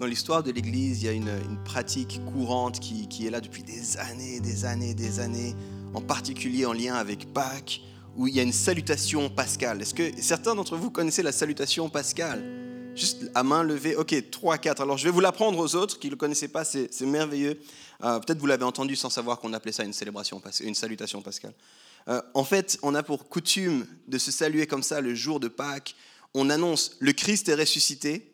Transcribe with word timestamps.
Dans 0.00 0.06
l'histoire 0.06 0.42
de 0.42 0.50
l'Église, 0.50 1.02
il 1.02 1.04
y 1.04 1.08
a 1.10 1.12
une, 1.12 1.62
pratique 1.62 2.22
courante 2.32 2.80
qui, 2.80 3.26
est 3.26 3.30
là 3.30 3.42
depuis 3.42 3.62
des 3.62 3.98
années, 3.98 4.40
des 4.40 4.64
années, 4.64 4.94
des 4.94 5.20
années, 5.20 5.54
en 5.92 6.00
particulier 6.00 6.64
en 6.64 6.72
lien 6.72 6.94
avec 6.94 7.34
Pâques, 7.34 7.82
où 8.16 8.26
il 8.26 8.34
y 8.34 8.40
a 8.40 8.42
une 8.42 8.54
salutation 8.54 9.28
pascale. 9.28 9.82
Est-ce 9.82 9.92
que 9.92 10.10
certains 10.18 10.54
d'entre 10.54 10.78
vous 10.78 10.90
connaissez 10.90 11.22
la 11.22 11.32
salutation 11.32 11.90
pascale? 11.90 12.42
Juste 12.94 13.30
à 13.34 13.42
main 13.42 13.62
levée, 13.62 13.94
ok, 13.94 14.30
3, 14.30 14.56
4. 14.56 14.80
Alors 14.80 14.96
je 14.96 15.04
vais 15.04 15.10
vous 15.10 15.20
l'apprendre 15.20 15.58
aux 15.58 15.76
autres 15.76 15.98
qui 15.98 16.06
ne 16.06 16.12
le 16.12 16.16
connaissaient 16.16 16.48
pas, 16.48 16.64
c'est 16.64 16.98
merveilleux. 17.02 17.60
Euh, 18.02 18.20
Peut-être 18.20 18.38
vous 18.38 18.46
l'avez 18.46 18.64
entendu 18.64 18.96
sans 18.96 19.10
savoir 19.10 19.38
qu'on 19.38 19.52
appelait 19.52 19.72
ça 19.72 19.84
une 19.84 19.92
célébration, 19.92 20.40
une 20.62 20.74
salutation 20.74 21.20
pascale. 21.20 21.52
Euh, 22.08 22.22
en 22.32 22.44
fait, 22.44 22.78
on 22.82 22.94
a 22.94 23.02
pour 23.02 23.28
coutume 23.28 23.86
de 24.08 24.16
se 24.16 24.32
saluer 24.32 24.66
comme 24.66 24.82
ça 24.82 25.02
le 25.02 25.14
jour 25.14 25.40
de 25.40 25.48
Pâques. 25.48 25.94
On 26.32 26.48
annonce 26.48 26.96
le 27.00 27.12
Christ 27.12 27.50
est 27.50 27.54
ressuscité, 27.54 28.29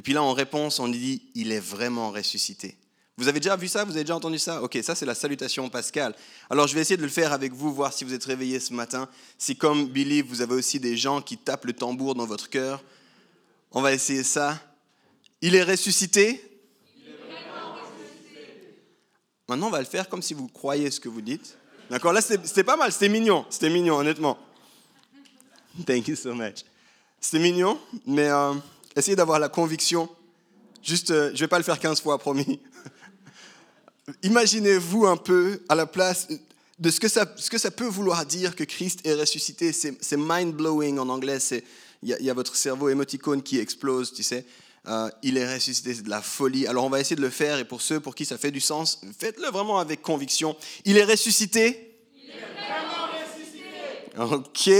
et 0.00 0.02
puis 0.02 0.14
là, 0.14 0.22
en 0.22 0.32
réponse, 0.32 0.78
on 0.78 0.88
dit 0.88 1.20
il 1.34 1.52
est 1.52 1.60
vraiment 1.60 2.10
ressuscité. 2.10 2.74
Vous 3.18 3.28
avez 3.28 3.38
déjà 3.38 3.54
vu 3.54 3.68
ça? 3.68 3.84
Vous 3.84 3.90
avez 3.90 4.00
déjà 4.00 4.16
entendu 4.16 4.38
ça? 4.38 4.62
Ok, 4.62 4.78
ça 4.82 4.94
c'est 4.94 5.04
la 5.04 5.14
salutation 5.14 5.68
pascale. 5.68 6.14
Alors 6.48 6.66
je 6.66 6.74
vais 6.74 6.80
essayer 6.80 6.96
de 6.96 7.02
le 7.02 7.10
faire 7.10 7.34
avec 7.34 7.52
vous, 7.52 7.70
voir 7.70 7.92
si 7.92 8.04
vous 8.04 8.14
êtes 8.14 8.24
réveillés 8.24 8.60
ce 8.60 8.72
matin. 8.72 9.10
Si 9.36 9.56
comme 9.56 9.88
Billy, 9.88 10.22
vous 10.22 10.40
avez 10.40 10.54
aussi 10.54 10.80
des 10.80 10.96
gens 10.96 11.20
qui 11.20 11.36
tapent 11.36 11.66
le 11.66 11.74
tambour 11.74 12.14
dans 12.14 12.24
votre 12.24 12.48
cœur, 12.48 12.82
on 13.72 13.82
va 13.82 13.92
essayer 13.92 14.24
ça. 14.24 14.58
Il 15.42 15.54
est 15.54 15.64
ressuscité? 15.64 16.42
Maintenant, 19.48 19.66
on 19.66 19.70
va 19.70 19.80
le 19.80 19.84
faire 19.84 20.08
comme 20.08 20.22
si 20.22 20.32
vous 20.32 20.48
croyez 20.48 20.90
ce 20.90 20.98
que 20.98 21.10
vous 21.10 21.20
dites. 21.20 21.58
D'accord 21.90 22.14
Là, 22.14 22.22
c'était 22.22 22.64
pas 22.64 22.78
mal, 22.78 22.90
c'était 22.90 23.10
mignon, 23.10 23.44
c'était 23.50 23.68
mignon, 23.68 23.96
honnêtement. 23.96 24.38
Thank 25.86 26.08
you 26.08 26.16
so 26.16 26.32
much. 26.32 26.64
C'était 27.20 27.40
mignon, 27.40 27.78
mais 28.06 28.30
euh, 28.30 28.54
essayez 28.96 29.16
d'avoir 29.16 29.38
la 29.38 29.48
conviction. 29.48 30.08
Juste, 30.82 31.10
euh, 31.10 31.30
je 31.34 31.40
vais 31.40 31.48
pas 31.48 31.58
le 31.58 31.64
faire 31.64 31.78
15 31.78 32.00
fois, 32.00 32.18
promis. 32.18 32.60
Imaginez-vous 34.22 35.06
un 35.06 35.16
peu 35.16 35.62
à 35.68 35.74
la 35.74 35.86
place 35.86 36.28
de 36.78 36.90
ce 36.90 36.98
que 36.98 37.08
ça, 37.08 37.32
ce 37.36 37.50
que 37.50 37.58
ça 37.58 37.70
peut 37.70 37.86
vouloir 37.86 38.24
dire 38.26 38.56
que 38.56 38.64
Christ 38.64 39.00
est 39.06 39.14
ressuscité. 39.14 39.72
C'est 39.72 40.16
mind-blowing 40.16 40.98
en 40.98 41.08
anglais. 41.08 41.38
Il 42.02 42.08
y, 42.08 42.14
a- 42.14 42.18
il 42.20 42.32
votre 42.32 42.56
cerveau 42.56 42.88
émoticône 42.88 43.42
qui 43.42 43.58
explose, 43.58 44.12
tu 44.12 44.22
sais. 44.22 44.46
Euh, 44.88 45.10
il 45.22 45.36
est 45.36 45.54
ressuscité, 45.54 45.92
c'est 45.92 46.02
de 46.02 46.08
la 46.08 46.22
folie. 46.22 46.66
Alors 46.66 46.86
on 46.86 46.88
va 46.90 46.98
essayer 47.00 47.16
de 47.16 47.20
le 47.20 47.28
faire 47.28 47.58
et 47.58 47.66
pour 47.66 47.82
ceux 47.82 48.00
pour 48.00 48.14
qui 48.14 48.24
ça 48.24 48.38
fait 48.38 48.50
du 48.50 48.60
sens, 48.60 49.02
faites-le 49.18 49.48
vraiment 49.48 49.78
avec 49.78 50.00
conviction. 50.00 50.56
Il 50.86 50.96
est 50.96 51.04
ressuscité 51.04 51.98
Ok. 54.18 54.70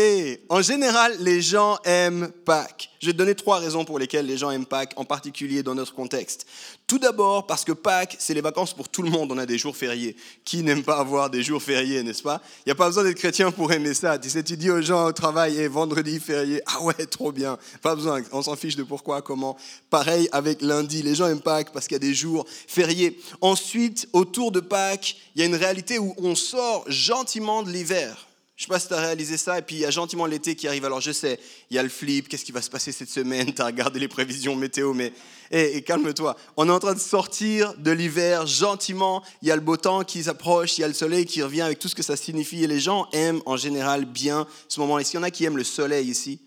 En 0.48 0.60
général, 0.60 1.16
les 1.20 1.40
gens 1.40 1.78
aiment 1.84 2.30
Pâques. 2.44 2.90
Je 3.00 3.06
vais 3.06 3.12
te 3.12 3.18
donner 3.18 3.34
trois 3.34 3.58
raisons 3.58 3.84
pour 3.84 3.98
lesquelles 3.98 4.26
les 4.26 4.36
gens 4.36 4.50
aiment 4.50 4.66
Pâques, 4.66 4.92
en 4.96 5.04
particulier 5.04 5.62
dans 5.62 5.74
notre 5.74 5.94
contexte. 5.94 6.46
Tout 6.86 6.98
d'abord, 6.98 7.46
parce 7.46 7.64
que 7.64 7.72
Pâques, 7.72 8.16
c'est 8.18 8.34
les 8.34 8.40
vacances 8.40 8.74
pour 8.74 8.88
tout 8.88 9.02
le 9.02 9.10
monde. 9.10 9.30
On 9.32 9.38
a 9.38 9.46
des 9.46 9.56
jours 9.56 9.76
fériés. 9.76 10.16
Qui 10.44 10.62
n'aime 10.62 10.82
pas 10.82 10.98
avoir 10.98 11.30
des 11.30 11.42
jours 11.42 11.62
fériés, 11.62 12.02
n'est-ce 12.02 12.22
pas? 12.22 12.42
Il 12.58 12.68
n'y 12.68 12.72
a 12.72 12.74
pas 12.74 12.86
besoin 12.86 13.04
d'être 13.04 13.16
chrétien 13.16 13.50
pour 13.52 13.72
aimer 13.72 13.94
ça. 13.94 14.18
Tu 14.18 14.28
sais, 14.28 14.42
tu 14.42 14.56
dis 14.56 14.70
aux 14.70 14.82
gens 14.82 15.06
au 15.06 15.12
travail, 15.12 15.58
et 15.58 15.68
vendredi 15.68 16.18
férié, 16.18 16.60
ah 16.66 16.82
ouais, 16.82 17.06
trop 17.06 17.30
bien. 17.30 17.56
Pas 17.82 17.94
besoin, 17.94 18.22
on 18.32 18.42
s'en 18.42 18.56
fiche 18.56 18.76
de 18.76 18.82
pourquoi, 18.82 19.22
comment. 19.22 19.56
Pareil 19.90 20.28
avec 20.32 20.60
lundi, 20.60 21.02
les 21.02 21.14
gens 21.14 21.28
aiment 21.28 21.40
Pâques 21.40 21.72
parce 21.72 21.86
qu'il 21.86 21.94
y 21.94 21.96
a 21.96 22.00
des 22.00 22.14
jours 22.14 22.44
fériés. 22.66 23.18
Ensuite, 23.40 24.08
autour 24.12 24.50
de 24.50 24.60
Pâques, 24.60 25.16
il 25.36 25.40
y 25.40 25.42
a 25.44 25.46
une 25.46 25.54
réalité 25.54 25.98
où 25.98 26.14
on 26.18 26.34
sort 26.34 26.84
gentiment 26.88 27.62
de 27.62 27.70
l'hiver. 27.70 28.26
Je 28.60 28.66
ne 28.66 28.66
sais 28.66 28.74
pas 28.74 28.78
si 28.78 28.88
tu 28.88 28.92
as 28.92 29.00
réalisé 29.00 29.38
ça, 29.38 29.58
et 29.58 29.62
puis 29.62 29.76
il 29.76 29.78
y 29.78 29.86
a 29.86 29.90
gentiment 29.90 30.26
l'été 30.26 30.54
qui 30.54 30.68
arrive. 30.68 30.84
Alors 30.84 31.00
je 31.00 31.12
sais, 31.12 31.40
il 31.70 31.76
y 31.76 31.78
a 31.78 31.82
le 31.82 31.88
flip, 31.88 32.28
qu'est-ce 32.28 32.44
qui 32.44 32.52
va 32.52 32.60
se 32.60 32.68
passer 32.68 32.92
cette 32.92 33.08
semaine? 33.08 33.54
Tu 33.54 33.62
as 33.62 33.64
regardé 33.64 33.98
les 33.98 34.06
prévisions 34.06 34.54
météo, 34.54 34.92
mais 34.92 35.14
hé, 35.50 35.76
hé, 35.78 35.82
calme-toi. 35.82 36.36
On 36.58 36.68
est 36.68 36.70
en 36.70 36.78
train 36.78 36.92
de 36.92 36.98
sortir 36.98 37.72
de 37.78 37.90
l'hiver 37.90 38.46
gentiment. 38.46 39.22
Il 39.40 39.48
y 39.48 39.50
a 39.50 39.56
le 39.56 39.62
beau 39.62 39.78
temps 39.78 40.04
qui 40.04 40.24
s'approche, 40.24 40.76
il 40.76 40.82
y 40.82 40.84
a 40.84 40.88
le 40.88 40.92
soleil 40.92 41.24
qui 41.24 41.42
revient 41.42 41.62
avec 41.62 41.78
tout 41.78 41.88
ce 41.88 41.94
que 41.94 42.02
ça 42.02 42.16
signifie. 42.16 42.62
Et 42.62 42.66
les 42.66 42.80
gens 42.80 43.08
aiment 43.12 43.40
en 43.46 43.56
général 43.56 44.04
bien 44.04 44.46
ce 44.68 44.78
moment-là. 44.80 45.00
Est-ce 45.00 45.12
qu'il 45.12 45.20
y 45.20 45.22
en 45.22 45.26
a 45.26 45.30
qui 45.30 45.46
aiment 45.46 45.56
le 45.56 45.64
soleil 45.64 46.10
ici? 46.10 46.38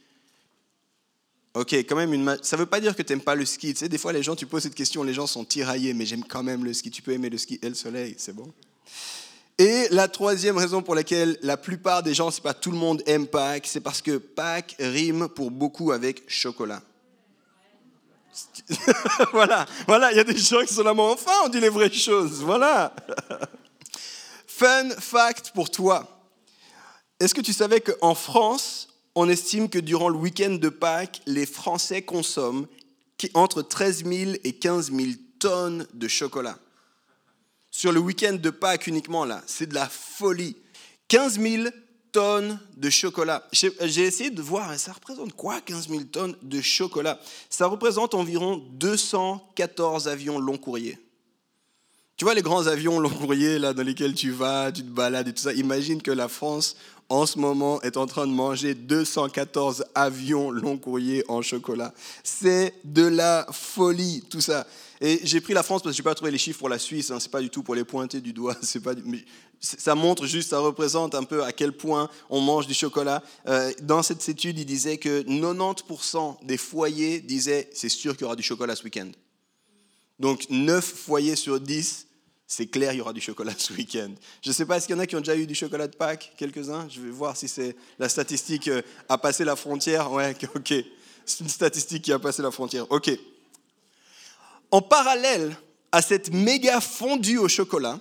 Ok, 1.55 1.73
quand 1.73 1.95
même, 1.95 2.13
une 2.13 2.37
ça 2.43 2.57
ne 2.57 2.59
veut 2.59 2.67
pas 2.67 2.79
dire 2.79 2.95
que 2.95 3.01
tu 3.01 3.11
n'aimes 3.11 3.23
pas 3.23 3.33
le 3.33 3.45
ski. 3.45 3.73
Tu 3.73 3.79
sais, 3.79 3.89
des 3.89 3.97
fois, 3.97 4.13
les 4.13 4.21
gens, 4.21 4.35
tu 4.35 4.45
poses 4.45 4.61
cette 4.61 4.75
question, 4.75 5.01
les 5.01 5.15
gens 5.15 5.25
sont 5.25 5.45
tiraillés, 5.45 5.95
mais 5.95 6.05
j'aime 6.05 6.25
quand 6.25 6.43
même 6.43 6.63
le 6.63 6.73
ski. 6.73 6.91
Tu 6.91 7.01
peux 7.01 7.11
aimer 7.13 7.31
le 7.31 7.39
ski 7.39 7.57
et 7.63 7.69
le 7.69 7.75
soleil, 7.75 8.13
c'est 8.19 8.35
bon 8.35 8.53
et 9.57 9.87
la 9.91 10.07
troisième 10.07 10.57
raison 10.57 10.81
pour 10.81 10.95
laquelle 10.95 11.37
la 11.41 11.57
plupart 11.57 12.01
des 12.01 12.13
gens, 12.13 12.31
c'est 12.31 12.41
pas 12.41 12.53
tout 12.53 12.71
le 12.71 12.77
monde 12.77 13.03
aime 13.05 13.27
Pâques, 13.27 13.67
c'est 13.67 13.81
parce 13.81 14.01
que 14.01 14.17
Pâques 14.17 14.75
rime 14.79 15.27
pour 15.29 15.51
beaucoup 15.51 15.91
avec 15.91 16.23
chocolat. 16.27 16.81
voilà, 19.31 19.67
voilà, 19.87 20.11
il 20.11 20.17
y 20.17 20.19
a 20.19 20.23
des 20.23 20.37
gens 20.37 20.61
qui 20.61 20.73
sont 20.73 20.83
là, 20.83 20.95
mais 20.95 21.01
enfin, 21.01 21.31
on 21.45 21.49
dit 21.49 21.59
les 21.59 21.69
vraies 21.69 21.91
choses, 21.91 22.41
voilà. 22.41 22.95
Fun 24.47 24.89
fact 24.99 25.51
pour 25.53 25.69
toi. 25.69 26.07
Est-ce 27.19 27.35
que 27.35 27.41
tu 27.41 27.53
savais 27.53 27.79
qu'en 27.79 28.15
France, 28.15 28.87
on 29.13 29.29
estime 29.29 29.69
que 29.69 29.77
durant 29.77 30.09
le 30.09 30.17
week-end 30.17 30.55
de 30.59 30.69
Pâques, 30.69 31.21
les 31.27 31.45
Français 31.45 32.01
consomment 32.01 32.65
entre 33.35 33.61
13 33.61 34.03
000 34.05 34.31
et 34.43 34.53
15 34.53 34.91
000 34.91 35.11
tonnes 35.39 35.87
de 35.93 36.07
chocolat? 36.07 36.57
Sur 37.73 37.91
le 37.91 37.99
week-end 37.99 38.37
de 38.39 38.51
Pâques 38.51 38.85
uniquement, 38.85 39.25
là, 39.25 39.41
c'est 39.47 39.65
de 39.65 39.73
la 39.73 39.89
folie. 39.89 40.55
15 41.07 41.39
000 41.39 41.63
tonnes 42.11 42.59
de 42.77 42.89
chocolat. 42.91 43.43
J'ai 43.51 44.03
essayé 44.03 44.29
de 44.29 44.41
voir, 44.43 44.77
ça 44.79 44.93
représente 44.93 45.33
quoi 45.33 45.59
15 45.59 45.89
000 45.89 46.03
tonnes 46.03 46.35
de 46.43 46.61
chocolat? 46.61 47.19
Ça 47.49 47.65
représente 47.65 48.13
environ 48.13 48.63
214 48.73 50.07
avions 50.07 50.37
long 50.37 50.57
courrier. 50.57 50.99
Tu 52.15 52.25
vois 52.25 52.35
les 52.35 52.43
grands 52.43 52.67
avions 52.67 52.99
long 52.99 53.09
courrier 53.09 53.57
là, 53.57 53.73
dans 53.73 53.81
lesquels 53.81 54.13
tu 54.13 54.29
vas, 54.29 54.71
tu 54.71 54.83
te 54.83 54.89
balades 54.89 55.29
et 55.29 55.33
tout 55.33 55.41
ça. 55.41 55.53
Imagine 55.53 55.99
que 56.03 56.11
la 56.11 56.27
France, 56.27 56.75
en 57.09 57.25
ce 57.25 57.39
moment, 57.39 57.81
est 57.81 57.97
en 57.97 58.05
train 58.05 58.27
de 58.27 58.31
manger 58.31 58.75
214 58.75 59.85
avions 59.95 60.51
long 60.51 60.77
courrier 60.77 61.23
en 61.27 61.41
chocolat. 61.41 61.91
C'est 62.23 62.75
de 62.83 63.03
la 63.03 63.47
folie, 63.51 64.23
tout 64.29 64.41
ça. 64.41 64.67
Et 65.05 65.19
j'ai 65.23 65.41
pris 65.41 65.53
la 65.53 65.63
France 65.63 65.83
parce 65.83 65.91
que 65.93 65.97
je 65.97 66.01
n'ai 66.01 66.09
pas 66.09 66.15
trouvé 66.15 66.31
les 66.31 66.37
chiffres 66.37 66.59
pour 66.59 66.69
la 66.69 66.79
Suisse. 66.79 67.11
Hein. 67.11 67.19
C'est 67.19 67.29
pas 67.29 67.41
du 67.41 67.49
tout 67.49 67.61
pour 67.61 67.75
les 67.75 67.83
pointer 67.83 68.21
du 68.21 68.31
doigt. 68.31 68.55
Pas. 68.83 68.93
mais 69.03 69.25
ça 69.59 69.95
montre 69.95 70.25
juste, 70.25 70.51
ça 70.51 70.59
représente 70.59 71.13
un 71.13 71.23
peu 71.25 71.43
à 71.43 71.51
quel 71.51 71.73
point 71.73 72.09
on 72.29 72.39
mange 72.39 72.67
du 72.67 72.73
chocolat. 72.73 73.21
Euh, 73.47 73.69
dans 73.81 74.01
cette 74.01 74.27
étude, 74.29 74.57
il 74.57 74.65
disait 74.65 74.97
que 74.97 75.23
90% 75.23 76.45
des 76.45 76.55
foyers 76.55 77.19
disaient 77.19 77.69
c'est 77.73 77.89
sûr 77.89 78.13
qu'il 78.13 78.21
y 78.21 78.25
aura 78.25 78.37
du 78.37 78.43
chocolat 78.43 78.77
ce 78.77 78.83
week-end. 78.85 79.11
Donc 80.19 80.45
9 80.49 80.81
foyers 80.85 81.35
sur 81.35 81.59
10, 81.59 82.07
c'est 82.47 82.67
clair, 82.67 82.93
il 82.93 82.99
y 82.99 83.01
aura 83.01 83.11
du 83.11 83.21
chocolat 83.21 83.53
ce 83.57 83.73
week-end. 83.73 84.11
Je 84.41 84.49
ne 84.49 84.53
sais 84.53 84.65
pas, 84.65 84.77
est-ce 84.77 84.87
qu'il 84.87 84.95
y 84.95 84.97
en 84.97 85.01
a 85.01 85.05
qui 85.05 85.17
ont 85.17 85.19
déjà 85.21 85.35
eu 85.35 85.45
du 85.45 85.55
chocolat 85.55 85.87
de 85.87 85.97
Pâques 85.97 86.31
Quelques-uns? 86.37 86.87
Je 86.89 87.01
vais 87.01 87.11
voir 87.11 87.35
si 87.35 87.49
c'est 87.49 87.75
la 87.99 88.07
statistique 88.07 88.69
euh, 88.69 88.81
a 89.09 89.17
passé 89.17 89.43
la 89.43 89.57
frontière. 89.57 90.13
Ouais, 90.13 90.33
ok. 90.55 90.73
C'est 91.25 91.39
une 91.41 91.49
statistique 91.49 92.03
qui 92.03 92.13
a 92.13 92.19
passé 92.19 92.41
la 92.41 92.51
frontière. 92.51 92.89
Ok. 92.89 93.11
En 94.73 94.81
parallèle 94.81 95.55
à 95.91 96.01
cette 96.01 96.33
méga 96.33 96.81
fondue 96.81 97.37
au 97.37 97.47
chocolat, 97.47 97.99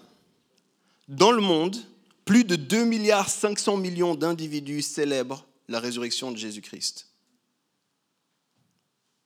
dans 1.06 1.30
le 1.30 1.42
monde, 1.42 1.76
plus 2.24 2.44
de 2.44 2.56
2 2.56 2.84
milliards 2.84 3.28
500 3.28 3.76
millions 3.76 4.14
d'individus 4.14 4.80
célèbrent 4.80 5.44
la 5.69 5.80
résurrection 5.80 6.32
de 6.32 6.38
Jésus-Christ. 6.38 7.08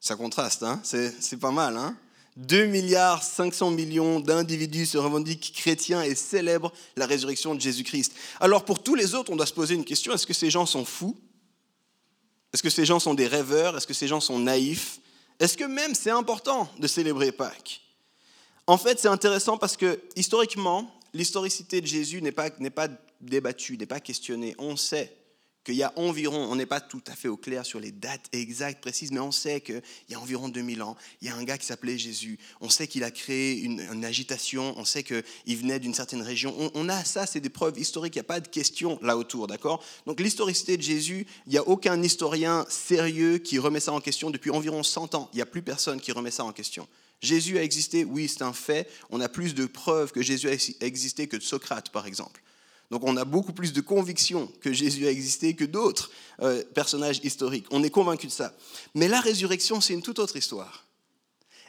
Ça 0.00 0.16
contraste, 0.16 0.64
hein 0.64 0.80
c'est, 0.82 1.38
pas 1.38 1.52
mal. 1.52 1.76
Hein 1.76 1.96
2 2.36 2.66
milliards 2.66 3.22
500 3.22 3.70
millions 3.70 4.18
d'individus 4.18 4.86
se 4.86 4.98
revendiquent 4.98 5.52
chrétiens 5.54 6.02
et 6.02 6.16
célèbrent 6.16 6.72
la 6.96 7.06
résurrection 7.06 7.54
de 7.54 7.60
Jésus-Christ. 7.60 8.12
Alors 8.40 8.64
pour 8.64 8.82
tous 8.82 8.96
les 8.96 9.14
autres, 9.14 9.30
on 9.30 9.36
doit 9.36 9.46
se 9.46 9.54
poser 9.54 9.76
une 9.76 9.84
question, 9.84 10.12
est-ce 10.12 10.26
que 10.26 10.34
ces 10.34 10.50
gens 10.50 10.66
sont 10.66 10.84
fous? 10.84 11.16
Est-ce 12.52 12.64
que 12.64 12.70
ces 12.70 12.84
gens 12.84 12.98
sont 12.98 13.14
des 13.14 13.28
rêveurs? 13.28 13.76
Est-ce 13.76 13.86
que 13.86 13.94
ces 13.94 14.08
gens 14.08 14.20
sont 14.20 14.40
naïfs? 14.40 14.98
Est-ce 15.38 15.56
que 15.56 15.64
même 15.64 15.94
c'est 15.94 16.10
important 16.10 16.68
de 16.78 16.86
célébrer 16.86 17.32
Pâques? 17.32 17.82
En 18.66 18.78
fait, 18.78 18.98
c'est 18.98 19.08
intéressant 19.08 19.58
parce 19.58 19.76
que 19.76 20.00
historiquement, 20.16 20.90
l'historicité 21.12 21.80
de 21.80 21.86
Jésus 21.86 22.20
n'est 22.22 22.32
pas, 22.32 22.50
pas 22.50 22.88
débattue, 23.20 23.76
n'est 23.76 23.86
pas 23.86 24.00
questionnée. 24.00 24.54
On 24.58 24.76
sait 24.76 25.14
qu'il 25.66 25.74
y 25.74 25.82
a 25.82 25.92
environ, 25.96 26.46
on 26.48 26.54
n'est 26.54 26.64
pas 26.64 26.80
tout 26.80 27.02
à 27.08 27.16
fait 27.16 27.26
au 27.26 27.36
clair 27.36 27.66
sur 27.66 27.80
les 27.80 27.90
dates 27.90 28.26
exactes, 28.32 28.80
précises, 28.80 29.10
mais 29.10 29.18
on 29.18 29.32
sait 29.32 29.60
qu'il 29.60 29.82
y 30.08 30.14
a 30.14 30.20
environ 30.20 30.48
2000 30.48 30.80
ans, 30.80 30.96
il 31.20 31.26
y 31.26 31.30
a 31.30 31.34
un 31.34 31.42
gars 31.42 31.58
qui 31.58 31.66
s'appelait 31.66 31.98
Jésus. 31.98 32.38
On 32.60 32.68
sait 32.68 32.86
qu'il 32.86 33.02
a 33.02 33.10
créé 33.10 33.58
une, 33.58 34.04
agitation, 34.04 34.74
on 34.78 34.84
sait 34.84 35.02
qu'il 35.02 35.56
venait 35.56 35.80
d'une 35.80 35.92
certaine 35.92 36.22
région. 36.22 36.54
On, 36.74 36.88
a 36.88 37.04
ça, 37.04 37.26
c'est 37.26 37.40
des 37.40 37.48
preuves 37.48 37.80
historiques, 37.80 38.14
il 38.14 38.18
n'y 38.18 38.20
a 38.20 38.24
pas 38.24 38.38
de 38.38 38.46
question 38.46 39.00
là 39.02 39.16
autour, 39.16 39.48
d'accord? 39.48 39.82
Donc 40.06 40.20
l'historicité 40.20 40.76
de 40.76 40.82
Jésus, 40.82 41.26
il 41.46 41.52
n'y 41.52 41.58
a 41.58 41.66
aucun 41.66 42.00
historien 42.00 42.64
sérieux 42.68 43.38
qui 43.38 43.58
remet 43.58 43.80
ça 43.80 43.92
en 43.92 44.00
question 44.00 44.30
depuis 44.30 44.50
environ 44.52 44.84
100 44.84 45.16
ans. 45.16 45.28
Il 45.32 45.36
n'y 45.36 45.42
a 45.42 45.46
plus 45.46 45.62
personne 45.62 46.00
qui 46.00 46.12
remet 46.12 46.30
ça 46.30 46.44
en 46.44 46.52
question. 46.52 46.86
Jésus 47.20 47.58
a 47.58 47.64
existé, 47.64 48.04
oui, 48.04 48.28
c'est 48.28 48.42
un 48.42 48.52
fait. 48.52 48.88
On 49.10 49.20
a 49.20 49.28
plus 49.28 49.54
de 49.56 49.66
preuves 49.66 50.12
que 50.12 50.22
Jésus 50.22 50.48
a 50.48 50.84
existé 50.84 51.26
que 51.26 51.36
de 51.36 51.42
Socrate, 51.42 51.90
par 51.90 52.06
exemple. 52.06 52.40
Donc 52.90 53.02
on 53.04 53.16
a 53.16 53.24
beaucoup 53.24 53.52
plus 53.52 53.72
de 53.72 53.80
conviction 53.80 54.50
que 54.60 54.72
Jésus 54.72 55.06
a 55.06 55.10
existé 55.10 55.54
que 55.54 55.64
d'autres 55.64 56.10
euh, 56.40 56.62
personnages 56.74 57.20
historiques. 57.24 57.66
On 57.70 57.82
est 57.82 57.90
convaincu 57.90 58.26
de 58.26 58.32
ça. 58.32 58.54
Mais 58.94 59.08
la 59.08 59.20
résurrection, 59.20 59.80
c'est 59.80 59.94
une 59.94 60.02
toute 60.02 60.18
autre 60.18 60.36
histoire. 60.36 60.86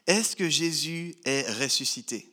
Est-ce 0.05 0.35
que 0.35 0.49
Jésus 0.49 1.15
est 1.25 1.49
ressuscité? 1.61 2.31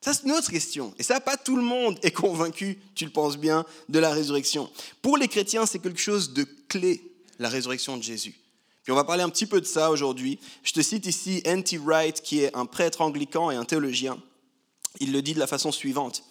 Ça, 0.00 0.12
c'est 0.12 0.24
une 0.24 0.32
autre 0.32 0.50
question. 0.50 0.94
Et 0.98 1.02
ça, 1.02 1.18
pas 1.20 1.36
tout 1.36 1.56
le 1.56 1.62
monde 1.62 1.98
est 2.02 2.12
convaincu, 2.12 2.78
tu 2.94 3.04
le 3.04 3.10
penses 3.10 3.36
bien, 3.36 3.64
de 3.88 3.98
la 3.98 4.10
résurrection. 4.10 4.70
Pour 5.02 5.16
les 5.16 5.26
chrétiens, 5.26 5.66
c'est 5.66 5.80
quelque 5.80 6.00
chose 6.00 6.32
de 6.32 6.46
clé, 6.68 7.02
la 7.40 7.48
résurrection 7.48 7.96
de 7.96 8.02
Jésus. 8.04 8.38
Puis 8.84 8.92
on 8.92 8.94
va 8.96 9.02
parler 9.02 9.24
un 9.24 9.28
petit 9.28 9.46
peu 9.46 9.60
de 9.60 9.66
ça 9.66 9.90
aujourd'hui. 9.90 10.38
Je 10.62 10.72
te 10.72 10.80
cite 10.80 11.06
ici 11.06 11.42
N.T. 11.44 11.78
Wright, 11.78 12.22
qui 12.22 12.40
est 12.40 12.54
un 12.54 12.66
prêtre 12.66 13.00
anglican 13.00 13.50
et 13.50 13.56
un 13.56 13.64
théologien. 13.64 14.16
Il 15.00 15.10
le 15.10 15.22
dit 15.22 15.34
de 15.34 15.40
la 15.40 15.48
façon 15.48 15.72
suivante. 15.72 16.22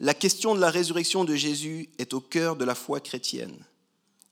La 0.00 0.14
question 0.14 0.54
de 0.54 0.60
la 0.60 0.70
résurrection 0.70 1.24
de 1.24 1.34
Jésus 1.34 1.88
est 1.98 2.14
au 2.14 2.20
cœur 2.20 2.56
de 2.56 2.64
la 2.64 2.74
foi 2.74 3.00
chrétienne. 3.00 3.64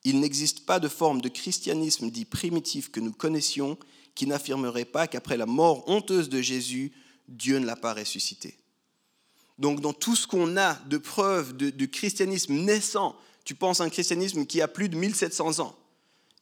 Il 0.05 0.21
n'existe 0.21 0.67
pas 0.67 0.81
de 0.81 0.89
forme 0.89 1.21
de 1.21 1.29
christianisme 1.29 2.11
dit 2.11 2.25
primitif 2.25 2.91
que 2.91 3.01
nous 3.01 3.13
connaissions 3.13 3.79
qui 4.15 4.27
n'affirmerait 4.27 4.85
pas 4.85 5.07
qu'après 5.07 5.37
la 5.37 5.47
mort 5.47 5.89
honteuse 5.89 6.29
de 6.29 6.43
Jésus, 6.43 6.93
Dieu 7.29 7.59
ne 7.59 7.67
l'a 7.67 7.77
pas 7.77 7.95
ressuscité. 7.95 8.59
Donc 9.59 9.81
dans 9.81 9.93
tout 9.93 10.17
ce 10.17 10.27
qu'on 10.27 10.57
a 10.57 10.75
de 10.87 10.99
preuves 10.99 11.57
de, 11.57 11.87
christianisme 11.87 12.55
naissant, 12.55 13.17
tu 13.45 13.55
penses 13.55 13.81
à 13.81 13.85
un 13.85 13.91
christianisme 13.91 14.45
qui 14.45 14.61
a 14.61 14.69
plus 14.69 14.89
de 14.89 14.97
1700 14.97 15.61
ans, 15.61 15.77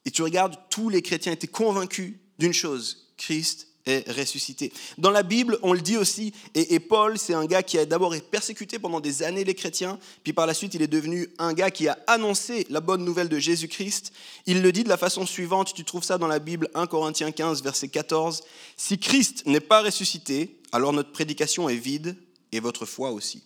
et 0.05 0.11
tu 0.11 0.23
regardes, 0.23 0.57
tous 0.69 0.89
les 0.89 1.03
chrétiens 1.03 1.33
étaient 1.33 1.47
convaincus 1.47 2.15
d'une 2.39 2.53
chose, 2.53 3.11
Christ 3.17 3.67
est 3.85 4.09
ressuscité. 4.11 4.71
Dans 4.97 5.11
la 5.11 5.23
Bible, 5.23 5.57
on 5.63 5.73
le 5.73 5.81
dit 5.81 5.97
aussi, 5.97 6.33
et, 6.53 6.79
Paul, 6.79 7.17
c'est 7.17 7.33
un 7.33 7.45
gars 7.45 7.63
qui 7.63 7.77
a 7.77 7.85
d'abord 7.85 8.13
persécuté 8.29 8.79
pendant 8.79 8.99
des 8.99 9.23
années 9.23 9.43
les 9.43 9.55
chrétiens, 9.55 9.99
puis 10.23 10.33
par 10.33 10.45
la 10.45 10.53
suite, 10.53 10.73
il 10.73 10.81
est 10.81 10.87
devenu 10.87 11.29
un 11.39 11.53
gars 11.53 11.71
qui 11.71 11.87
a 11.87 11.97
annoncé 12.07 12.65
la 12.69 12.81
bonne 12.81 13.03
nouvelle 13.03 13.29
de 13.29 13.39
Jésus-Christ. 13.39 14.13
Il 14.45 14.61
le 14.61 14.71
dit 14.71 14.83
de 14.83 14.89
la 14.89 14.97
façon 14.97 15.25
suivante, 15.25 15.73
tu 15.73 15.83
trouves 15.83 16.03
ça 16.03 16.17
dans 16.17 16.27
la 16.27 16.39
Bible, 16.39 16.69
1 16.75 16.87
Corinthiens 16.87 17.31
15, 17.31 17.63
verset 17.63 17.87
14, 17.87 18.43
Si 18.77 18.99
Christ 18.99 19.45
n'est 19.45 19.59
pas 19.59 19.81
ressuscité, 19.81 20.59
alors 20.71 20.93
notre 20.93 21.11
prédication 21.11 21.69
est 21.69 21.75
vide, 21.75 22.15
et 22.51 22.59
votre 22.59 22.85
foi 22.85 23.11
aussi. 23.11 23.43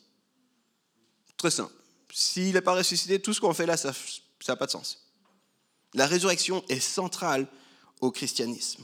Très 1.38 1.52
simple. 1.52 1.74
S'il 2.12 2.54
n'est 2.54 2.62
pas 2.62 2.74
ressuscité, 2.74 3.22
tout 3.22 3.34
ce 3.34 3.42
qu'on 3.42 3.54
fait 3.54 3.66
là, 3.66 3.78
ça 3.78 3.94
n'a 4.48 4.56
pas 4.56 4.66
de 4.66 4.72
sens. 4.72 5.06
La 5.94 6.08
résurrection 6.08 6.64
est 6.70 6.80
centrale 6.80 7.48
au 8.02 8.12
christianisme. 8.12 8.84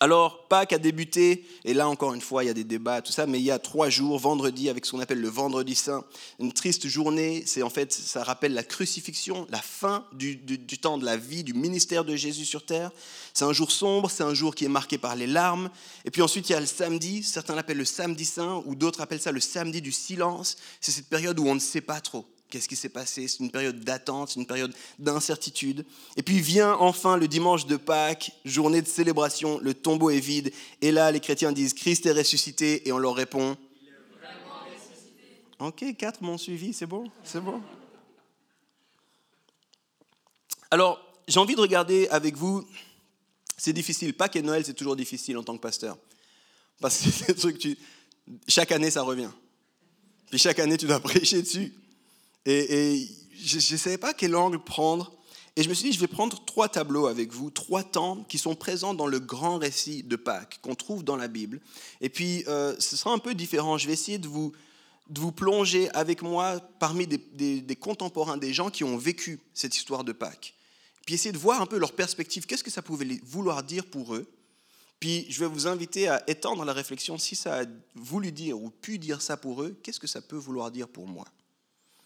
Alors, 0.00 0.48
Pâques 0.48 0.72
a 0.72 0.78
débuté, 0.78 1.46
et 1.64 1.72
là 1.72 1.88
encore 1.88 2.14
une 2.14 2.20
fois, 2.20 2.42
il 2.42 2.48
y 2.48 2.50
a 2.50 2.54
des 2.54 2.64
débats, 2.64 3.00
tout 3.00 3.12
ça, 3.12 3.26
mais 3.26 3.38
il 3.38 3.44
y 3.44 3.50
a 3.50 3.58
trois 3.58 3.88
jours, 3.90 4.18
vendredi, 4.18 4.68
avec 4.68 4.84
ce 4.84 4.90
qu'on 4.90 5.00
appelle 5.00 5.20
le 5.20 5.28
vendredi 5.28 5.74
saint, 5.74 6.04
une 6.40 6.52
triste 6.52 6.88
journée, 6.88 7.44
c'est 7.46 7.62
en 7.62 7.70
fait, 7.70 7.92
ça 7.92 8.24
rappelle 8.24 8.54
la 8.54 8.64
crucifixion, 8.64 9.46
la 9.50 9.62
fin 9.62 10.04
du, 10.12 10.36
du, 10.36 10.78
temps 10.78 10.98
de 10.98 11.04
la 11.04 11.16
vie, 11.16 11.44
du 11.44 11.54
ministère 11.54 12.04
de 12.04 12.16
Jésus 12.16 12.44
sur 12.44 12.66
terre. 12.66 12.90
C'est 13.32 13.44
un 13.44 13.52
jour 13.52 13.70
sombre, 13.70 14.10
c'est 14.10 14.24
un 14.24 14.34
jour 14.34 14.54
qui 14.54 14.64
est 14.64 14.68
marqué 14.68 14.98
par 14.98 15.14
les 15.14 15.28
larmes. 15.28 15.70
Et 16.04 16.10
puis 16.10 16.22
ensuite, 16.22 16.48
il 16.48 16.52
y 16.52 16.56
a 16.56 16.60
le 16.60 16.66
samedi, 16.66 17.22
certains 17.22 17.54
l'appellent 17.54 17.78
le 17.78 17.84
samedi 17.84 18.24
saint, 18.24 18.62
ou 18.66 18.74
d'autres 18.74 19.00
appellent 19.00 19.22
ça 19.22 19.32
le 19.32 19.40
samedi 19.40 19.80
du 19.80 19.92
silence. 19.92 20.56
C'est 20.80 20.92
cette 20.92 21.08
période 21.08 21.38
où 21.38 21.46
on 21.46 21.54
ne 21.54 21.60
sait 21.60 21.80
pas 21.80 22.00
trop. 22.00 22.26
Qu'est-ce 22.54 22.68
qui 22.68 22.76
s'est 22.76 22.88
passé 22.88 23.26
C'est 23.26 23.40
une 23.40 23.50
période 23.50 23.80
d'attente, 23.80 24.28
c'est 24.28 24.38
une 24.38 24.46
période 24.46 24.72
d'incertitude. 25.00 25.84
Et 26.16 26.22
puis 26.22 26.38
vient 26.38 26.74
enfin 26.74 27.16
le 27.16 27.26
dimanche 27.26 27.66
de 27.66 27.74
Pâques, 27.76 28.30
journée 28.44 28.80
de 28.80 28.86
célébration, 28.86 29.58
le 29.58 29.74
tombeau 29.74 30.08
est 30.10 30.20
vide. 30.20 30.52
Et 30.80 30.92
là, 30.92 31.10
les 31.10 31.18
chrétiens 31.18 31.50
disent 31.50 31.74
Christ 31.74 32.06
est 32.06 32.12
ressuscité, 32.12 32.86
et 32.86 32.92
on 32.92 32.98
leur 32.98 33.16
répond 33.16 33.56
Il 33.82 33.88
est 33.88 33.92
vraiment 34.20 34.60
ressuscité. 34.66 35.42
Ok, 35.58 35.96
quatre 35.96 36.22
m'ont 36.22 36.38
suivi, 36.38 36.72
c'est 36.72 36.86
bon, 36.86 37.10
c'est 37.24 37.40
bon. 37.40 37.60
Alors, 40.70 41.04
j'ai 41.26 41.40
envie 41.40 41.56
de 41.56 41.60
regarder 41.60 42.06
avec 42.06 42.36
vous. 42.36 42.64
C'est 43.56 43.72
difficile. 43.72 44.14
Pâques 44.14 44.36
et 44.36 44.42
Noël, 44.42 44.64
c'est 44.64 44.74
toujours 44.74 44.94
difficile 44.94 45.36
en 45.38 45.42
tant 45.42 45.56
que 45.56 45.62
pasteur. 45.62 45.98
Parce 46.80 47.02
que 47.02 47.76
chaque 48.46 48.70
année, 48.70 48.92
ça 48.92 49.02
revient. 49.02 49.30
Puis 50.30 50.38
chaque 50.38 50.60
année, 50.60 50.76
tu 50.76 50.86
dois 50.86 51.00
prêcher 51.00 51.42
dessus. 51.42 51.72
Et, 52.46 53.08
je 53.36 53.56
ne 53.56 53.78
savais 53.78 53.98
pas 53.98 54.14
quel 54.14 54.34
angle 54.36 54.58
prendre. 54.58 55.12
Et 55.56 55.62
je 55.62 55.68
me 55.68 55.74
suis 55.74 55.90
dit, 55.90 55.94
je 55.94 56.00
vais 56.00 56.08
prendre 56.08 56.44
trois 56.44 56.68
tableaux 56.68 57.06
avec 57.06 57.32
vous, 57.32 57.50
trois 57.50 57.82
temps 57.82 58.24
qui 58.28 58.38
sont 58.38 58.54
présents 58.54 58.94
dans 58.94 59.06
le 59.06 59.20
grand 59.20 59.58
récit 59.58 60.02
de 60.02 60.16
Pâques, 60.16 60.58
qu'on 60.62 60.74
trouve 60.74 61.04
dans 61.04 61.16
la 61.16 61.28
Bible. 61.28 61.60
Et 62.00 62.08
puis, 62.08 62.42
euh, 62.48 62.74
ce 62.78 62.96
sera 62.96 63.12
un 63.12 63.18
peu 63.18 63.34
différent. 63.34 63.78
Je 63.78 63.86
vais 63.86 63.92
essayer 63.92 64.18
de 64.18 64.26
vous, 64.26 64.52
de 65.10 65.20
vous 65.20 65.30
plonger 65.30 65.90
avec 65.90 66.22
moi 66.22 66.60
parmi 66.80 67.06
des, 67.06 67.60
des, 67.60 67.76
contemporains, 67.76 68.36
des 68.36 68.52
gens 68.52 68.70
qui 68.70 68.82
ont 68.82 68.96
vécu 68.96 69.40
cette 69.52 69.76
histoire 69.76 70.02
de 70.02 70.12
Pâques. 70.12 70.54
Puis 71.04 71.14
essayer 71.14 71.32
de 71.32 71.38
voir 71.38 71.60
un 71.60 71.66
peu 71.66 71.78
leur 71.78 71.92
perspective, 71.92 72.46
qu'est-ce 72.46 72.64
que 72.64 72.70
ça 72.70 72.82
pouvait 72.82 73.20
vouloir 73.24 73.62
dire 73.62 73.84
pour 73.84 74.14
eux? 74.14 74.26
Puis 74.98 75.26
je 75.28 75.38
vais 75.40 75.46
vous 75.46 75.66
inviter 75.66 76.08
à 76.08 76.28
étendre 76.28 76.64
la 76.64 76.72
réflexion, 76.72 77.18
si 77.18 77.36
ça 77.36 77.60
a 77.60 77.64
voulu 77.94 78.32
dire 78.32 78.58
ou 78.58 78.70
pu 78.70 78.98
dire 78.98 79.20
ça 79.20 79.36
pour 79.36 79.62
eux, 79.62 79.78
qu'est-ce 79.82 80.00
que 80.00 80.06
ça 80.06 80.22
peut 80.22 80.36
vouloir 80.36 80.70
dire 80.70 80.88
pour 80.88 81.06
moi? 81.06 81.26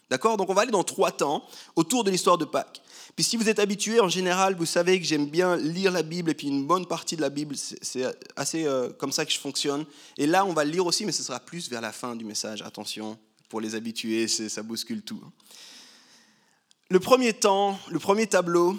D'accord? 0.09 0.37
Donc 0.37 0.49
on 0.49 0.53
va 0.53 0.63
aller 0.63 0.71
dans 0.71 0.83
trois 0.83 1.11
temps 1.11 1.45
autour 1.75 2.03
de 2.03 2.11
l'histoire 2.11 2.37
de 2.37 2.45
Pâques. 2.45 2.81
Puis 3.15 3.23
si 3.23 3.37
vous 3.37 3.49
êtes 3.49 3.59
habitué, 3.59 3.99
en 3.99 4.09
général, 4.09 4.55
vous 4.55 4.65
savez 4.65 4.99
que 4.99 5.05
j'aime 5.05 5.27
bien 5.27 5.55
lire 5.55 5.91
la 5.91 6.03
Bible 6.03 6.31
et 6.31 6.33
puis 6.33 6.47
une 6.47 6.65
bonne 6.65 6.85
partie 6.85 7.15
de 7.15 7.21
la 7.21 7.29
Bible, 7.29 7.55
c'est 7.57 8.05
assez 8.35 8.65
euh, 8.65 8.89
comme 8.89 9.11
ça 9.11 9.25
que 9.25 9.31
je 9.31 9.39
fonctionne. 9.39 9.85
Et 10.17 10.25
là, 10.25 10.45
on 10.45 10.53
va 10.53 10.63
lire 10.63 10.85
aussi, 10.85 11.05
mais 11.05 11.11
ce 11.11 11.23
sera 11.23 11.39
plus 11.39 11.69
vers 11.69 11.81
la 11.81 11.91
fin 11.91 12.15
du 12.15 12.25
message. 12.25 12.61
Attention, 12.61 13.19
pour 13.49 13.61
les 13.61 13.75
habitués, 13.75 14.27
ça 14.27 14.63
bouscule 14.63 15.01
tout. 15.01 15.21
Le 16.89 16.99
premier 16.99 17.33
temps, 17.33 17.77
le 17.89 17.99
premier 17.99 18.25
tableau, 18.25 18.77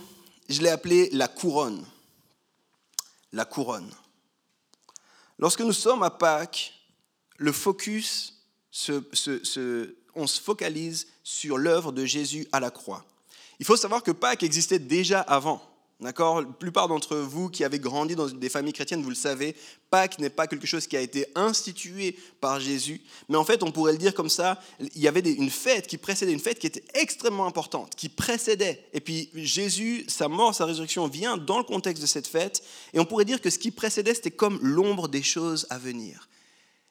je 0.49 0.63
l'ai 0.63 0.71
appelé 0.71 1.11
la 1.13 1.29
couronne. 1.29 1.85
La 3.33 3.45
couronne. 3.45 3.91
Lorsque 5.39 5.61
nous 5.61 5.73
sommes 5.73 6.03
à 6.03 6.11
Pâques, 6.11 6.75
le 7.37 7.53
focus 7.53 8.43
se 8.73 9.95
on 10.15 10.27
se 10.27 10.41
focalise 10.41 11.07
sur 11.23 11.59
l'œuvre 11.59 11.93
de 11.93 12.05
Jésus 12.05 12.47
à 12.53 12.61
la 12.61 12.71
croix. 12.71 13.05
Il 13.59 13.67
faut 13.67 13.77
savoir 13.77 14.03
que 14.03 14.11
Pâques 14.11 14.43
existait 14.43 14.79
déjà 14.79 15.21
avant. 15.21 15.63
D'accord? 16.01 16.41
La 16.41 16.47
plupart 16.47 16.89
d'entre 16.89 17.15
vous 17.17 17.51
qui 17.51 17.63
avez 17.63 17.79
grandi 17.79 18.17
dans 18.17 18.27
des 18.27 18.49
familles 18.49 18.73
chrétiennes, 18.73 19.03
vous 19.03 19.11
le 19.11 19.15
savez, 19.15 19.55
Pâques 19.91 20.19
n'est 20.19 20.31
pas 20.31 20.47
quelque 20.47 20.67
chose 20.67 20.87
qui 20.87 20.97
a 20.97 21.01
été 21.03 21.27
institué 21.35 22.17
par 22.41 22.59
Jésus, 22.59 23.03
mais 23.29 23.37
en 23.37 23.45
fait, 23.45 23.63
on 23.63 23.71
pourrait 23.71 23.93
le 23.93 23.99
dire 23.99 24.15
comme 24.15 24.31
ça, 24.31 24.59
il 24.81 25.03
y 25.03 25.09
avait 25.09 25.21
une 25.21 25.51
fête 25.51 25.87
qui 25.87 25.99
précédait, 25.99 26.33
une 26.33 26.41
fête 26.41 26.59
qui 26.59 26.67
était 26.67 26.85
extrêmement 26.95 27.47
importante, 27.47 27.95
qui 27.97 28.09
précédait. 28.09 28.87
Et 28.95 29.01
puis 29.01 29.29
Jésus, 29.35 30.07
sa 30.09 30.29
mort, 30.29 30.55
sa 30.55 30.65
résurrection 30.65 31.07
vient 31.07 31.37
dans 31.37 31.59
le 31.59 31.65
contexte 31.65 32.01
de 32.01 32.09
cette 32.09 32.27
fête, 32.27 32.63
et 32.95 32.99
on 32.99 33.05
pourrait 33.05 33.27
dire 33.27 33.43
que 33.43 33.51
ce 33.51 33.59
qui 33.59 33.71
précédait, 33.71 34.15
c'était 34.15 34.31
comme 34.31 34.59
l'ombre 34.63 35.07
des 35.07 35.23
choses 35.23 35.67
à 35.69 35.77
venir 35.77 36.30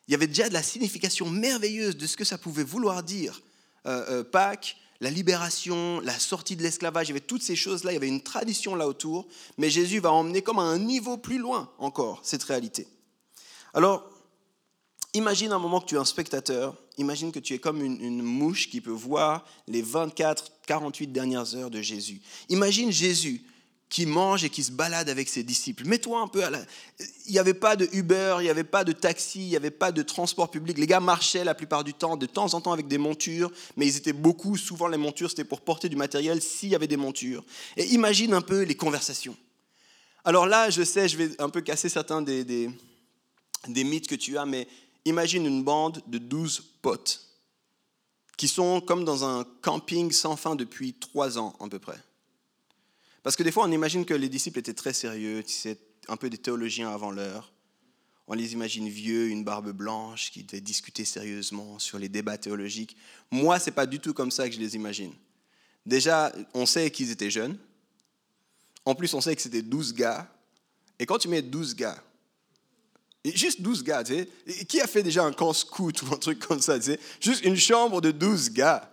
il 0.10 0.14
y 0.14 0.16
avait 0.16 0.26
déjà 0.26 0.50
de 0.50 0.54
la 0.54 0.64
signification 0.64 1.30
merveilleuse 1.30 1.96
de 1.96 2.08
ce 2.08 2.18
que 2.18 2.26
ça 2.26 2.40
pouvait 2.40 2.64
vouloir 2.64 3.04
dire. 3.04 3.44
Euh, 3.86 4.06
euh, 4.10 4.24
Pâques, 4.24 4.76
la 5.02 5.12
libération, 5.12 6.00
la 6.00 6.18
sortie 6.18 6.56
de 6.56 6.64
l'esclavage, 6.64 7.08
il 7.08 7.10
y 7.10 7.14
avait 7.14 7.20
toutes 7.20 7.44
ces 7.44 7.56
choses-là, 7.56 7.92
il 7.92 7.94
y 7.94 7.98
avait 7.98 8.08
une 8.08 8.24
tradition 8.24 8.74
là 8.74 8.88
autour, 8.88 9.28
mais 9.60 9.70
Jésus 9.70 10.00
va 10.00 10.12
emmener 10.12 10.42
comme 10.42 10.58
à 10.58 10.64
un 10.64 10.80
niveau 10.80 11.18
plus 11.18 11.38
loin 11.38 11.72
encore 11.78 12.22
cette 12.24 12.42
réalité. 12.42 12.88
Alors, 13.76 14.10
imagine 15.14 15.52
un 15.52 15.60
moment 15.60 15.80
que 15.80 15.86
tu 15.86 15.94
es 15.94 16.00
un 16.00 16.06
spectateur, 16.06 16.76
imagine 16.98 17.32
que 17.32 17.40
tu 17.40 17.54
es 17.54 17.60
comme 17.60 17.84
une, 17.84 18.02
une 18.04 18.24
mouche 18.24 18.68
qui 18.68 18.82
peut 18.82 18.90
voir 18.90 19.46
les 19.68 19.84
24, 19.84 20.54
48 20.66 21.12
dernières 21.12 21.54
heures 21.54 21.70
de 21.70 21.84
Jésus. 21.84 22.20
Imagine 22.50 22.92
Jésus 22.92 23.44
qui 23.90 24.06
mange 24.06 24.44
et 24.44 24.50
qui 24.50 24.64
se 24.64 24.72
balade 24.72 25.10
avec 25.10 25.28
ses 25.28 25.42
disciples. 25.42 25.84
Mets-toi 25.86 26.22
un 26.22 26.28
peu 26.28 26.44
à 26.44 26.52
la... 26.52 26.60
Il 27.26 27.32
n'y 27.32 27.40
avait 27.40 27.56
pas 27.56 27.76
de 27.76 27.90
Uber, 27.92 28.38
il 28.40 28.44
n'y 28.44 28.50
avait 28.50 28.64
pas 28.64 28.84
de 28.84 28.92
taxi, 28.92 29.42
il 29.42 29.50
n'y 29.50 29.56
avait 29.56 29.72
pas 29.72 29.92
de 29.92 30.04
transport 30.04 30.52
public. 30.52 30.78
Les 30.78 30.86
gars 30.86 31.00
marchaient 31.00 31.44
la 31.44 31.56
plupart 31.56 31.84
du 31.84 31.96
temps, 31.96 32.16
de 32.16 32.28
temps 32.28 32.54
en 32.54 32.62
temps 32.62 32.72
avec 32.72 32.88
des 32.88 33.00
montures, 33.00 33.52
mais 33.78 33.88
ils 33.88 33.98
étaient 33.98 34.14
beaucoup, 34.14 34.58
souvent 34.58 34.88
les 34.88 34.98
montures, 34.98 35.32
c'était 35.32 35.44
pour 35.44 35.62
porter 35.62 35.90
du 35.90 35.96
matériel 35.96 36.40
s'il 36.42 36.70
y 36.70 36.76
avait 36.76 36.88
des 36.88 36.98
montures. 36.98 37.44
Et 37.78 37.86
imagine 37.88 38.34
un 38.34 38.42
peu 38.42 38.62
les 38.62 38.76
conversations. 38.76 39.36
Alors 40.24 40.46
là, 40.46 40.70
je 40.70 40.84
sais, 40.84 41.08
je 41.08 41.18
vais 41.18 41.42
un 41.42 41.50
peu 41.50 41.62
casser 41.62 41.90
certains 41.90 42.22
des, 42.22 42.44
des, 42.44 42.70
des 43.68 43.84
mythes 43.84 44.08
que 44.08 44.16
tu 44.16 44.38
as, 44.38 44.46
mais 44.46 44.68
imagine 45.06 45.48
une 45.48 45.64
bande 45.64 46.04
de 46.06 46.20
12 46.20 46.64
potes 46.84 47.22
qui 48.38 48.48
sont 48.48 48.82
comme 48.82 49.04
dans 49.04 49.26
un 49.26 49.46
camping 49.62 50.12
sans 50.12 50.36
fin 50.36 50.56
depuis 50.56 50.94
trois 50.94 51.40
ans 51.40 51.56
à 51.60 51.68
peu 51.68 51.80
près. 51.80 51.98
Parce 53.24 53.36
que 53.36 53.44
des 53.44 53.52
fois, 53.52 53.66
on 53.66 53.72
imagine 53.72 54.06
que 54.06 54.14
les 54.14 54.30
disciples 54.30 54.60
étaient 54.60 54.74
très 54.74 54.94
sérieux, 54.94 55.44
un 56.08 56.18
peu 56.18 56.30
des 56.30 56.38
théologiens 56.38 56.90
avant 56.90 57.12
l'heure. 57.12 57.54
On 58.28 58.34
les 58.34 58.54
imagine 58.54 58.88
vieux, 58.88 59.30
une 59.30 59.44
barbe 59.44 59.72
blanche, 59.72 60.32
qui 60.32 60.44
devaient 60.44 60.62
discuter 60.62 61.04
sérieusement 61.04 61.80
sur 61.80 61.98
les 61.98 62.10
débats 62.10 62.38
théologiques. 62.38 62.96
Moi, 63.32 63.60
c'est 63.60 63.72
pas 63.72 63.86
du 63.86 64.00
tout 64.00 64.14
comme 64.14 64.32
ça 64.32 64.48
que 64.48 64.56
je 64.56 64.60
les 64.60 64.76
imagine. 64.76 65.14
Déjà, 65.86 66.32
on 66.54 66.66
sait 66.66 66.92
qu'ils 66.92 67.12
étaient 67.12 67.32
jeunes. 67.32 67.58
En 68.86 68.96
plus, 68.96 69.14
on 69.14 69.22
sait 69.22 69.36
que 69.36 69.42
c'était 69.42 69.62
12 69.62 69.94
gars. 69.94 70.32
Et 71.00 71.06
quand 71.06 71.18
tu 71.18 71.28
mets 71.28 71.42
12 71.42 71.76
gars, 71.76 72.04
juste 73.26 73.62
12 73.62 73.84
gars, 73.84 74.04
tu 74.04 74.14
sais, 74.14 74.66
qui 74.66 74.80
a 74.80 74.88
fait 74.88 75.04
déjà 75.04 75.24
un 75.24 75.34
camp 75.34 75.54
scout 75.54 76.02
ou 76.04 76.14
un 76.14 76.18
truc 76.18 76.40
comme 76.40 76.62
ça, 76.62 76.78
tu 76.78 76.86
sais, 76.86 77.00
juste 77.20 77.44
une 77.44 77.56
chambre 77.56 78.02
de 78.02 78.12
12 78.12 78.52
gars 78.52 78.92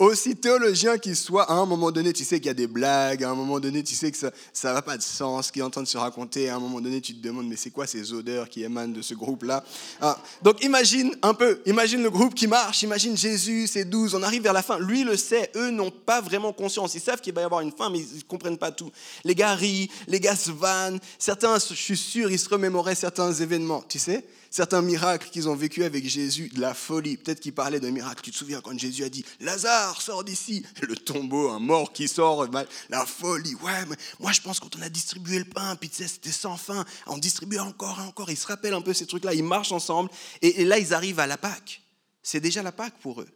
aussi 0.00 0.34
théologien 0.34 0.98
qu'il 0.98 1.14
soit, 1.14 1.48
à 1.48 1.54
un 1.54 1.66
moment 1.66 1.92
donné, 1.92 2.12
tu 2.12 2.24
sais 2.24 2.38
qu'il 2.38 2.46
y 2.46 2.50
a 2.50 2.54
des 2.54 2.66
blagues, 2.66 3.22
à 3.22 3.30
un 3.30 3.34
moment 3.34 3.60
donné, 3.60 3.84
tu 3.84 3.94
sais 3.94 4.10
que 4.10 4.18
ça 4.18 4.32
n'a 4.64 4.72
va 4.72 4.82
pas 4.82 4.96
de 4.96 5.02
sens, 5.02 5.52
qu'il 5.52 5.62
est 5.62 5.64
en 5.64 5.70
train 5.70 5.82
de 5.82 5.88
se 5.88 5.96
raconter, 5.96 6.48
à 6.48 6.56
un 6.56 6.58
moment 6.58 6.80
donné, 6.80 7.00
tu 7.00 7.14
te 7.14 7.22
demandes, 7.22 7.46
mais 7.46 7.54
c'est 7.54 7.70
quoi 7.70 7.86
ces 7.86 8.12
odeurs 8.12 8.48
qui 8.48 8.64
émanent 8.64 8.92
de 8.92 9.02
ce 9.02 9.14
groupe-là? 9.14 9.62
Ah, 10.00 10.18
Donc 10.42 10.64
imagine 10.64 11.14
un 11.22 11.32
peu, 11.32 11.60
imagine 11.66 12.02
le 12.02 12.10
groupe 12.10 12.34
qui 12.34 12.48
marche, 12.48 12.82
imagine 12.82 13.16
Jésus, 13.16 13.68
c'est 13.68 13.84
douze, 13.84 14.16
on 14.16 14.22
arrive 14.24 14.42
vers 14.42 14.52
la 14.52 14.62
fin, 14.62 14.80
lui 14.80 15.04
le 15.04 15.16
sait, 15.16 15.52
eux 15.54 15.70
n'ont 15.70 15.92
pas 15.92 16.20
vraiment 16.20 16.52
conscience, 16.52 16.94
ils 16.94 17.00
savent 17.00 17.20
qu'il 17.20 17.32
va 17.32 17.42
y 17.42 17.44
avoir 17.44 17.60
une 17.60 17.72
fin, 17.72 17.88
mais 17.88 18.00
ils 18.00 18.16
ne 18.16 18.22
comprennent 18.22 18.58
pas 18.58 18.72
tout. 18.72 18.90
Les 19.22 19.36
gars 19.36 19.54
rient, 19.54 19.88
les 20.08 20.18
gars 20.18 20.34
se 20.34 20.50
vannent, 20.50 20.98
certains, 21.20 21.56
je 21.60 21.74
suis 21.74 21.96
sûr, 21.96 22.32
ils 22.32 22.38
se 22.38 22.48
remémoraient 22.48 22.96
certains 22.96 23.32
événements, 23.32 23.84
tu 23.88 24.00
sais? 24.00 24.24
Certains 24.54 24.82
miracles 24.82 25.30
qu'ils 25.30 25.48
ont 25.48 25.56
vécu 25.56 25.82
avec 25.82 26.08
Jésus, 26.08 26.48
de 26.48 26.60
la 26.60 26.74
folie. 26.74 27.16
Peut-être 27.16 27.40
qu'ils 27.40 27.52
parlaient 27.52 27.80
d'un 27.80 27.90
miracle. 27.90 28.22
Tu 28.22 28.30
te 28.30 28.36
souviens 28.36 28.60
quand 28.60 28.78
Jésus 28.78 29.02
a 29.02 29.08
dit 29.08 29.24
Lazare, 29.40 30.00
sors 30.00 30.22
d'ici. 30.22 30.64
Le 30.80 30.94
tombeau, 30.94 31.50
un 31.50 31.58
mort 31.58 31.92
qui 31.92 32.06
sort, 32.06 32.46
la 32.88 33.04
folie. 33.04 33.56
Ouais, 33.56 33.84
mais 33.88 33.96
moi 34.20 34.30
je 34.30 34.40
pense 34.40 34.60
quand 34.60 34.76
on 34.76 34.82
a 34.82 34.88
distribué 34.88 35.40
le 35.40 35.44
pain, 35.44 35.74
puis 35.74 35.88
tu 35.88 35.96
sais, 35.96 36.06
c'était 36.08 36.30
sans 36.30 36.56
fin. 36.56 36.84
On 37.08 37.18
distribuait 37.18 37.58
encore 37.58 37.98
et 37.98 38.06
encore. 38.06 38.30
Ils 38.30 38.36
se 38.36 38.46
rappellent 38.46 38.74
un 38.74 38.80
peu 38.80 38.92
ces 38.92 39.06
trucs-là. 39.06 39.34
Ils 39.34 39.42
marchent 39.42 39.72
ensemble. 39.72 40.08
Et, 40.40 40.64
là, 40.64 40.78
ils 40.78 40.94
arrivent 40.94 41.18
à 41.18 41.26
la 41.26 41.36
Pâque. 41.36 41.82
C'est 42.22 42.40
déjà 42.40 42.62
la 42.62 42.70
Pâque 42.70 42.94
pour 43.00 43.22
eux. 43.22 43.28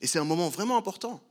Et 0.00 0.08
c'est 0.08 0.18
un 0.18 0.24
moment 0.24 0.48
vraiment 0.48 0.76
important. 0.76 1.22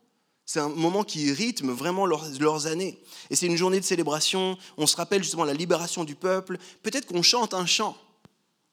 C'est 0.45 0.61
un 0.61 0.69
moment 0.69 1.03
qui 1.03 1.33
rythme 1.33 1.71
vraiment 1.71 2.05
leurs, 2.05 2.29
leurs 2.39 2.67
années. 2.67 2.97
Et 3.29 3.35
c'est 3.35 3.47
une 3.47 3.57
journée 3.57 3.81
de 3.81 3.85
célébration. 3.85 4.57
On 4.77 4.87
se 4.87 4.95
rappelle 4.95 5.21
justement 5.21 5.43
la 5.43 5.53
libération 5.53 6.05
du 6.05 6.15
peuple. 6.15 6.57
Peut-être 6.81 7.07
qu'on 7.07 7.23
chante 7.23 7.53
un 7.53 7.65
chant 7.65 7.97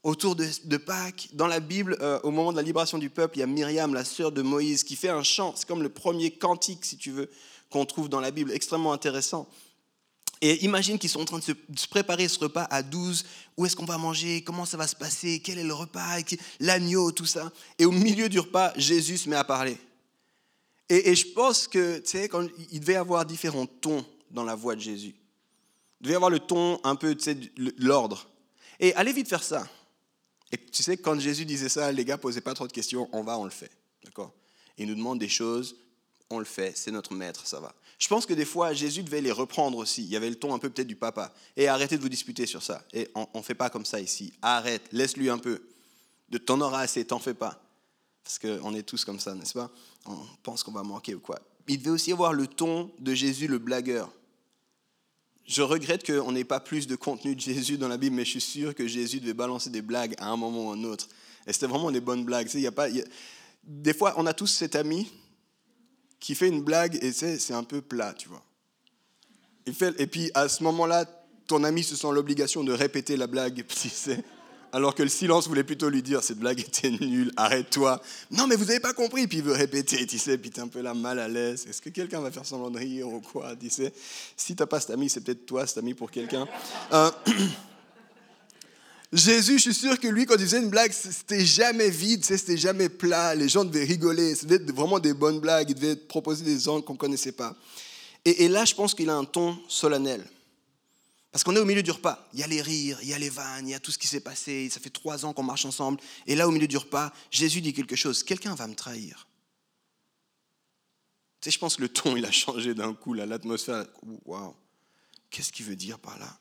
autour 0.03 0.37
de, 0.37 0.77
Pâques. 0.77 1.29
Dans 1.33 1.47
la 1.47 1.61
Bible, 1.61 1.97
euh, 2.01 2.19
au 2.23 2.31
moment 2.31 2.53
de 2.53 2.57
la 2.57 2.63
libération 2.63 2.99
du 2.99 3.11
peuple, 3.11 3.37
il 3.37 3.41
y 3.41 3.43
a 3.43 3.47
Myriam, 3.47 3.95
la 3.95 4.05
sœur 4.05 4.33
de 4.33 4.43
Moïse, 4.43 4.85
qui 4.85 4.97
fait 4.97 5.09
un 5.09 5.23
chant. 5.23 5.55
C'est 5.57 5.67
comme 5.67 5.83
le 5.83 5.89
premier 5.89 6.31
cantique, 6.31 6.85
si 6.85 6.97
tu 6.97 7.11
veux, 7.11 7.31
qu'on 7.71 7.87
trouve 7.87 8.09
dans 8.09 8.21
la 8.21 8.31
Bible, 8.31 8.53
extrêmement 8.53 8.93
intéressant. 8.93 9.49
Et 10.45 10.65
imagine 10.65 10.99
qu'ils 10.99 11.09
sont 11.09 11.21
en 11.21 11.25
train 11.25 11.39
de 11.39 11.45
se, 11.45 11.87
préparer 11.89 12.27
ce 12.27 12.39
repas 12.41 12.67
à 12.69 12.83
12. 12.83 13.25
Où 13.57 13.65
est-ce 13.65 13.77
qu'on 13.77 13.85
va 13.85 13.97
manger? 13.97 14.43
Comment 14.43 14.65
ça 14.65 14.77
va 14.77 14.89
se 14.89 14.97
passer? 14.97 15.39
Quel 15.39 15.59
est 15.59 15.65
le 15.65 15.73
repas? 15.73 16.19
L'agneau, 16.59 17.13
tout 17.13 17.27
ça. 17.27 17.53
Et 17.79 17.85
au 17.85 17.93
milieu 17.93 18.29
du 18.29 18.41
repas, 18.41 18.73
Jésus 18.77 19.19
se 19.19 19.29
met 19.29 19.37
à 19.37 19.45
parler. 19.45 19.79
Et, 20.89 21.15
je 21.15 21.29
pense 21.29 21.69
que, 21.69 21.99
tu 21.99 22.11
sais, 22.11 22.29
il 22.73 22.81
devait 22.81 22.95
y 22.95 22.97
avoir 22.97 23.25
différents 23.25 23.67
tons 23.67 24.05
dans 24.33 24.43
la 24.43 24.57
voix 24.57 24.75
de 24.75 24.81
Jésus. 24.81 25.15
Il 26.01 26.05
devait 26.05 26.15
y 26.15 26.17
avoir 26.17 26.31
le 26.31 26.41
ton 26.41 26.81
un 26.83 26.97
peu, 26.97 27.15
tu 27.15 27.53
l'ordre. 27.79 28.29
Et 28.81 28.93
allez 28.95 29.13
vite 29.13 29.29
faire 29.29 29.45
ça. 29.45 29.65
Et 30.53 30.59
tu 30.59 30.83
sais, 30.83 30.97
quand 30.97 31.19
Jésus 31.19 31.45
disait 31.45 31.69
ça, 31.69 31.91
les 31.91 32.05
gars 32.05 32.19
posaient 32.19 32.43
pas 32.43 32.55
trop 32.55 32.67
de 32.67 32.73
questions, 32.73 33.09
on 33.13 33.23
va, 33.23 33.39
on 33.39 33.45
le 33.45 33.51
fait. 33.51 33.71
D'accord? 34.05 34.33
Il 34.79 34.87
nous 34.87 34.95
demande 34.95 35.19
des 35.19 35.29
choses, 35.29 35.77
on 36.31 36.39
le 36.39 36.45
fait, 36.45 36.77
c'est 36.77 36.91
notre 36.91 37.15
maître, 37.15 37.47
ça 37.47 37.61
va. 37.61 37.75
Je 37.99 38.09
pense 38.09 38.27
que 38.27 38.35
des 38.35 38.45
fois, 38.45 38.73
Jésus 38.73 39.03
devait 39.03 39.21
les 39.21 39.31
reprendre 39.31 39.79
aussi. 39.79 40.03
Il 40.03 40.09
y 40.09 40.17
avait 40.17 40.29
le 40.29 40.35
ton 40.35 40.55
un 40.55 40.59
peu 40.59 40.69
peut-être 40.71 40.89
du 40.89 40.97
papa. 40.97 41.33
Et 41.57 41.69
arrêtez 41.69 41.97
de 41.97 42.03
vous 42.03 42.09
disputer 42.09 42.47
sur 42.47 42.63
ça. 42.63 42.85
Et 42.93 43.09
on 43.15 43.29
ne 43.35 43.43
fait 43.43 43.55
pas 43.55 43.71
comme 43.71 43.85
ça 43.85 44.01
ici. 44.01 44.33
Arrête, 44.43 44.83
laisse-lui 44.93 45.31
un 45.31 45.39
peu. 45.39 45.63
De 46.29 46.39
t'en 46.39 46.61
auras 46.61 46.81
assez, 46.81 47.05
t'en 47.05 47.21
fais 47.21 47.35
pas. 47.35 47.63
Parce 48.25 48.39
qu'on 48.39 48.75
est 48.75 48.83
tous 48.83 49.05
comme 49.05 49.21
ça, 49.21 49.35
n'est-ce 49.35 49.53
pas? 49.53 49.71
On 50.07 50.19
pense 50.43 50.63
qu'on 50.63 50.73
va 50.73 50.83
manquer 50.83 51.15
ou 51.15 51.21
quoi. 51.21 51.39
Il 51.69 51.79
devait 51.79 51.91
aussi 51.91 52.13
avoir 52.13 52.33
le 52.33 52.47
ton 52.47 52.91
de 52.99 53.15
Jésus 53.15 53.47
le 53.47 53.59
blagueur 53.59 54.13
je 55.47 55.63
regrette 55.63 56.07
qu'on 56.07 56.33
n'ait 56.33 56.45
pas 56.45 56.61
plus 56.61 56.87
de 56.87 56.97
contenu 56.97 57.35
de 57.35 57.41
Jésus 57.41 57.79
dans 57.79 57.89
la 57.89 57.97
Bible, 57.97 58.17
mais 58.17 58.25
je 58.25 58.31
suis 58.31 58.41
sûr 58.41 58.75
que 58.75 58.87
Jésus 58.87 59.21
devait 59.21 59.35
balancer 59.35 59.71
des 59.71 59.83
blagues 59.83 60.15
à 60.19 60.29
un 60.29 60.37
moment 60.37 60.69
ou 60.69 60.71
à 60.71 60.75
un 60.75 60.85
autre. 60.85 61.09
Et 61.47 61.53
c'était 61.53 61.67
vraiment 61.67 61.91
des 61.91 62.01
bonnes 62.01 62.25
blagues. 62.25 62.53
y 62.55 62.67
a 62.67 62.73
pas, 62.73 62.89
Des 63.65 63.95
fois, 63.95 64.15
on 64.17 64.27
a 64.27 64.33
tous 64.33 64.47
cet 64.47 64.77
ami 64.77 65.11
qui 66.21 66.35
fait 66.35 66.49
une 66.49 66.63
blague 66.63 66.99
et 67.03 67.13
c'est 67.13 67.55
un 67.55 67.65
peu 67.65 67.81
plat, 67.81 68.15
tu 68.17 68.29
vois. 68.29 68.43
fait... 69.73 70.01
Et 70.01 70.07
puis 70.07 70.31
à 70.35 70.49
ce 70.49 70.63
moment-là, 70.63 71.05
ton 71.49 71.65
ami 71.65 71.83
se 71.83 71.97
sent 71.97 72.13
l'obligation 72.13 72.63
de 72.63 72.73
répéter 72.73 73.17
la 73.17 73.27
blague. 73.27 73.65
alors 74.73 74.95
que 74.95 75.03
le 75.03 75.11
silence 75.11 75.47
voulait 75.49 75.65
plutôt 75.65 75.91
lui 75.91 76.03
dire 76.03 76.23
cette 76.23 76.39
blague 76.39 76.61
était 76.61 76.91
nulle, 76.91 77.31
arrête-toi. 77.37 78.01
Non, 78.31 78.47
mais 78.47 78.57
vous 78.57 78.65
n'avez 78.65 78.81
pas 78.81 78.95
compris. 78.95 79.27
Puis 79.27 79.39
il 79.39 79.45
veut 79.45 79.53
répéter, 79.53 80.07
tu 80.07 80.19
sais, 80.19 80.39
puis 80.39 80.51
tu 80.51 80.61
es 80.61 80.63
un 80.63 80.69
peu 80.69 80.81
là 80.81 80.95
mal 80.95 81.19
à 81.19 81.29
l'aise. 81.29 81.67
Est-ce 81.69 81.83
que 81.83 81.91
quelqu'un 81.91 82.21
va 82.21 82.31
faire 82.31 82.47
semblant 82.47 82.71
de 82.71 82.79
rire 82.79 83.07
ou 83.07 83.21
quoi 83.21 83.55
tu 83.55 83.69
sais? 83.69 83.93
Si 84.37 84.57
tu 84.57 84.63
n'as 84.63 84.67
pas 84.67 84.81
cet 84.81 84.91
ami, 84.91 85.11
c'est 85.11 85.21
peut-être 85.21 85.45
toi 85.45 85.67
cet 85.67 85.79
ami 85.79 85.93
pour 85.93 86.11
quelqu'un. 86.11 86.49
Euh, 86.93 87.11
Jésus, 89.13 89.59
je 89.59 89.71
suis 89.71 89.75
sûr 89.75 90.01
que 90.01 90.09
lui, 90.09 90.25
quand 90.25 90.37
il 90.37 90.47
faisait 90.47 90.61
une 90.61 90.71
blague, 90.71 90.91
c'était 90.91 91.45
jamais 91.45 91.91
vide, 91.91 92.25
c'était 92.25 92.57
jamais 92.57 92.89
plat. 92.89 93.35
Les 93.35 93.51
gens 93.51 93.67
devaient 93.67 93.85
rigoler. 93.85 94.35
C'était 94.35 94.59
vraiment 94.73 94.99
des 94.99 95.13
bonnes 95.13 95.39
blagues. 95.39 95.69
Il 95.69 95.75
devait 95.75 95.97
proposer 95.97 96.45
des 96.45 96.67
angles 96.67 96.83
qu'on 96.83 96.95
ne 96.95 96.99
connaissait 96.99 97.33
pas. 97.33 97.55
et 98.25 98.49
là, 98.49 98.65
je 98.65 98.75
pense 98.75 98.95
qu'il 98.95 99.11
a 99.11 99.17
un 99.17 99.25
ton 99.25 99.59
solennel. 99.69 100.25
Parce 101.33 101.45
qu'on 101.45 101.57
est 101.57 101.59
au 101.59 101.65
milieu 101.65 101.83
du 101.83 101.91
repas. 101.91 102.29
Il 102.35 102.41
y 102.41 102.43
a 102.43 102.47
les 102.47 102.61
rires, 102.61 102.99
il 103.03 103.09
y 103.09 103.15
a 103.15 103.19
les 103.19 103.31
vannes, 103.31 103.67
il 103.67 103.71
y 103.71 103.75
a 103.75 103.81
tout 103.81 103.91
ce 103.91 103.99
qui 103.99 104.07
s'est 104.07 104.21
passé. 104.21 104.69
Ça 104.69 104.81
fait 104.81 104.91
trois 104.91 105.25
ans 105.25 105.33
qu'on 105.33 105.43
marche 105.43 105.65
ensemble. 105.65 105.99
Et 106.27 106.35
là, 106.35 106.47
au 106.47 106.51
milieu 106.51 106.69
du 106.69 106.77
repas, 106.77 107.11
Jésus 107.31 107.63
dit 107.63 107.73
quelque 107.73 107.97
chose. 107.97 108.23
Quelqu'un 108.23 108.55
va 108.55 108.67
me 108.67 108.75
trahir. 108.75 109.27
Tu 111.41 111.47
sais, 111.47 111.55
je 111.55 111.59
pense 111.59 111.77
que 111.77 111.83
le 111.83 111.89
ton, 111.89 112.17
il 112.17 112.25
a 112.27 112.31
changé 112.31 112.75
d'un 112.75 112.93
coup, 112.93 113.15
l'atmosphère. 113.15 113.87
Waouh, 114.27 114.55
qu'est-ce 115.31 115.51
qu'il 115.51 115.65
veut 115.65 115.75
dire 115.75 115.99
par 115.99 116.19
là? 116.19 116.39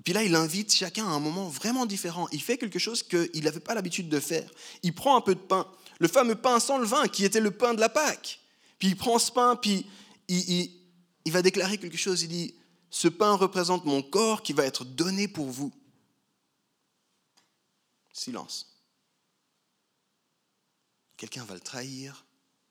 Et 0.00 0.02
puis 0.02 0.12
là, 0.12 0.24
il 0.24 0.34
invite 0.34 0.74
chacun 0.74 1.06
à 1.06 1.10
un 1.10 1.20
moment 1.20 1.48
vraiment 1.48 1.86
différent. 1.86 2.28
Il 2.32 2.42
fait 2.42 2.58
quelque 2.58 2.80
chose 2.80 3.04
qu'il 3.04 3.44
n'avait 3.44 3.60
pas 3.60 3.74
l'habitude 3.74 4.08
de 4.08 4.18
faire. 4.18 4.50
Il 4.82 4.94
prend 4.94 5.16
un 5.16 5.20
peu 5.20 5.36
de 5.36 5.40
pain, 5.40 5.66
le 6.00 6.08
fameux 6.08 6.34
pain 6.34 6.58
sans 6.58 6.78
le 6.78 6.86
vin, 6.86 7.06
qui 7.06 7.24
était 7.24 7.40
le 7.40 7.52
pain 7.52 7.72
de 7.72 7.80
la 7.80 7.88
Pâque. 7.88 8.40
Puis 8.80 8.88
il 8.88 8.96
prend 8.96 9.20
ce 9.20 9.30
pain, 9.30 9.54
puis 9.54 9.86
il 10.26 11.32
va 11.32 11.40
déclarer 11.40 11.78
quelque 11.78 11.96
chose. 11.96 12.22
Il 12.22 12.28
dit 12.28 12.54
ce 12.92 13.08
pain 13.08 13.34
représente 13.34 13.86
mon 13.86 14.02
corps 14.02 14.42
qui 14.42 14.52
va 14.52 14.64
être 14.64 14.84
donné 14.84 15.26
pour 15.26 15.50
vous. 15.50 15.72
Silence. 18.12 18.84
Quelqu'un 21.16 21.44
va 21.44 21.54
le 21.54 21.60
trahir, 21.60 22.26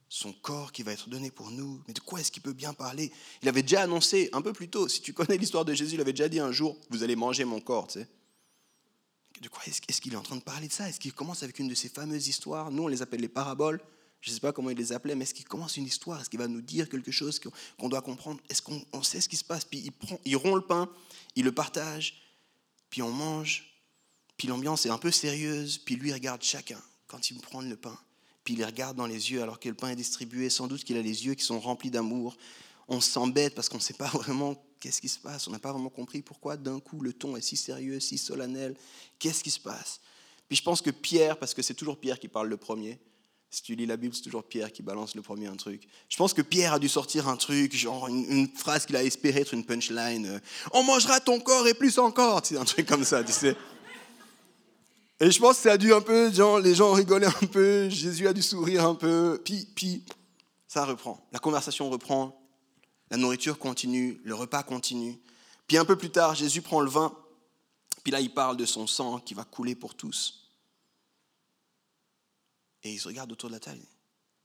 son 0.09 0.31
corps 0.31 0.71
qui 0.71 0.83
va 0.83 0.91
être 0.93 1.09
donné 1.09 1.31
pour 1.31 1.49
nous. 1.49 1.81
Mais 1.87 1.93
de 1.93 1.99
quoi 1.99 2.19
est-ce 2.19 2.31
qu'il 2.31 2.43
peut 2.43 2.53
bien 2.53 2.73
parler? 2.73 3.11
Il 3.41 3.49
avait 3.49 3.63
déjà 3.63 3.81
annoncé 3.81 4.29
un 4.31 4.43
peu 4.43 4.53
plus 4.53 4.69
tôt, 4.69 4.87
si 4.87 5.01
tu 5.01 5.11
connais 5.11 5.37
l'histoire 5.37 5.65
de 5.65 5.73
Jésus, 5.73 5.95
il 5.95 6.01
avait 6.01 6.13
déjà 6.13 6.29
dit 6.29 6.39
un 6.39 6.51
jour, 6.51 6.77
vous 6.91 7.01
allez 7.01 7.15
manger 7.15 7.43
mon 7.43 7.59
corps, 7.59 7.87
tu 7.87 7.99
sais. 7.99 8.07
De 9.41 9.49
quoi 9.49 9.63
est-ce 9.65 10.01
qu'il 10.01 10.13
est 10.13 10.17
en 10.17 10.21
train 10.21 10.35
de 10.35 10.43
parler 10.43 10.67
de 10.67 10.73
ça? 10.73 10.87
Est-ce 10.87 10.99
qu'il 10.99 11.13
commence 11.13 11.41
avec 11.41 11.57
une 11.57 11.67
de 11.67 11.73
ces 11.73 11.89
fameuses 11.89 12.27
histoires? 12.27 12.69
Nous, 12.69 12.83
on 12.83 12.87
les 12.87 13.01
appelle 13.01 13.21
les 13.21 13.27
paraboles 13.27 13.81
je 14.21 14.29
ne 14.29 14.35
sais 14.35 14.39
pas 14.39 14.53
comment 14.53 14.69
il 14.69 14.77
les 14.77 14.93
appelait, 14.93 15.15
mais 15.15 15.23
est-ce 15.23 15.33
qu'il 15.33 15.47
commence 15.47 15.77
une 15.77 15.85
histoire? 15.85 16.21
Est-ce 16.21 16.29
qu'il 16.29 16.39
va 16.39 16.47
nous 16.47 16.61
dire 16.61 16.87
quelque 16.87 17.11
chose 17.11 17.39
qu'on 17.77 17.89
doit 17.89 18.03
comprendre? 18.03 18.39
Est-ce 18.49 18.61
qu'on 18.61 19.03
sait 19.03 19.19
ce 19.19 19.27
qui 19.27 19.35
se 19.35 19.43
passe? 19.43 19.65
Puis 19.65 19.79
il, 19.79 19.91
prend, 19.91 20.19
il 20.25 20.35
rompt 20.35 20.55
le 20.55 20.61
pain, 20.61 20.89
il 21.35 21.43
le 21.43 21.51
partage, 21.51 22.21
puis 22.91 23.01
on 23.01 23.11
mange, 23.11 23.71
puis 24.37 24.47
l'ambiance 24.47 24.85
est 24.85 24.89
un 24.89 24.99
peu 24.99 25.09
sérieuse, 25.09 25.79
puis 25.79 25.95
lui 25.95 26.13
regarde 26.13 26.43
chacun 26.43 26.81
quand 27.07 27.31
il 27.31 27.39
prend 27.39 27.61
le 27.61 27.75
pain, 27.75 27.97
puis 28.43 28.53
il 28.53 28.57
les 28.57 28.65
regarde 28.65 28.95
dans 28.95 29.07
les 29.07 29.31
yeux 29.31 29.41
alors 29.41 29.59
que 29.59 29.69
le 29.69 29.75
pain 29.75 29.89
est 29.89 29.95
distribué, 29.95 30.51
sans 30.51 30.67
doute 30.67 30.83
qu'il 30.83 30.97
a 30.97 31.01
les 31.01 31.25
yeux 31.25 31.33
qui 31.33 31.43
sont 31.43 31.59
remplis 31.59 31.89
d'amour. 31.89 32.37
On 32.87 33.01
s'embête 33.01 33.55
parce 33.55 33.69
qu'on 33.69 33.77
ne 33.77 33.81
sait 33.81 33.95
pas 33.95 34.07
vraiment 34.13 34.63
qu'est-ce 34.79 35.01
qui 35.01 35.09
se 35.09 35.19
passe, 35.19 35.47
on 35.47 35.51
n'a 35.51 35.59
pas 35.59 35.71
vraiment 35.71 35.89
compris 35.89 36.21
pourquoi 36.21 36.57
d'un 36.57 36.79
coup 36.79 37.01
le 37.01 37.13
ton 37.13 37.35
est 37.37 37.41
si 37.41 37.57
sérieux, 37.57 37.99
si 37.99 38.19
solennel, 38.19 38.75
qu'est-ce 39.17 39.43
qui 39.43 39.51
se 39.51 39.59
passe? 39.59 39.99
Puis 40.47 40.57
je 40.57 40.63
pense 40.63 40.81
que 40.81 40.91
Pierre, 40.91 41.39
parce 41.39 41.55
que 41.55 41.61
c'est 41.61 41.73
toujours 41.73 41.99
Pierre 41.99 42.19
qui 42.19 42.27
parle 42.27 42.49
le 42.49 42.57
premier, 42.57 42.99
si 43.51 43.61
tu 43.61 43.75
lis 43.75 43.85
la 43.85 43.97
Bible, 43.97 44.15
c'est 44.15 44.21
toujours 44.21 44.45
Pierre 44.45 44.71
qui 44.71 44.81
balance 44.81 45.13
le 45.13 45.21
premier 45.21 45.47
un 45.47 45.57
truc. 45.57 45.85
Je 46.07 46.15
pense 46.15 46.33
que 46.33 46.41
Pierre 46.41 46.73
a 46.73 46.79
dû 46.79 46.87
sortir 46.87 47.27
un 47.27 47.35
truc, 47.35 47.75
genre 47.75 48.07
une, 48.07 48.47
phrase 48.55 48.85
qu'il 48.85 48.95
a 48.95 49.03
espéré 49.03 49.41
être 49.41 49.53
une 49.53 49.65
punchline. 49.65 50.25
Euh, 50.25 50.39
On 50.71 50.83
mangera 50.83 51.19
ton 51.19 51.37
corps 51.41 51.67
et 51.67 51.73
plus 51.73 51.99
encore. 51.99 52.41
C'est 52.45 52.57
un 52.57 52.63
truc 52.63 52.85
comme 52.85 53.03
ça, 53.03 53.21
tu 53.25 53.33
sais. 53.33 53.57
Et 55.19 55.29
je 55.29 55.39
pense 55.39 55.57
que 55.57 55.63
ça 55.63 55.73
a 55.73 55.77
dû 55.77 55.93
un 55.93 55.99
peu, 55.99 56.31
genre, 56.31 56.59
les 56.59 56.73
gens 56.73 56.93
rigolé 56.93 57.27
un 57.27 57.47
peu, 57.47 57.89
Jésus 57.89 58.25
a 58.25 58.33
dû 58.33 58.41
sourire 58.41 58.85
un 58.85 58.95
peu, 58.95 59.39
puis, 59.43 59.67
puis 59.75 60.03
ça 60.67 60.85
reprend. 60.85 61.27
La 61.33 61.39
conversation 61.39 61.89
reprend, 61.89 62.41
la 63.11 63.17
nourriture 63.17 63.59
continue, 63.59 64.19
le 64.23 64.33
repas 64.33 64.63
continue. 64.63 65.21
Puis 65.67 65.77
un 65.77 65.85
peu 65.85 65.97
plus 65.97 66.09
tard, 66.09 66.33
Jésus 66.33 66.61
prend 66.61 66.79
le 66.79 66.89
vin, 66.89 67.15
puis 68.03 68.11
là 68.11 68.19
il 68.21 68.33
parle 68.33 68.57
de 68.57 68.65
son 68.65 68.87
sang 68.87 69.19
qui 69.19 69.33
va 69.33 69.43
couler 69.43 69.75
pour 69.75 69.93
tous. 69.93 70.40
Et 72.83 72.93
ils 72.93 72.99
se 72.99 73.07
regardent 73.07 73.31
autour 73.31 73.49
de 73.49 73.55
la 73.55 73.59
table. 73.59 73.81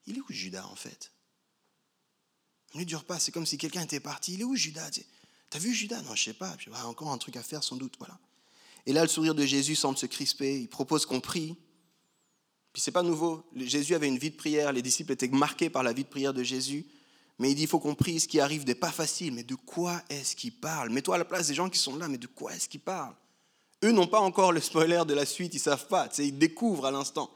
il 0.07 0.19
est 0.19 0.21
où 0.21 0.31
Judas 0.33 0.67
en 0.67 0.77
fait? 0.77 1.13
Ne 2.75 2.85
dure 2.85 3.05
pas, 3.05 3.19
c'est 3.19 3.33
comme 3.33 3.47
si 3.47 3.57
quelqu'un 3.59 3.83
était 3.83 4.01
parti. 4.01 4.35
Il 4.35 4.41
est 4.41 4.45
où 4.45 4.55
Judas? 4.55 4.91
T'as 5.51 5.59
vu 5.59 5.73
Judas? 5.73 6.03
Non, 6.03 6.15
je 6.15 6.25
sais 6.25 6.35
pas. 6.35 6.55
Puis, 6.59 6.71
ah, 6.75 6.87
encore 6.87 7.11
un 7.11 7.19
truc 7.19 7.37
à 7.37 7.43
faire 7.43 7.63
sans 7.63 7.77
doute. 7.77 7.95
Voilà. 7.99 8.19
Et 8.85 8.93
là, 8.93 9.03
le 9.03 9.09
sourire 9.09 9.35
de 9.35 9.47
Jésus 9.47 9.77
semble 9.77 9.97
se 9.97 10.07
crisper. 10.07 10.61
Il 10.61 10.69
propose 10.69 11.07
qu'on 11.07 11.21
prie. 11.21 11.57
Puis 12.73 12.83
c'est 12.83 12.91
pas 12.93 13.03
nouveau. 13.03 13.45
Jésus 13.55 13.95
avait 13.95 14.09
une 14.09 14.19
vie 14.19 14.31
de 14.31 14.37
prière. 14.37 14.73
Les 14.73 14.83
disciples 14.83 15.13
étaient 15.13 15.29
marqués 15.29 15.71
par 15.71 15.83
la 15.83 15.93
vie 15.93 16.05
de 16.05 16.09
prière 16.09 16.35
de 16.35 16.43
Jésus. 16.43 16.87
Mais 17.39 17.51
il 17.51 17.55
dit, 17.55 17.63
il 17.63 17.69
faut 17.69 17.79
qu'on 17.79 17.95
prie. 17.95 18.21
Ce 18.21 18.29
qui 18.29 18.41
arrive 18.41 18.67
n'est 18.67 18.75
pas 18.75 18.93
facile. 18.93 19.33
Mais 19.33 19.45
de 19.45 19.55
quoi 19.55 20.03
est-ce 20.11 20.37
qu'il 20.37 20.53
parle? 20.53 20.91
Mets-toi 20.91 21.15
à 21.15 21.19
la 21.19 21.25
place 21.25 21.49
des 21.49 21.55
gens 21.55 21.71
qui 21.71 21.79
sont 21.79 21.97
là. 21.97 22.09
Mais 22.09 22.19
de 22.19 22.27
quoi 22.27 22.55
est-ce 22.55 22.69
qu'il 22.69 22.81
parle? 22.81 23.15
Eux 23.85 23.93
n'ont 23.93 24.07
pas 24.07 24.21
encore 24.21 24.53
le 24.53 24.61
spoiler 24.61 25.03
de 25.07 25.15
la 25.15 25.25
suite. 25.25 25.55
Ils 25.55 25.61
savent 25.61 25.89
pas. 25.89 26.09
ils 26.19 26.37
découvrent 26.37 26.87
à 26.87 26.91
l'instant. 26.91 27.31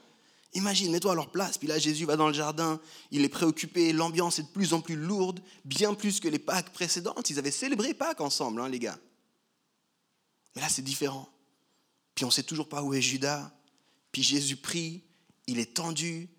Imagine, 0.53 0.91
mets-toi 0.91 1.13
à 1.13 1.15
leur 1.15 1.31
place. 1.31 1.57
Puis 1.57 1.67
là, 1.67 1.79
Jésus 1.79 2.05
va 2.05 2.17
dans 2.17 2.27
le 2.27 2.33
jardin, 2.33 2.79
il 3.11 3.23
est 3.23 3.29
préoccupé, 3.29 3.93
l'ambiance 3.93 4.39
est 4.39 4.43
de 4.43 4.47
plus 4.49 4.73
en 4.73 4.81
plus 4.81 4.95
lourde, 4.95 5.41
bien 5.63 5.93
plus 5.93 6.19
que 6.19 6.27
les 6.27 6.39
Pâques 6.39 6.73
précédentes. 6.73 7.29
Ils 7.29 7.39
avaient 7.39 7.51
célébré 7.51 7.93
Pâques 7.93 8.21
ensemble, 8.21 8.61
hein, 8.61 8.67
les 8.67 8.79
gars. 8.79 8.99
Mais 10.55 10.61
là, 10.61 10.69
c'est 10.69 10.81
différent. 10.81 11.29
Puis 12.15 12.25
on 12.25 12.27
ne 12.27 12.33
sait 12.33 12.43
toujours 12.43 12.67
pas 12.67 12.83
où 12.83 12.93
est 12.93 13.01
Judas. 13.01 13.51
Puis 14.11 14.23
Jésus 14.23 14.57
prie, 14.57 15.03
il 15.47 15.59
est 15.59 15.73
tendu, 15.73 16.29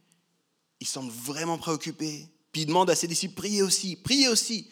il 0.81 0.87
semble 0.87 1.11
vraiment 1.11 1.57
préoccupé. 1.57 2.29
Puis 2.53 2.63
il 2.63 2.67
demande 2.67 2.91
à 2.91 2.95
ses 2.95 3.07
disciples, 3.07 3.35
priez 3.35 3.63
aussi, 3.63 3.97
priez 3.97 4.29
aussi. 4.29 4.69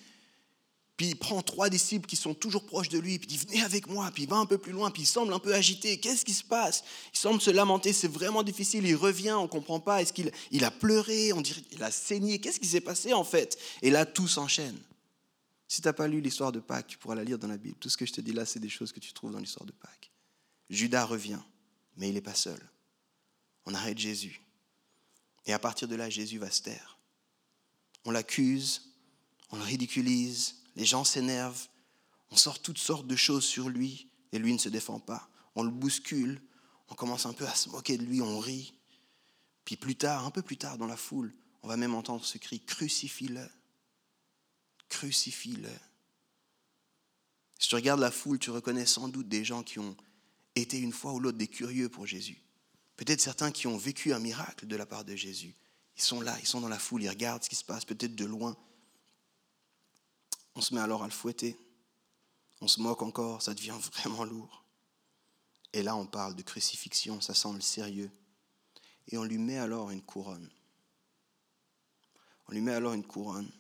Puis 1.00 1.08
il 1.08 1.16
prend 1.16 1.40
trois 1.40 1.70
disciples 1.70 2.06
qui 2.06 2.14
sont 2.14 2.34
toujours 2.34 2.66
proches 2.66 2.90
de 2.90 2.98
lui, 2.98 3.18
puis 3.18 3.26
il 3.30 3.38
dit 3.38 3.46
venez 3.46 3.62
avec 3.62 3.86
moi, 3.86 4.10
puis 4.12 4.24
il 4.24 4.28
va 4.28 4.36
un 4.36 4.44
peu 4.44 4.58
plus 4.58 4.72
loin, 4.72 4.90
puis 4.90 5.04
il 5.04 5.06
semble 5.06 5.32
un 5.32 5.38
peu 5.38 5.54
agité. 5.54 5.98
Qu'est-ce 5.98 6.26
qui 6.26 6.34
se 6.34 6.44
passe? 6.44 6.84
Il 7.14 7.18
semble 7.18 7.40
se 7.40 7.48
lamenter, 7.48 7.94
c'est 7.94 8.06
vraiment 8.06 8.42
difficile. 8.42 8.86
Il 8.86 8.96
revient, 8.96 9.30
on 9.30 9.44
ne 9.44 9.48
comprend 9.48 9.80
pas. 9.80 10.02
Est-ce 10.02 10.12
qu'il 10.12 10.30
il 10.50 10.62
a 10.62 10.70
pleuré 10.70 11.32
On 11.32 11.40
dirait 11.40 11.62
qu'il 11.62 11.82
a 11.82 11.90
saigné. 11.90 12.38
Qu'est-ce 12.38 12.60
qui 12.60 12.66
s'est 12.66 12.82
passé 12.82 13.14
en 13.14 13.24
fait? 13.24 13.58
Et 13.80 13.88
là, 13.88 14.04
tout 14.04 14.28
s'enchaîne. 14.28 14.78
Si 15.68 15.80
tu 15.80 15.88
n'as 15.88 15.94
pas 15.94 16.06
lu 16.06 16.20
l'histoire 16.20 16.52
de 16.52 16.60
Pâques, 16.60 16.88
tu 16.88 16.98
pourras 16.98 17.14
la 17.14 17.24
lire 17.24 17.38
dans 17.38 17.48
la 17.48 17.56
Bible. 17.56 17.76
Tout 17.80 17.88
ce 17.88 17.96
que 17.96 18.04
je 18.04 18.12
te 18.12 18.20
dis 18.20 18.34
là, 18.34 18.44
c'est 18.44 18.60
des 18.60 18.68
choses 18.68 18.92
que 18.92 19.00
tu 19.00 19.14
trouves 19.14 19.32
dans 19.32 19.38
l'histoire 19.38 19.64
de 19.64 19.72
Pâques. 19.72 20.10
Judas 20.68 21.06
revient, 21.06 21.40
mais 21.96 22.10
il 22.10 22.12
n'est 22.12 22.20
pas 22.20 22.34
seul. 22.34 22.60
On 23.64 23.72
arrête 23.72 23.96
Jésus. 23.96 24.42
Et 25.46 25.54
à 25.54 25.58
partir 25.58 25.88
de 25.88 25.94
là, 25.94 26.10
Jésus 26.10 26.36
va 26.36 26.50
se 26.50 26.60
taire. 26.60 26.98
On 28.04 28.10
l'accuse, 28.10 28.82
on 29.50 29.56
le 29.56 29.62
ridiculise, 29.62 30.59
les 30.76 30.84
gens 30.84 31.04
s'énervent, 31.04 31.68
on 32.30 32.36
sort 32.36 32.60
toutes 32.60 32.78
sortes 32.78 33.06
de 33.06 33.16
choses 33.16 33.44
sur 33.44 33.68
lui 33.68 34.08
et 34.32 34.38
lui 34.38 34.52
ne 34.52 34.58
se 34.58 34.68
défend 34.68 35.00
pas. 35.00 35.28
On 35.56 35.62
le 35.62 35.70
bouscule, 35.70 36.40
on 36.88 36.94
commence 36.94 37.26
un 37.26 37.32
peu 37.32 37.46
à 37.46 37.54
se 37.54 37.68
moquer 37.70 37.98
de 37.98 38.04
lui, 38.04 38.22
on 38.22 38.38
rit. 38.38 38.74
Puis 39.64 39.76
plus 39.76 39.96
tard, 39.96 40.24
un 40.24 40.30
peu 40.30 40.42
plus 40.42 40.56
tard 40.56 40.78
dans 40.78 40.86
la 40.86 40.96
foule, 40.96 41.34
on 41.62 41.68
va 41.68 41.76
même 41.76 41.94
entendre 41.94 42.24
ce 42.24 42.38
cri 42.38 42.60
Crucifie-le 42.60 43.48
Crucifie-le. 44.88 45.70
Si 47.58 47.68
tu 47.68 47.74
regardes 47.74 48.00
la 48.00 48.10
foule, 48.10 48.38
tu 48.38 48.50
reconnais 48.50 48.86
sans 48.86 49.08
doute 49.08 49.28
des 49.28 49.44
gens 49.44 49.62
qui 49.62 49.78
ont 49.78 49.96
été 50.56 50.78
une 50.78 50.92
fois 50.92 51.12
ou 51.12 51.20
l'autre 51.20 51.38
des 51.38 51.46
curieux 51.46 51.88
pour 51.88 52.06
Jésus. 52.06 52.42
Peut-être 52.96 53.20
certains 53.20 53.50
qui 53.50 53.66
ont 53.66 53.76
vécu 53.76 54.12
un 54.12 54.18
miracle 54.18 54.66
de 54.66 54.76
la 54.76 54.86
part 54.86 55.04
de 55.04 55.14
Jésus. 55.14 55.54
Ils 55.96 56.02
sont 56.02 56.20
là, 56.20 56.36
ils 56.40 56.46
sont 56.46 56.60
dans 56.60 56.68
la 56.68 56.78
foule, 56.78 57.02
ils 57.02 57.08
regardent 57.08 57.44
ce 57.44 57.48
qui 57.48 57.56
se 57.56 57.64
passe, 57.64 57.84
peut-être 57.84 58.14
de 58.14 58.24
loin. 58.24 58.56
On 60.54 60.60
se 60.60 60.74
met 60.74 60.80
alors 60.80 61.02
à 61.02 61.06
le 61.06 61.12
fouetter. 61.12 61.56
On 62.60 62.68
se 62.68 62.80
moque 62.80 63.02
encore, 63.02 63.42
ça 63.42 63.54
devient 63.54 63.78
vraiment 63.92 64.24
lourd. 64.24 64.64
Et 65.72 65.82
là, 65.82 65.96
on 65.96 66.06
parle 66.06 66.34
de 66.34 66.42
crucifixion, 66.42 67.20
ça 67.20 67.34
semble 67.34 67.62
sérieux. 67.62 68.10
Et 69.08 69.18
on 69.18 69.24
lui 69.24 69.38
met 69.38 69.58
alors 69.58 69.90
une 69.90 70.02
couronne. 70.02 70.50
On 72.48 72.52
lui 72.52 72.60
met 72.60 72.74
alors 72.74 72.92
une 72.92 73.06
couronne. 73.06 73.50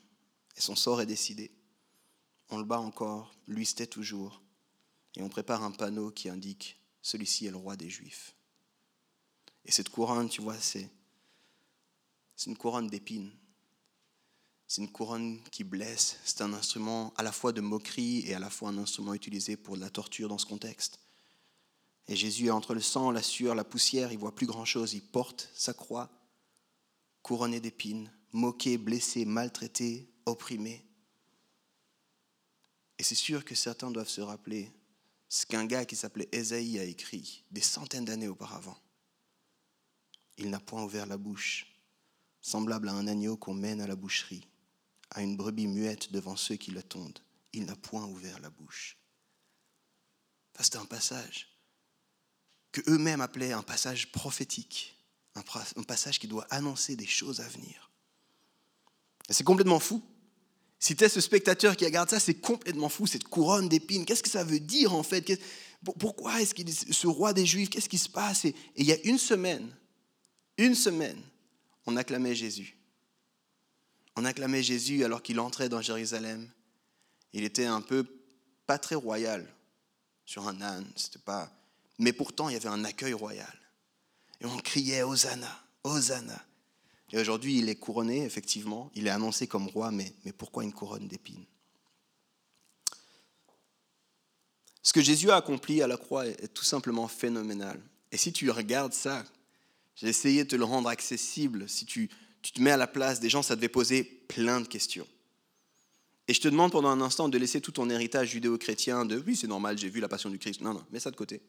Et 0.56 0.60
son 0.60 0.76
sort 0.76 1.00
est 1.00 1.06
décidé. 1.06 1.52
On 2.50 2.58
le 2.58 2.64
bat 2.64 2.80
encore, 2.80 3.32
lui 3.46 3.64
se 3.64 3.82
toujours. 3.84 4.42
Et 5.16 5.22
on 5.22 5.28
prépare 5.28 5.62
un 5.62 5.70
panneau 5.70 6.10
qui 6.10 6.28
indique 6.28 6.80
Celui-ci 7.02 7.46
est 7.46 7.50
le 7.50 7.56
roi 7.56 7.76
des 7.76 7.88
Juifs. 7.88 8.34
Et 9.64 9.72
cette 9.72 9.88
couronne, 9.88 10.28
tu 10.28 10.42
vois, 10.42 10.58
c'est 10.58 10.90
une 12.46 12.56
couronne 12.56 12.88
d'épines. 12.88 13.32
C'est 14.70 14.82
une 14.82 14.92
couronne 14.92 15.42
qui 15.50 15.64
blesse. 15.64 16.20
C'est 16.24 16.42
un 16.42 16.52
instrument 16.52 17.12
à 17.16 17.24
la 17.24 17.32
fois 17.32 17.50
de 17.50 17.60
moquerie 17.60 18.20
et 18.28 18.34
à 18.34 18.38
la 18.38 18.50
fois 18.50 18.68
un 18.68 18.78
instrument 18.78 19.14
utilisé 19.14 19.56
pour 19.56 19.74
de 19.74 19.80
la 19.80 19.90
torture 19.90 20.28
dans 20.28 20.38
ce 20.38 20.46
contexte. 20.46 21.00
Et 22.06 22.14
Jésus, 22.14 22.52
entre 22.52 22.74
le 22.74 22.80
sang, 22.80 23.10
la 23.10 23.20
sueur, 23.20 23.56
la 23.56 23.64
poussière, 23.64 24.12
il 24.12 24.18
voit 24.18 24.32
plus 24.32 24.46
grand-chose. 24.46 24.94
Il 24.94 25.02
porte 25.02 25.50
sa 25.54 25.74
croix, 25.74 26.08
couronné 27.20 27.58
d'épines, 27.58 28.12
moqué, 28.30 28.78
blessé, 28.78 29.24
maltraité, 29.24 30.08
opprimé. 30.24 30.86
Et 33.00 33.02
c'est 33.02 33.16
sûr 33.16 33.44
que 33.44 33.56
certains 33.56 33.90
doivent 33.90 34.08
se 34.08 34.20
rappeler 34.20 34.70
ce 35.28 35.46
qu'un 35.46 35.66
gars 35.66 35.84
qui 35.84 35.96
s'appelait 35.96 36.28
Ésaïe 36.30 36.78
a 36.78 36.84
écrit 36.84 37.42
des 37.50 37.60
centaines 37.60 38.04
d'années 38.04 38.28
auparavant. 38.28 38.78
Il 40.38 40.48
n'a 40.48 40.60
point 40.60 40.84
ouvert 40.84 41.06
la 41.06 41.18
bouche, 41.18 41.66
semblable 42.40 42.88
à 42.88 42.92
un 42.92 43.08
agneau 43.08 43.36
qu'on 43.36 43.54
mène 43.54 43.80
à 43.80 43.88
la 43.88 43.96
boucherie 43.96 44.46
à 45.10 45.22
une 45.22 45.36
brebis 45.36 45.66
muette 45.66 46.12
devant 46.12 46.36
ceux 46.36 46.56
qui 46.56 46.70
la 46.70 46.82
tondent. 46.82 47.18
Il 47.52 47.64
n'a 47.64 47.76
point 47.76 48.04
ouvert 48.06 48.38
la 48.40 48.50
bouche. 48.50 48.96
C'est 50.58 50.76
un 50.76 50.84
passage 50.84 51.48
que 52.72 52.82
eux-mêmes 52.88 53.20
appelaient 53.20 53.52
un 53.52 53.62
passage 53.62 54.12
prophétique, 54.12 54.96
un 55.34 55.82
passage 55.82 56.18
qui 56.18 56.28
doit 56.28 56.46
annoncer 56.50 56.96
des 56.96 57.06
choses 57.06 57.40
à 57.40 57.48
venir. 57.48 57.90
C'est 59.30 59.44
complètement 59.44 59.80
fou. 59.80 60.02
Si 60.78 60.96
tu 60.96 61.04
es 61.04 61.08
ce 61.08 61.20
spectateur 61.20 61.76
qui 61.76 61.84
regarde 61.84 62.10
ça, 62.10 62.20
c'est 62.20 62.34
complètement 62.34 62.88
fou, 62.88 63.06
cette 63.06 63.24
couronne 63.24 63.68
d'épines. 63.68 64.04
Qu'est-ce 64.04 64.22
que 64.22 64.30
ça 64.30 64.44
veut 64.44 64.60
dire 64.60 64.94
en 64.94 65.02
fait? 65.02 65.40
Pourquoi 65.98 66.40
est-ce 66.40 66.54
qu'il 66.54 66.72
ce 66.72 67.06
roi 67.06 67.32
des 67.32 67.46
Juifs 67.46 67.70
Qu'est-ce 67.70 67.88
qui 67.88 67.98
se 67.98 68.08
passe? 68.08 68.44
Et 68.44 68.54
il 68.76 68.86
y 68.86 68.92
a 68.92 69.00
une 69.04 69.18
semaine, 69.18 69.74
une 70.56 70.74
semaine, 70.74 71.20
on 71.86 71.96
acclamait 71.96 72.34
Jésus. 72.34 72.79
On 74.16 74.24
acclamait 74.24 74.62
Jésus 74.62 75.04
alors 75.04 75.22
qu'il 75.22 75.40
entrait 75.40 75.68
dans 75.68 75.80
Jérusalem. 75.80 76.48
Il 77.32 77.44
était 77.44 77.66
un 77.66 77.80
peu 77.80 78.04
pas 78.66 78.78
très 78.78 78.94
royal 78.94 79.46
sur 80.24 80.46
un 80.46 80.60
âne, 80.60 80.86
c'était 80.96 81.18
pas. 81.18 81.50
Mais 81.98 82.12
pourtant, 82.12 82.48
il 82.48 82.52
y 82.52 82.56
avait 82.56 82.68
un 82.68 82.84
accueil 82.84 83.12
royal. 83.12 83.58
Et 84.40 84.46
on 84.46 84.56
criait 84.58 85.02
Hosanna, 85.02 85.64
Hosanna. 85.84 86.44
Et 87.12 87.18
aujourd'hui, 87.18 87.58
il 87.58 87.68
est 87.68 87.76
couronné, 87.76 88.24
effectivement. 88.24 88.90
Il 88.94 89.06
est 89.06 89.10
annoncé 89.10 89.46
comme 89.46 89.66
roi, 89.68 89.90
mais, 89.90 90.12
mais 90.24 90.32
pourquoi 90.32 90.64
une 90.64 90.72
couronne 90.72 91.08
d'épines? 91.08 91.44
Ce 94.82 94.92
que 94.92 95.02
Jésus 95.02 95.30
a 95.30 95.36
accompli 95.36 95.82
à 95.82 95.86
la 95.86 95.96
croix 95.96 96.26
est 96.26 96.54
tout 96.54 96.64
simplement 96.64 97.06
phénoménal. 97.06 97.80
Et 98.12 98.16
si 98.16 98.32
tu 98.32 98.50
regardes 98.50 98.94
ça, 98.94 99.24
j'ai 99.94 100.08
essayé 100.08 100.44
de 100.44 100.48
te 100.48 100.56
le 100.56 100.64
rendre 100.64 100.88
accessible. 100.88 101.68
Si 101.68 101.84
tu 101.84 102.08
tu 102.42 102.52
te 102.52 102.60
mets 102.60 102.70
à 102.70 102.76
la 102.76 102.86
place 102.86 103.20
des 103.20 103.28
gens, 103.28 103.42
ça 103.42 103.56
devait 103.56 103.68
poser 103.68 104.04
plein 104.04 104.60
de 104.60 104.66
questions. 104.66 105.06
Et 106.28 106.34
je 106.34 106.40
te 106.40 106.48
demande 106.48 106.72
pendant 106.72 106.88
un 106.88 107.00
instant 107.00 107.28
de 107.28 107.38
laisser 107.38 107.60
tout 107.60 107.72
ton 107.72 107.90
héritage 107.90 108.30
judéo-chrétien 108.30 109.04
de 109.04 109.22
oui, 109.26 109.36
c'est 109.36 109.48
normal, 109.48 109.76
j'ai 109.76 109.88
vu 109.88 110.00
la 110.00 110.08
passion 110.08 110.30
du 110.30 110.38
Christ. 110.38 110.60
Non, 110.60 110.74
non, 110.74 110.84
mets 110.92 111.00
ça 111.00 111.10
de 111.10 111.16
côté. 111.16 111.42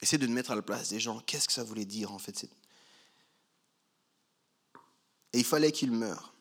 Essaie 0.00 0.18
de 0.18 0.26
te 0.26 0.30
mettre 0.30 0.50
à 0.50 0.54
la 0.54 0.62
place 0.62 0.90
des 0.90 1.00
gens. 1.00 1.20
Qu'est-ce 1.20 1.46
que 1.46 1.54
ça 1.54 1.64
voulait 1.64 1.84
dire 1.84 2.12
en 2.12 2.18
fait 2.18 2.44
Et 5.32 5.38
il 5.38 5.44
fallait 5.44 5.72
qu'il 5.72 5.92
meure. 5.92 6.34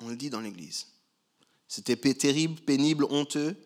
On 0.00 0.08
le 0.08 0.16
dit 0.16 0.30
dans 0.30 0.40
l'Église. 0.40 0.86
C'était 1.66 1.96
terrible, 2.14 2.60
pénible, 2.60 3.06
honteux, 3.10 3.56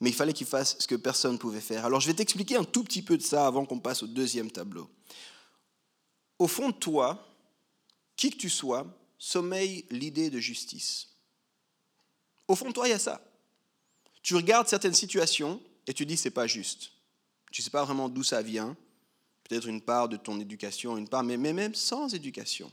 mais 0.00 0.10
il 0.10 0.14
fallait 0.14 0.32
qu'il 0.32 0.46
fasse 0.46 0.76
ce 0.78 0.86
que 0.86 0.96
personne 0.96 1.32
ne 1.32 1.38
pouvait 1.38 1.60
faire. 1.60 1.86
Alors 1.86 2.00
je 2.00 2.06
vais 2.08 2.14
t'expliquer 2.14 2.56
un 2.56 2.64
tout 2.64 2.84
petit 2.84 3.02
peu 3.02 3.16
de 3.16 3.22
ça 3.22 3.46
avant 3.46 3.64
qu'on 3.64 3.80
passe 3.80 4.02
au 4.02 4.06
deuxième 4.06 4.50
tableau. 4.50 4.90
Au 6.38 6.46
fond 6.46 6.68
de 6.68 6.74
toi, 6.74 7.26
qui 8.16 8.30
que 8.30 8.36
tu 8.36 8.50
sois, 8.50 8.86
sommeille 9.18 9.84
l'idée 9.90 10.30
de 10.30 10.38
justice. 10.38 11.08
Au 12.48 12.56
fond 12.56 12.68
de 12.68 12.72
toi, 12.72 12.86
il 12.86 12.90
y 12.90 12.94
a 12.94 12.98
ça. 12.98 13.20
Tu 14.22 14.34
regardes 14.34 14.68
certaines 14.68 14.94
situations 14.94 15.60
et 15.86 15.94
tu 15.94 16.06
dis 16.06 16.16
c'est 16.16 16.30
pas 16.30 16.46
juste. 16.46 16.92
Tu 17.50 17.60
ne 17.60 17.64
sais 17.64 17.70
pas 17.70 17.84
vraiment 17.84 18.08
d'où 18.08 18.22
ça 18.22 18.42
vient. 18.42 18.76
Peut-être 19.44 19.68
une 19.68 19.82
part 19.82 20.08
de 20.08 20.16
ton 20.16 20.40
éducation, 20.40 20.96
une 20.96 21.08
part, 21.08 21.22
mais 21.22 21.36
même 21.36 21.74
sans 21.74 22.14
éducation. 22.14 22.70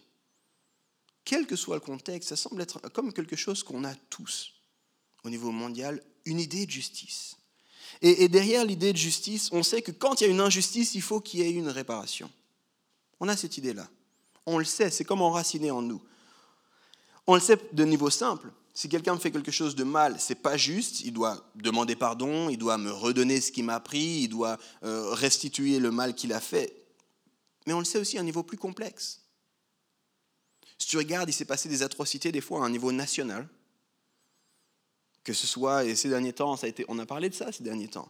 Quel 1.23 1.45
que 1.45 1.55
soit 1.55 1.75
le 1.75 1.81
contexte, 1.81 2.29
ça 2.29 2.35
semble 2.35 2.61
être 2.61 2.79
comme 2.89 3.13
quelque 3.13 3.35
chose 3.35 3.63
qu'on 3.63 3.83
a 3.83 3.93
tous 4.09 4.53
au 5.23 5.29
niveau 5.29 5.51
mondial, 5.51 6.01
une 6.25 6.39
idée 6.39 6.65
de 6.65 6.71
justice. 6.71 7.35
Et, 8.01 8.27
derrière 8.29 8.65
l'idée 8.65 8.93
de 8.93 8.97
justice, 8.97 9.49
on 9.51 9.61
sait 9.63 9.81
que 9.81 9.91
quand 9.91 10.19
il 10.19 10.23
y 10.23 10.27
a 10.27 10.31
une 10.31 10.39
injustice, 10.39 10.95
il 10.95 11.01
faut 11.01 11.19
qu'il 11.19 11.41
y 11.41 11.43
ait 11.43 11.51
une 11.51 11.67
réparation. 11.69 12.31
On 13.19 13.27
a 13.27 13.37
cette 13.37 13.57
idée-là. 13.57 13.87
On 14.45 14.57
le 14.57 14.65
sait, 14.65 14.89
c'est 14.89 15.05
comme 15.05 15.21
enraciné 15.21 15.71
en 15.71 15.81
nous. 15.81 16.01
On 17.27 17.35
le 17.35 17.41
sait 17.41 17.57
de 17.73 17.83
niveau 17.83 18.09
simple. 18.09 18.51
Si 18.73 18.87
quelqu'un 18.87 19.15
me 19.15 19.19
fait 19.19 19.31
quelque 19.31 19.51
chose 19.51 19.75
de 19.75 19.83
mal, 19.83 20.19
c'est 20.19 20.35
pas 20.35 20.57
juste. 20.57 21.01
Il 21.01 21.13
doit 21.13 21.45
demander 21.55 21.95
pardon, 21.95 22.49
il 22.49 22.57
doit 22.57 22.77
me 22.77 22.91
redonner 22.91 23.41
ce 23.41 23.51
qu'il 23.51 23.65
m'a 23.65 23.79
pris, 23.79 24.21
il 24.23 24.27
doit 24.29 24.57
euh, 24.83 25.13
restituer 25.13 25.79
le 25.79 25.91
mal 25.91 26.15
qu'il 26.15 26.33
a 26.33 26.39
fait. 26.39 26.73
Mais 27.67 27.73
on 27.73 27.79
le 27.79 27.85
sait 27.85 27.99
aussi 27.99 28.17
à 28.17 28.21
un 28.21 28.23
niveau 28.23 28.43
plus 28.43 28.57
complexe. 28.57 29.21
Si 30.77 30.87
tu 30.87 30.97
regardes, 30.97 31.29
il 31.29 31.33
s'est 31.33 31.45
passé 31.45 31.69
des 31.69 31.83
atrocités 31.83 32.31
des 32.31 32.41
fois 32.41 32.63
à 32.63 32.65
un 32.65 32.69
niveau 32.69 32.91
national. 32.91 33.47
Que 35.23 35.33
ce 35.33 35.45
soit, 35.45 35.85
et 35.85 35.95
ces 35.95 36.09
derniers 36.09 36.33
temps, 36.33 36.55
ça 36.55 36.65
a 36.65 36.69
été, 36.69 36.85
on 36.87 36.97
a 36.97 37.05
parlé 37.05 37.29
de 37.29 37.35
ça 37.35 37.51
ces 37.51 37.63
derniers 37.63 37.89
temps. 37.89 38.09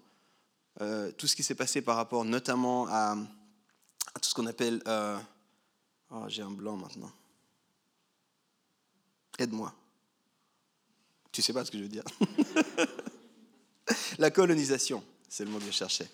Euh, 0.79 1.11
tout 1.11 1.27
ce 1.27 1.35
qui 1.35 1.43
s'est 1.43 1.55
passé 1.55 1.81
par 1.81 1.97
rapport 1.97 2.23
notamment 2.23 2.87
à, 2.87 3.17
tout 4.21 4.29
ce 4.29 4.33
qu'on 4.33 4.45
appelle... 4.45 4.81
Euh, 4.87 5.17
oh, 6.11 6.23
j'ai 6.27 6.41
un 6.41 6.51
blanc 6.51 6.77
maintenant. 6.77 7.11
Aide-moi. 9.39 9.73
Tu 11.31 11.41
sais 11.41 11.53
pas 11.53 11.65
ce 11.65 11.71
que 11.71 11.77
je 11.77 11.83
veux 11.83 11.89
dire. 11.89 12.03
La 14.17 14.31
colonisation, 14.31 15.03
c'est 15.27 15.45
le 15.45 15.51
mot 15.51 15.59
que 15.59 15.65
je 15.65 15.71
cherchais. 15.71 16.09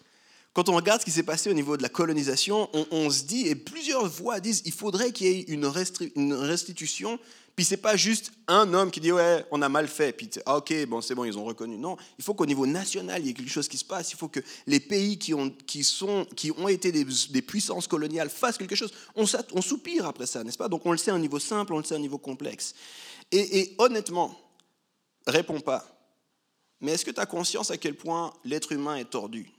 Quand 0.53 0.69
on 0.69 0.75
regarde 0.75 1.01
ce 1.01 1.05
qui 1.05 1.11
s'est 1.11 1.23
passé 1.23 1.51
au 1.51 1.53
niveau 1.53 1.77
de 1.77 1.83
la 1.83 1.89
colonisation, 1.89 2.69
on, 2.89 3.11
se 3.11 3.25
dit, 3.25 3.47
et 3.47 3.53
plusieurs 3.53 4.07
voix 4.07 4.39
disent, 4.39 4.63
il 4.65 4.71
faudrait 4.71 5.11
qu'il 5.11 5.27
y 5.27 5.29
ait 5.29 5.41
une, 5.49 5.65
restitution. 5.65 7.19
Puis 7.57 7.65
c'est 7.65 7.77
pas 7.77 7.97
juste 7.97 8.33
un 8.47 8.71
homme 8.75 8.91
qui 8.91 8.99
dit 8.99 9.11
ouais, 9.11 9.43
on 9.49 9.63
a 9.63 9.67
mal 9.67 9.87
fait. 9.87 10.13
Puis 10.13 10.29
ah, 10.45 10.57
ok, 10.57 10.85
bon 10.85 11.01
c'est 11.01 11.15
bon, 11.15 11.25
ils 11.25 11.39
ont 11.39 11.43
reconnu. 11.43 11.75
Non, 11.75 11.97
il 12.19 12.23
faut 12.23 12.35
qu'au 12.35 12.45
niveau 12.45 12.67
national 12.67 13.19
il 13.23 13.27
y 13.27 13.29
ait 13.31 13.33
quelque 13.33 13.49
chose 13.49 13.67
qui 13.67 13.79
se 13.79 13.83
passe. 13.83 14.11
Il 14.11 14.15
faut 14.15 14.27
que 14.27 14.41
les 14.67 14.79
pays 14.79 15.17
qui 15.17 15.33
ont, 15.33 15.49
qui 15.49 15.83
sont, 15.83 16.27
qui 16.35 16.51
ont 16.51 16.67
été 16.67 16.91
des, 16.91 17.41
puissances 17.41 17.87
coloniales 17.87 18.29
fassent 18.29 18.59
quelque 18.59 18.75
chose. 18.75 18.93
On, 19.15 19.25
soupire 19.25 20.05
après 20.05 20.27
ça, 20.27 20.43
n'est-ce 20.43 20.57
pas? 20.57 20.69
Donc 20.69 20.85
on 20.85 20.91
le 20.91 20.99
sait 20.99 21.09
à 21.09 21.15
un 21.15 21.19
niveau 21.19 21.39
simple, 21.39 21.73
on 21.73 21.79
le 21.79 21.83
sait 21.83 21.95
à 21.95 21.97
un 21.97 22.01
niveau 22.01 22.19
complexe. 22.19 22.75
Et, 23.31 23.59
et 23.59 23.75
honnêtement, 23.79 24.39
réponds 25.25 25.59
pas. 25.59 25.83
Mais 26.79 26.91
est-ce 26.91 27.05
que 27.05 27.11
tu 27.11 27.19
as 27.19 27.25
conscience 27.25 27.71
à 27.71 27.77
quel 27.77 27.95
point 27.95 28.35
l'être 28.45 28.71
humain 28.71 28.97
est 28.97 29.09
tordu? 29.09 29.49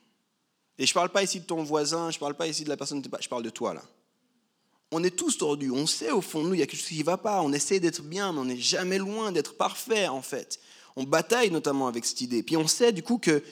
Et 0.79 0.87
je 0.87 0.93
ne 0.93 0.95
parle 0.95 1.11
pas 1.11 1.25
ici 1.25 1.41
de 1.41 1.47
ton 1.47 1.65
voisin, 1.65 2.13
je 2.13 2.17
ne 2.19 2.21
parle 2.21 2.37
pas 2.37 2.47
ici 2.47 2.63
de 2.63 2.69
la 2.69 2.77
personne, 2.77 3.03
je 3.03 3.29
parle 3.29 3.43
de 3.43 3.51
toi 3.51 3.75
là. 3.75 3.83
On 4.91 5.05
est 5.05 5.15
tous 5.15 5.37
tordus, 5.37 5.71
on 5.71 5.87
sait 5.87 6.11
au 6.11 6.23
fond 6.23 6.43
de 6.43 6.49
nous, 6.49 6.55
il 6.55 6.61
y 6.61 6.63
a 6.63 6.67
quelque 6.67 6.81
chose 6.81 6.89
qui 6.89 6.99
ne 6.99 7.05
va 7.05 7.19
pas, 7.19 7.43
on 7.43 7.53
essaie 7.53 7.79
d'être 7.79 8.03
bien, 8.03 8.33
mais 8.33 8.39
on 8.39 8.45
n'est 8.47 8.57
jamais 8.57 8.99
loin 8.99 9.33
d'être 9.33 9.57
parfait 9.57 10.09
en 10.09 10.23
fait. 10.23 10.61
On 10.97 11.05
bataille 11.05 11.51
notamment 11.51 11.89
avec 11.89 12.05
cette 12.05 12.23
idée. 12.23 12.43
Puis 12.43 12.57
on 12.57 12.67
sait 12.67 12.93
du 12.93 13.03
coup 13.03 13.19
qu'il 13.19 13.43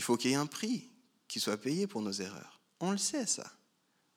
faut 0.00 0.16
qu'il 0.16 0.30
y 0.30 0.34
ait 0.34 0.36
un 0.36 0.46
prix 0.46 0.88
qui 1.28 1.40
soit 1.40 1.58
payé 1.58 1.86
pour 1.86 2.00
nos 2.00 2.12
erreurs. 2.12 2.60
On 2.80 2.90
le 2.90 2.98
sait 2.98 3.26
ça. 3.26 3.44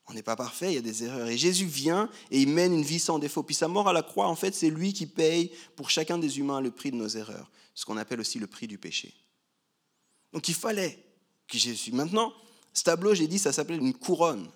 On 0.07 0.13
n'est 0.13 0.23
pas 0.23 0.35
parfait, 0.35 0.71
il 0.71 0.75
y 0.75 0.77
a 0.77 0.81
des 0.81 1.03
erreurs. 1.03 1.27
Et 1.27 1.37
Jésus 1.37 1.65
vient 1.65 2.09
et 2.31 2.41
il 2.41 2.49
mène 2.49 2.73
une 2.73 2.83
vie 2.83 2.99
sans 2.99 3.19
défaut. 3.19 3.43
Puis 3.43 3.55
sa 3.55 3.67
mort 3.67 3.87
à 3.87 3.93
la 3.93 4.01
croix, 4.01 4.27
en 4.27 4.35
fait, 4.35 4.53
c'est 4.55 4.69
lui 4.69 4.93
qui 4.93 5.05
paye 5.05 5.51
pour 5.75 5.89
chacun 5.89 6.17
des 6.17 6.39
humains 6.39 6.59
le 6.59 6.71
prix 6.71 6.91
de 6.91 6.95
nos 6.95 7.07
erreurs, 7.07 7.51
ce 7.75 7.85
qu'on 7.85 7.97
appelle 7.97 8.19
aussi 8.19 8.39
le 8.39 8.47
prix 8.47 8.67
du 8.67 8.77
péché. 8.77 9.13
Donc 10.33 10.47
il 10.47 10.55
fallait 10.55 10.97
que 11.47 11.57
Jésus. 11.57 11.91
Maintenant, 11.91 12.33
ce 12.73 12.83
tableau, 12.83 13.13
j'ai 13.13 13.27
dit, 13.27 13.39
ça 13.39 13.53
s'appelle 13.53 13.79
une 13.79 13.93
couronne. 13.93 14.49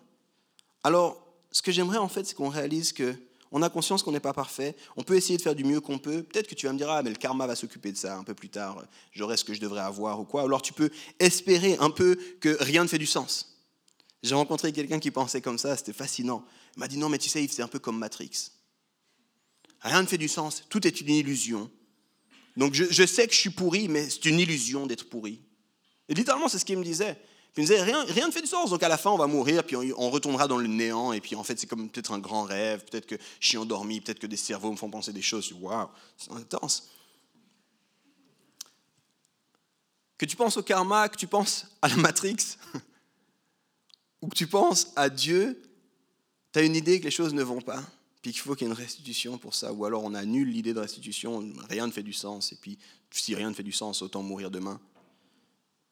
Alors, 0.84 1.25
ce 1.56 1.62
que 1.62 1.72
j'aimerais 1.72 2.00
en 2.00 2.10
fait, 2.10 2.26
c'est 2.26 2.36
qu'on 2.36 2.50
réalise 2.50 2.92
que 2.92 3.16
on 3.50 3.62
a 3.62 3.70
conscience 3.70 4.04
qu'on 4.04 4.12
n'est 4.12 4.20
pas 4.20 4.34
parfait. 4.34 4.76
On 4.98 5.04
peut 5.04 5.16
essayer 5.16 5.38
de 5.38 5.42
faire 5.42 5.56
du 5.56 5.64
mieux 5.64 5.80
qu'on 5.80 6.00
peut. 6.00 6.22
Peut-être 6.24 6.48
que 6.48 6.56
tu 6.56 6.66
vas 6.66 6.74
me 6.74 6.78
dire, 6.78 6.90
ah, 6.90 7.02
mais 7.02 7.12
le 7.12 7.16
karma 7.16 7.48
va 7.48 7.56
s'occuper 7.56 7.94
de 7.94 7.98
ça 7.98 8.18
un 8.18 8.26
peu 8.26 8.34
plus 8.34 8.50
tard. 8.50 8.84
J'aurai 9.14 9.38
ce 9.38 9.46
que 9.46 9.54
je 9.54 9.62
devrais 9.62 9.80
avoir 9.80 10.20
ou 10.20 10.26
quoi. 10.26 10.42
Alors 10.42 10.62
tu 10.62 10.74
peux 10.74 10.90
espérer 11.18 11.78
un 11.80 11.92
peu 11.92 12.18
que 12.42 12.62
rien 12.62 12.84
ne 12.84 12.90
fait 12.90 12.98
du 12.98 13.06
sens. 13.06 13.58
J'ai 14.22 14.36
rencontré 14.36 14.74
quelqu'un 14.74 15.00
qui 15.00 15.12
pensait 15.12 15.40
comme 15.40 15.58
ça, 15.58 15.78
c'était 15.78 15.94
fascinant. 15.94 16.44
Il 16.76 16.82
m'a 16.82 16.90
dit 16.90 16.98
non, 16.98 17.08
mais 17.08 17.20
tu 17.20 17.30
sais, 17.30 17.48
c'est 17.50 17.62
un 17.62 17.70
peu 17.70 17.80
comme 17.80 17.98
Matrix. 17.98 18.52
Rien 19.80 20.02
ne 20.02 20.08
fait 20.08 20.18
du 20.18 20.28
sens, 20.28 20.66
tout 20.68 20.86
est 20.86 21.00
une 21.00 21.10
illusion. 21.10 21.72
Donc 22.58 22.74
je, 22.74 23.06
sais 23.06 23.28
que 23.28 23.34
je 23.34 23.40
suis 23.40 23.50
pourri, 23.50 23.88
mais 23.88 24.10
c'est 24.10 24.26
une 24.26 24.42
illusion 24.42 24.88
d'être 24.88 25.08
pourri. 25.08 25.42
Et 26.10 26.16
littéralement, 26.16 26.50
c'est 26.50 26.60
ce 26.60 26.66
qu'il 26.66 26.78
me 26.78 26.84
disait. 26.84 27.18
Il 27.58 27.62
me 27.62 27.68
disait, 27.68 27.82
rien, 27.82 28.28
ne 28.28 28.32
fait 28.32 28.42
du 28.42 28.48
sens, 28.48 28.70
donc 28.70 28.84
à 28.84 28.90
la 28.90 28.98
fin, 28.98 29.12
on 29.12 29.18
va 29.18 29.28
mourir, 29.28 29.64
puis 29.64 29.78
on, 29.78 30.10
retournera 30.10 30.48
dans 30.48 30.58
le 30.58 30.68
néant, 30.68 31.14
et 31.14 31.22
puis 31.22 31.36
en 31.36 31.44
fait, 31.44 31.58
c'est 31.58 31.68
comme 31.68 31.90
peut-être 31.90 32.12
un 32.12 32.20
grand 32.20 32.44
rêve, 32.44 32.84
peut-être 32.84 33.06
que 33.06 33.16
je 33.40 33.48
suis 33.48 33.58
endormi, 33.58 34.02
peut-être 34.02 34.20
que 34.20 34.28
des 34.28 34.36
cerveaux 34.36 34.72
me 34.72 34.76
font 34.76 34.90
penser 34.90 35.14
des 35.14 35.22
choses. 35.22 35.54
Waouh, 35.54 35.88
c'est 36.18 36.32
intense. 36.32 36.90
Que 40.18 40.26
tu 40.26 40.36
penses 40.36 40.58
au 40.58 40.64
karma, 40.64 41.08
que 41.08 41.16
tu 41.16 41.28
penses 41.28 41.66
à 41.82 41.88
la 41.88 41.96
Matrix, 41.96 42.58
ou 44.22 44.28
que 44.28 44.36
tu 44.36 44.48
penses 44.48 44.92
à 44.98 45.10
Dieu, 45.10 45.62
tu 46.52 46.60
as 46.60 46.64
une 46.64 46.76
idée 46.76 47.00
que 47.00 47.06
les 47.06 47.12
choses 47.12 47.34
ne 47.34 47.44
vont 47.44 47.62
pas, 47.62 47.82
puis 48.22 48.34
qu'il 48.34 48.42
faut 48.42 48.56
qu'il 48.56 48.68
y 48.68 48.70
ait 48.70 48.74
une 48.74 48.80
restitution 48.80 49.38
pour 49.38 49.56
ça, 49.56 49.72
ou 49.72 49.86
alors 49.86 50.04
on 50.04 50.14
annule 50.14 50.50
l'idée 50.50 50.74
de 50.74 50.80
restitution, 50.80 51.42
rien 51.70 51.88
ne 51.88 51.92
fait 51.94 52.04
du 52.04 52.14
sens, 52.14 52.52
et 52.52 52.58
puis 52.58 52.78
si 53.12 53.34
rien 53.34 53.50
ne 53.50 53.56
fait 53.56 53.64
du 53.64 53.72
sens, 53.72 54.02
autant 54.02 54.24
mourir 54.24 54.52
demain. 54.52 54.82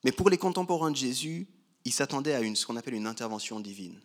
Mais 0.04 0.12
pour 0.12 0.30
les 0.30 0.38
contemporains 0.38 0.92
de 0.92 0.96
Jésus, 0.96 1.48
ils 1.86 1.94
s'attendaient 1.94 2.34
à 2.34 2.42
une, 2.42 2.56
ce 2.56 2.66
qu'on 2.66 2.76
appelle 2.76 2.94
une 2.94 3.08
intervention 3.08 3.60
divine. 3.60 4.00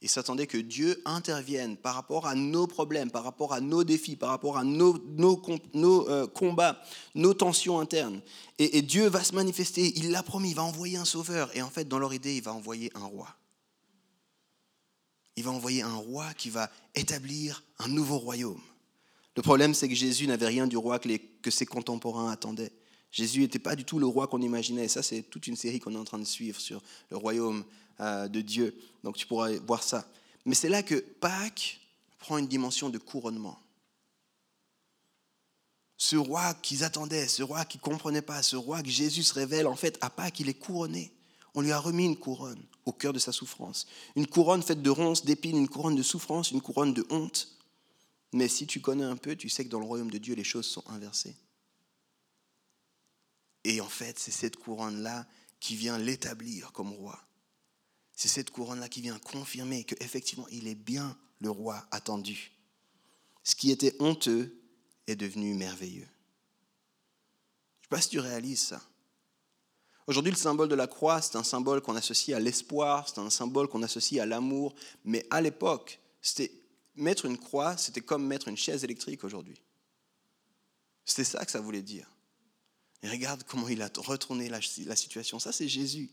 Ils 0.00 0.08
s'attendaient 0.08 0.48
que 0.48 0.58
Dieu 0.58 1.00
intervienne 1.04 1.76
par 1.76 1.94
rapport 1.94 2.26
à 2.26 2.34
nos 2.34 2.66
problèmes, 2.66 3.10
par 3.10 3.22
rapport 3.22 3.52
à 3.52 3.60
nos 3.60 3.84
défis, 3.84 4.16
par 4.16 4.30
rapport 4.30 4.58
à 4.58 4.64
nos, 4.64 4.96
euh, 4.96 6.26
combats, 6.26 6.82
nos 7.14 7.34
tensions 7.34 7.78
internes. 7.78 8.20
Et 8.58 8.82
Dieu 8.82 9.06
va 9.06 9.22
se 9.22 9.34
manifester, 9.34 9.92
il 9.96 10.10
l'a 10.10 10.24
promis, 10.24 10.50
il 10.50 10.56
va 10.56 10.64
envoyer 10.64 10.96
un 10.96 11.04
sauveur. 11.04 11.56
Et 11.56 11.62
en 11.62 11.70
fait, 11.70 11.86
dans 11.86 12.00
leur 12.00 12.14
idée, 12.14 12.36
il 12.36 12.42
va 12.42 12.52
envoyer 12.52 12.90
un 12.94 13.04
roi 13.04 13.28
il 15.36 15.44
va 15.44 15.50
envoyer 15.50 15.82
un 15.82 15.94
roi 15.94 16.32
qui 16.34 16.50
va 16.50 16.70
établir 16.94 17.62
un 17.78 17.88
nouveau 17.88 18.18
royaume. 18.18 18.60
Le 19.36 19.42
problème, 19.42 19.74
c'est 19.74 19.88
que 19.88 19.94
Jésus 19.94 20.26
n'avait 20.26 20.46
rien 20.46 20.66
du 20.66 20.76
roi 20.76 20.98
que, 20.98 21.50
ses 21.50 21.66
contemporains 21.66 22.30
attendaient. 22.30 22.72
Jésus 23.12 23.40
n'était 23.40 23.58
pas 23.58 23.76
du 23.76 23.84
tout 23.84 23.98
le 23.98 24.06
roi 24.06 24.26
qu'on 24.26 24.40
imaginait. 24.40 24.88
ça, 24.88 25.02
c'est 25.02 25.22
toute 25.22 25.46
une 25.46 25.56
série 25.56 25.78
qu'on 25.78 25.94
est 25.94 25.98
en 25.98 26.04
train 26.04 26.18
de 26.18 26.24
suivre 26.24 26.58
sur 26.58 26.82
le 27.10 27.18
royaume 27.18 27.62
euh, 28.00 28.26
de 28.26 28.40
Dieu. 28.40 28.74
Donc 29.04 29.16
tu 29.16 29.26
pourras 29.26 29.52
voir 29.66 29.82
ça. 29.82 30.08
Mais 30.46 30.54
c'est 30.54 30.70
là 30.70 30.82
que 30.82 30.94
Pâques 30.94 31.78
prend 32.18 32.38
une 32.38 32.48
dimension 32.48 32.88
de 32.88 32.98
couronnement. 32.98 33.60
Ce 35.98 36.16
roi 36.16 36.54
qu'ils 36.54 36.84
attendaient, 36.84 37.28
ce 37.28 37.42
roi 37.42 37.64
qu'ils 37.66 37.80
ne 37.80 37.84
comprenaient 37.84 38.22
pas, 38.22 38.42
ce 38.42 38.56
roi 38.56 38.82
que 38.82 38.88
Jésus 38.88 39.22
se 39.22 39.34
révèle, 39.34 39.66
en 39.66 39.76
fait, 39.76 39.98
à 40.00 40.10
Pâques, 40.10 40.40
il 40.40 40.48
est 40.48 40.54
couronné. 40.54 41.12
On 41.54 41.60
lui 41.60 41.70
a 41.70 41.78
remis 41.78 42.06
une 42.06 42.16
couronne 42.16 42.64
au 42.86 42.92
cœur 42.92 43.12
de 43.12 43.18
sa 43.18 43.30
souffrance. 43.30 43.86
Une 44.16 44.26
couronne 44.26 44.62
faite 44.62 44.82
de 44.82 44.90
ronces, 44.90 45.24
d'épines, 45.24 45.58
une 45.58 45.68
couronne 45.68 45.94
de 45.94 46.02
souffrance, 46.02 46.50
une 46.50 46.62
couronne 46.62 46.94
de 46.94 47.06
honte. 47.10 47.48
Mais 48.32 48.48
si 48.48 48.66
tu 48.66 48.80
connais 48.80 49.04
un 49.04 49.16
peu, 49.16 49.36
tu 49.36 49.50
sais 49.50 49.64
que 49.64 49.68
dans 49.68 49.78
le 49.78 49.84
royaume 49.84 50.10
de 50.10 50.18
Dieu, 50.18 50.34
les 50.34 50.44
choses 50.44 50.66
sont 50.66 50.82
inversées. 50.88 51.36
Et 53.64 53.80
en 53.80 53.88
fait, 53.88 54.18
c'est 54.18 54.30
cette 54.30 54.56
couronne-là 54.56 55.26
qui 55.60 55.76
vient 55.76 55.98
l'établir 55.98 56.72
comme 56.72 56.92
roi. 56.92 57.18
C'est 58.14 58.28
cette 58.28 58.50
couronne-là 58.50 58.88
qui 58.88 59.00
vient 59.00 59.18
confirmer 59.18 59.84
qu'effectivement, 59.84 60.46
il 60.50 60.68
est 60.68 60.74
bien 60.74 61.16
le 61.40 61.50
roi 61.50 61.86
attendu. 61.90 62.52
Ce 63.44 63.54
qui 63.54 63.70
était 63.70 63.96
honteux 64.00 64.60
est 65.06 65.16
devenu 65.16 65.54
merveilleux. 65.54 66.08
Je 67.80 67.80
ne 67.80 67.82
sais 67.82 67.88
pas 67.90 68.00
si 68.00 68.08
tu 68.10 68.20
réalises 68.20 68.62
ça. 68.62 68.82
Aujourd'hui, 70.06 70.32
le 70.32 70.38
symbole 70.38 70.68
de 70.68 70.74
la 70.74 70.86
croix, 70.88 71.22
c'est 71.22 71.36
un 71.36 71.44
symbole 71.44 71.80
qu'on 71.80 71.94
associe 71.94 72.36
à 72.36 72.40
l'espoir, 72.40 73.08
c'est 73.08 73.20
un 73.20 73.30
symbole 73.30 73.68
qu'on 73.68 73.82
associe 73.82 74.20
à 74.20 74.26
l'amour. 74.26 74.74
Mais 75.04 75.26
à 75.30 75.40
l'époque, 75.40 76.00
mettre 76.96 77.24
une 77.24 77.38
croix, 77.38 77.76
c'était 77.76 78.00
comme 78.00 78.26
mettre 78.26 78.48
une 78.48 78.56
chaise 78.56 78.82
électrique 78.84 79.24
aujourd'hui. 79.24 79.60
C'était 81.04 81.24
ça 81.24 81.44
que 81.44 81.50
ça 81.50 81.60
voulait 81.60 81.82
dire. 81.82 82.11
Et 83.02 83.08
regarde 83.08 83.42
comment 83.44 83.68
il 83.68 83.82
a 83.82 83.90
retourné 83.96 84.48
la, 84.48 84.60
la 84.86 84.96
situation. 84.96 85.38
Ça, 85.38 85.52
c'est 85.52 85.68
Jésus 85.68 86.10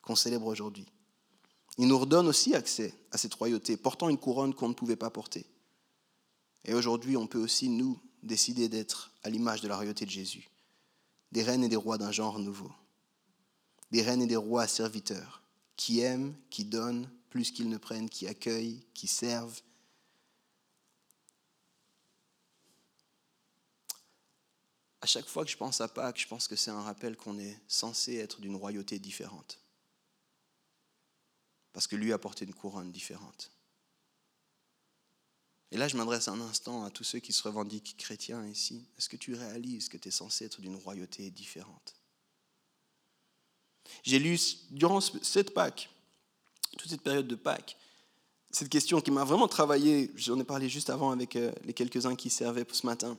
qu'on 0.00 0.16
célèbre 0.16 0.46
aujourd'hui. 0.46 0.86
Il 1.78 1.88
nous 1.88 1.98
redonne 1.98 2.26
aussi 2.26 2.54
accès 2.54 2.94
à 3.10 3.18
cette 3.18 3.34
royauté, 3.34 3.76
portant 3.76 4.08
une 4.08 4.18
couronne 4.18 4.54
qu'on 4.54 4.68
ne 4.68 4.74
pouvait 4.74 4.96
pas 4.96 5.10
porter. 5.10 5.46
Et 6.64 6.74
aujourd'hui, 6.74 7.16
on 7.16 7.26
peut 7.26 7.40
aussi, 7.40 7.68
nous, 7.68 7.98
décider 8.22 8.68
d'être 8.68 9.10
à 9.22 9.30
l'image 9.30 9.62
de 9.62 9.68
la 9.68 9.76
royauté 9.76 10.04
de 10.04 10.10
Jésus, 10.10 10.48
des 11.32 11.42
reines 11.42 11.64
et 11.64 11.68
des 11.68 11.76
rois 11.76 11.98
d'un 11.98 12.12
genre 12.12 12.38
nouveau 12.38 12.70
des 13.92 14.02
reines 14.02 14.22
et 14.22 14.26
des 14.26 14.36
rois 14.36 14.66
serviteurs, 14.66 15.42
qui 15.76 16.00
aiment, 16.00 16.34
qui 16.50 16.64
donnent 16.64 17.08
plus 17.28 17.52
qu'ils 17.52 17.68
ne 17.68 17.76
prennent, 17.76 18.08
qui 18.08 18.26
accueillent, 18.26 18.84
qui 18.94 19.06
servent. 19.06 19.60
À 25.02 25.06
chaque 25.06 25.26
fois 25.26 25.44
que 25.44 25.50
je 25.50 25.56
pense 25.56 25.80
à 25.80 25.88
Pâques, 25.88 26.20
je 26.20 26.28
pense 26.28 26.46
que 26.46 26.54
c'est 26.54 26.70
un 26.70 26.80
rappel 26.80 27.16
qu'on 27.16 27.36
est 27.36 27.58
censé 27.66 28.16
être 28.18 28.40
d'une 28.40 28.54
royauté 28.54 29.00
différente. 29.00 29.58
Parce 31.72 31.88
que 31.88 31.96
lui 31.96 32.12
a 32.12 32.18
porté 32.18 32.44
une 32.44 32.54
couronne 32.54 32.92
différente. 32.92 33.50
Et 35.72 35.76
là, 35.76 35.88
je 35.88 35.96
m'adresse 35.96 36.28
un 36.28 36.40
instant 36.40 36.84
à 36.84 36.90
tous 36.90 37.02
ceux 37.02 37.18
qui 37.18 37.32
se 37.32 37.42
revendiquent 37.42 37.96
chrétiens 37.98 38.46
ici. 38.46 38.84
Est-ce 38.96 39.08
que 39.08 39.16
tu 39.16 39.34
réalises 39.34 39.88
que 39.88 39.96
tu 39.96 40.08
es 40.08 40.12
censé 40.12 40.44
être 40.44 40.60
d'une 40.60 40.76
royauté 40.76 41.30
différente? 41.30 41.96
J'ai 44.04 44.20
lu 44.20 44.38
durant 44.70 45.00
cette 45.00 45.52
Pâques, 45.52 45.90
toute 46.78 46.90
cette 46.90 47.02
période 47.02 47.26
de 47.26 47.34
Pâques, 47.34 47.76
cette 48.52 48.68
question 48.68 49.00
qui 49.00 49.10
m'a 49.10 49.24
vraiment 49.24 49.48
travaillé, 49.48 50.12
j'en 50.14 50.38
ai 50.38 50.44
parlé 50.44 50.68
juste 50.68 50.90
avant 50.90 51.10
avec 51.10 51.34
euh, 51.34 51.50
les 51.64 51.72
quelques-uns 51.72 52.14
qui 52.14 52.30
servaient 52.30 52.66
ce 52.70 52.86
matin. 52.86 53.18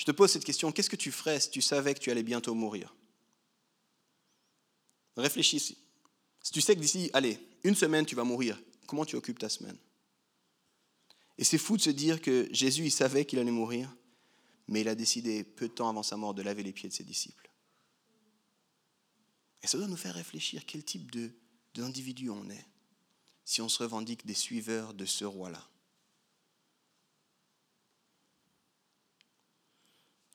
Je 0.00 0.06
te 0.06 0.12
pose 0.12 0.32
cette 0.32 0.46
question, 0.46 0.72
qu'est-ce 0.72 0.88
que 0.88 0.96
tu 0.96 1.12
ferais 1.12 1.38
si 1.40 1.50
tu 1.50 1.60
savais 1.60 1.92
que 1.92 1.98
tu 1.98 2.10
allais 2.10 2.22
bientôt 2.22 2.54
mourir? 2.54 2.96
Réfléchis. 5.14 5.76
Si 6.42 6.52
tu 6.52 6.62
sais 6.62 6.74
que 6.74 6.80
d'ici, 6.80 7.10
allez, 7.12 7.38
une 7.64 7.74
semaine, 7.74 8.06
tu 8.06 8.14
vas 8.14 8.24
mourir, 8.24 8.58
comment 8.86 9.04
tu 9.04 9.16
occupes 9.16 9.38
ta 9.38 9.50
semaine? 9.50 9.76
Et 11.36 11.44
c'est 11.44 11.58
fou 11.58 11.76
de 11.76 11.82
se 11.82 11.90
dire 11.90 12.22
que 12.22 12.48
Jésus, 12.50 12.86
il 12.86 12.90
savait 12.90 13.26
qu'il 13.26 13.40
allait 13.40 13.50
mourir, 13.50 13.94
mais 14.68 14.80
il 14.80 14.88
a 14.88 14.94
décidé 14.94 15.44
peu 15.44 15.68
de 15.68 15.74
temps 15.74 15.90
avant 15.90 16.02
sa 16.02 16.16
mort 16.16 16.32
de 16.32 16.40
laver 16.40 16.62
les 16.62 16.72
pieds 16.72 16.88
de 16.88 16.94
ses 16.94 17.04
disciples. 17.04 17.50
Et 19.62 19.66
ça 19.66 19.76
doit 19.76 19.86
nous 19.86 19.98
faire 19.98 20.14
réfléchir 20.14 20.64
quel 20.64 20.82
type 20.82 21.14
d'individu 21.74 22.30
on 22.30 22.48
est 22.48 22.66
si 23.44 23.60
on 23.60 23.68
se 23.68 23.82
revendique 23.82 24.24
des 24.24 24.32
suiveurs 24.32 24.94
de 24.94 25.04
ce 25.04 25.26
roi-là. 25.26 25.68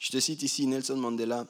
Je 0.06 0.12
te 0.12 0.20
cite 0.20 0.44
ici 0.44 0.68
Nelson 0.68 0.98
Mandela. 0.98 1.48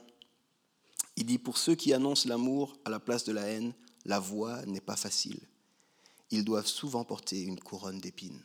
Il 1.17 1.25
dit, 1.25 1.39
pour 1.39 1.57
ceux 1.57 1.75
qui 1.75 1.91
annoncent 1.91 2.29
l'amour 2.29 2.73
à 2.85 2.89
la 2.89 3.01
place 3.01 3.25
de 3.25 3.33
la 3.33 3.41
haine, 3.41 3.73
la 4.05 4.17
voie 4.17 4.65
n'est 4.65 4.79
pas 4.79 4.95
facile. 4.95 5.41
Ils 6.31 6.45
doivent 6.45 6.65
souvent 6.65 7.03
porter 7.03 7.41
une 7.41 7.59
couronne 7.59 7.99
d'épines. 7.99 8.41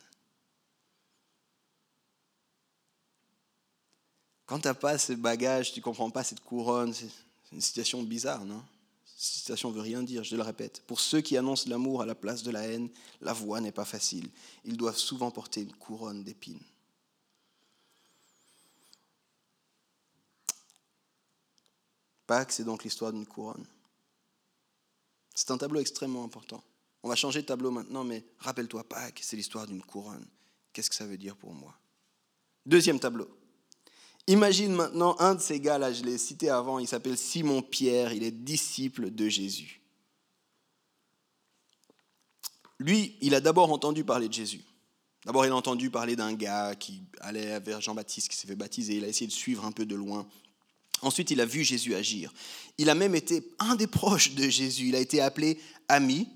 Quand 4.47 4.59
tu 4.59 4.67
n'as 4.67 4.75
pas 4.75 4.99
ce 4.99 5.13
bagage, 5.13 5.73
tu 5.73 5.79
ne 5.79 5.85
comprends 5.85 6.11
pas 6.11 6.25
cette 6.25 6.41
couronne, 6.41 6.93
c'est 6.93 7.07
une 7.53 7.61
situation 7.61 8.03
bizarre, 8.03 8.45
non? 8.45 8.65
Cette 9.05 9.37
situation 9.37 9.71
ne 9.71 9.77
veut 9.77 9.81
rien 9.81 10.03
dire, 10.03 10.25
je 10.25 10.35
le 10.35 10.43
répète. 10.43 10.83
Pour 10.89 10.99
ceux 10.99 11.21
qui 11.21 11.37
annoncent 11.37 11.71
l'amour 11.71 12.03
à 12.03 12.07
la 12.07 12.17
place 12.17 12.43
de 12.43 12.51
la 12.51 12.67
haine, 12.67 12.89
la 13.21 13.33
voie 13.33 13.61
n'est 13.61 13.71
pas 13.71 13.85
facile. 13.85 14.29
Ils 14.65 14.77
doivent 14.77 14.99
souvent 14.99 15.31
porter 15.31 15.61
une 15.61 15.73
couronne 15.75 16.25
d'épines. 16.25 16.59
Pâques, 22.31 22.53
c'est 22.53 22.63
donc 22.63 22.85
l'histoire 22.85 23.13
d'une 23.13 23.27
couronne. 23.27 23.67
C'est 25.35 25.51
un 25.51 25.59
tableau 25.59 25.81
extrêmement 25.81 26.23
important. 26.23 26.63
On 27.03 27.09
va 27.09 27.17
changer 27.17 27.43
de 27.43 27.47
tableau 27.47 27.73
maintenant, 27.73 28.05
mais 28.05 28.25
rappelle-toi, 28.39 28.85
Pâques, 28.85 29.19
c'est 29.21 29.35
l'histoire 29.35 29.67
d'une 29.67 29.83
couronne. 29.83 30.25
Qu'est-ce 30.73 30.89
que 30.89 30.95
ça 30.95 31.07
veut 31.07 31.19
dire 31.19 31.35
pour 31.35 31.53
moi? 31.53 31.75
Deuxième 32.65 33.01
tableau. 33.01 33.29
Imagine 34.29 34.73
maintenant 34.73 35.17
un 35.19 35.35
de 35.35 35.41
ces 35.41 35.59
gars, 35.59 35.77
là, 35.77 35.93
je 35.93 36.05
l'ai 36.05 36.19
cité 36.19 36.51
avant, 36.51 36.79
il 36.79 36.87
s'appelle 36.87 37.19
Simon 37.19 37.63
Pierre, 37.63 38.13
il 38.13 38.23
est 38.23 38.31
disciple 38.31 39.11
de 39.11 39.29
Jésus. 39.29 39.81
Lui, 42.79 43.17
il 43.23 43.35
a 43.35 43.41
d'abord 43.41 43.73
entendu 43.73 44.05
parler 44.05 44.29
de 44.29 44.35
Jésus. 44.35 44.63
D'abord, 45.25 45.47
il 45.47 45.51
a 45.51 45.57
entendu 45.57 45.91
parler 45.91 46.15
d'un 46.15 46.35
gars 46.35 46.77
qui 46.77 47.03
allait 47.23 47.59
vers 47.59 47.81
Jean-Baptiste, 47.81 48.29
qui 48.29 48.37
s'est 48.37 48.47
fait 48.47 48.55
baptiser. 48.55 48.99
Il 48.99 49.05
a 49.05 49.09
essayé 49.09 49.27
de 49.27 49.33
suivre 49.33 49.65
un 49.65 49.73
peu 49.73 49.85
de 49.85 49.97
loin. 49.97 50.29
Ensuite, 51.03 51.31
il 51.31 51.41
a 51.41 51.47
vu 51.47 51.65
Jésus 51.65 51.95
agir. 51.95 52.33
Il 52.79 52.91
a 52.91 52.95
même 52.95 53.15
été 53.15 53.43
un 53.59 53.75
des 53.75 53.87
proches 53.87 54.35
de 54.35 54.49
Jésus. 54.49 54.89
Il 54.89 54.97
a 54.97 55.01
été 55.01 55.21
appelé 55.21 55.59
ami. 55.89 56.29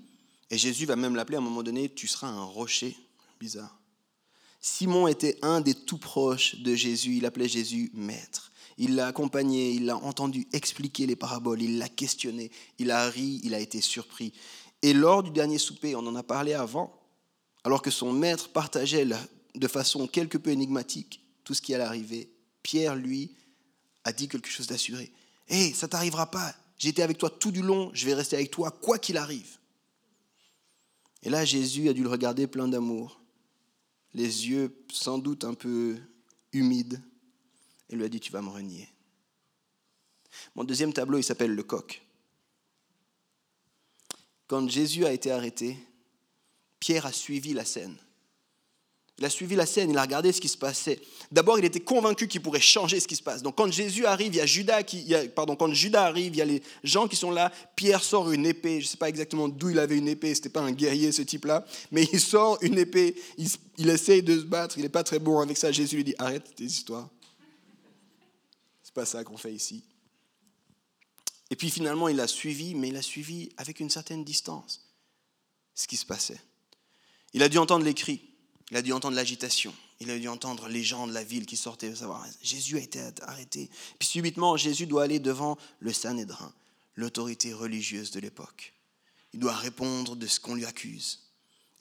Et 0.49 0.57
Jésus 0.57 0.85
va 0.85 0.95
même 0.95 1.15
l'appeler 1.15 1.37
à 1.37 1.39
un 1.39 1.43
moment 1.43 1.63
donné, 1.63 1.89
tu 1.89 2.07
seras 2.07 2.27
un 2.27 2.43
rocher. 2.43 2.95
Bizarre. 3.39 3.79
Simon 4.61 5.07
était 5.07 5.37
un 5.41 5.61
des 5.61 5.75
tout 5.75 5.97
proches 5.97 6.57
de 6.57 6.73
Jésus. 6.75 7.17
Il 7.17 7.25
appelait 7.25 7.47
Jésus 7.47 7.91
maître. 7.93 8.51
Il 8.77 8.95
l'a 8.95 9.07
accompagné, 9.07 9.71
il 9.71 9.85
l'a 9.85 9.97
entendu 9.97 10.47
expliquer 10.51 11.05
les 11.05 11.15
paraboles, 11.15 11.61
il 11.61 11.77
l'a 11.77 11.87
questionné, 11.87 12.51
il 12.77 12.91
a 12.91 13.09
ri, 13.09 13.39
il 13.43 13.53
a 13.53 13.59
été 13.59 13.79
surpris. 13.79 14.33
Et 14.81 14.93
lors 14.93 15.23
du 15.23 15.31
dernier 15.31 15.57
souper, 15.57 15.95
on 15.95 15.99
en 15.99 16.15
a 16.15 16.23
parlé 16.23 16.53
avant, 16.53 16.99
alors 17.63 17.81
que 17.81 17.89
son 17.89 18.11
maître 18.11 18.49
partageait 18.49 19.07
de 19.55 19.67
façon 19.67 20.07
quelque 20.07 20.37
peu 20.37 20.51
énigmatique 20.51 21.21
tout 21.43 21.53
ce 21.53 21.61
qui 21.61 21.73
allait 21.73 21.85
arriver, 21.85 22.29
Pierre, 22.63 22.95
lui, 22.95 23.31
a 24.05 24.13
dit 24.13 24.29
quelque 24.29 24.47
chose 24.47 24.67
d'assuré. 24.67 25.11
Hé, 25.49 25.73
ça 25.73 25.87
t'arrivera 25.89 26.31
pas. 26.31 26.55
J'ai 26.77 26.89
été 26.89 27.03
avec 27.03 27.17
toi 27.17 27.29
tout 27.29 27.51
du 27.51 27.61
long, 27.61 27.91
je 27.93 28.05
vais 28.05 28.13
rester 28.13 28.35
avec 28.35 28.51
toi 28.51 28.71
quoi 28.71 28.99
qu'il 28.99 29.17
arrive. 29.17 29.57
Et 31.23 31.29
là, 31.29 31.43
Jésus 31.43 31.89
a 31.89 31.93
dû 31.93 32.03
le 32.03 32.09
regarder 32.09 32.47
plein 32.47 32.67
d'amour, 32.67 33.19
les 34.13 34.47
yeux 34.47 34.85
sans 34.91 35.17
doute 35.17 35.43
un 35.43 35.55
peu 35.55 35.97
humides, 36.53 37.01
et 37.89 37.95
lui 37.95 38.03
a 38.03 38.09
dit, 38.09 38.19
tu 38.19 38.31
vas 38.31 38.41
me 38.41 38.49
renier. 38.49 38.87
Mon 40.55 40.63
deuxième 40.63 40.93
tableau, 40.93 41.17
il 41.17 41.23
s'appelle 41.23 41.55
le 41.55 41.63
coq. 41.63 42.01
Quand 44.47 44.69
Jésus 44.69 45.05
a 45.05 45.13
été 45.13 45.31
arrêté, 45.31 45.77
Pierre 46.79 47.07
a 47.07 47.11
suivi 47.11 47.53
la 47.53 47.65
scène. 47.65 47.97
Il 49.17 49.23
a 49.23 49.29
suivi 49.29 49.55
la 49.55 49.65
scène, 49.65 49.89
il 49.89 49.97
a 49.97 50.01
regardé 50.01 50.33
ce 50.33 50.41
qui 50.41 50.49
se 50.49 50.57
passait. 50.57 50.99
D'abord, 51.31 51.57
il 51.57 51.63
était 51.63 51.79
convaincu 51.79 52.27
qu'il 52.27 52.41
pourrait 52.41 52.59
changer 52.59 52.99
ce 52.99 53.07
qui 53.07 53.15
se 53.15 53.23
passe. 53.23 53.41
Donc, 53.41 53.55
quand 53.55 53.71
Jésus 53.71 54.05
arrive, 54.05 54.33
il 54.33 54.37
y 54.37 54.41
a 54.41 54.45
Judas 54.45 54.83
qui, 54.83 55.13
pardon, 55.33 55.55
quand 55.55 55.73
Judas 55.73 56.03
arrive, 56.03 56.33
il 56.33 56.37
y 56.37 56.41
a 56.41 56.45
les 56.45 56.61
gens 56.83 57.07
qui 57.07 57.15
sont 57.15 57.31
là. 57.31 57.49
Pierre 57.77 58.03
sort 58.03 58.29
une 58.31 58.45
épée. 58.45 58.81
Je 58.81 58.87
ne 58.87 58.89
sais 58.89 58.97
pas 58.97 59.07
exactement 59.07 59.47
d'où 59.47 59.69
il 59.69 59.79
avait 59.79 59.97
une 59.97 60.09
épée. 60.09 60.35
C'était 60.35 60.49
pas 60.49 60.61
un 60.61 60.73
guerrier 60.73 61.13
ce 61.13 61.21
type-là, 61.21 61.65
mais 61.91 62.03
il 62.11 62.19
sort 62.19 62.57
une 62.61 62.77
épée. 62.77 63.15
Il, 63.37 63.47
il 63.77 63.89
essaye 63.89 64.21
de 64.21 64.37
se 64.37 64.43
battre. 64.43 64.77
Il 64.77 64.81
n'est 64.81 64.89
pas 64.89 65.03
très 65.03 65.19
bon 65.19 65.39
avec 65.39 65.57
ça. 65.57 65.71
Jésus 65.71 65.95
lui 65.95 66.03
dit 66.03 66.15
arrête 66.17 66.53
tes 66.53 66.65
histoires. 66.65 67.09
C'est 68.83 68.93
pas 68.93 69.05
ça 69.05 69.23
qu'on 69.23 69.37
fait 69.37 69.53
ici. 69.53 69.83
Et 71.49 71.55
puis 71.55 71.69
finalement, 71.69 72.09
il 72.09 72.19
a 72.19 72.27
suivi, 72.27 72.75
mais 72.75 72.89
il 72.89 72.97
a 72.97 73.01
suivi 73.01 73.49
avec 73.55 73.79
une 73.79 73.89
certaine 73.89 74.25
distance 74.25 74.81
ce 75.73 75.87
qui 75.87 75.97
se 75.97 76.05
passait. 76.05 76.41
Il 77.33 77.43
a 77.43 77.49
dû 77.49 77.57
entendre 77.57 77.85
les 77.85 77.93
cris. 77.93 78.34
Il 78.71 78.77
a 78.77 78.81
dû 78.81 78.91
entendre 78.93 79.15
l'agitation. 79.15 79.73
Il 79.99 80.09
a 80.09 80.17
dû 80.17 80.27
entendre 80.27 80.67
les 80.67 80.83
gens 80.83 81.07
de 81.07 81.13
la 81.13 81.23
ville 81.23 81.45
qui 81.45 81.55
sortaient 81.55 81.95
savoir 81.95 82.25
Jésus 82.41 82.77
a 82.77 82.81
été 82.81 82.99
arrêté. 83.21 83.69
Puis 83.99 84.07
subitement, 84.07 84.57
Jésus 84.57 84.87
doit 84.87 85.03
aller 85.03 85.19
devant 85.19 85.57
le 85.79 85.93
Sanhédrin, 85.93 86.53
l'autorité 86.95 87.53
religieuse 87.53 88.11
de 88.11 88.19
l'époque. 88.19 88.73
Il 89.33 89.39
doit 89.39 89.55
répondre 89.55 90.15
de 90.15 90.27
ce 90.27 90.39
qu'on 90.39 90.55
lui 90.55 90.65
accuse. 90.65 91.21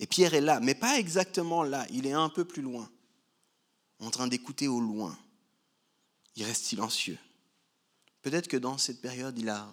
Et 0.01 0.07
Pierre 0.07 0.35
est 0.35 0.40
là, 0.40 0.61
mais 0.61 0.75
pas 0.75 0.99
exactement 0.99 1.62
là. 1.62 1.87
Il 1.90 2.07
est 2.07 2.12
un 2.12 2.29
peu 2.29 2.44
plus 2.44 2.62
loin, 2.62 2.90
en 4.01 4.11
train 4.11 4.27
d'écouter 4.27 4.68
au 4.68 4.81
loin. 4.81 5.16
Il 6.37 6.44
reste 6.44 6.64
silencieux. 6.64 7.18
Peut-être 8.23 8.49
que 8.49 8.57
dans 8.57 8.79
cette 8.79 9.01
période, 9.01 9.38
il 9.38 9.49
a 9.49 9.70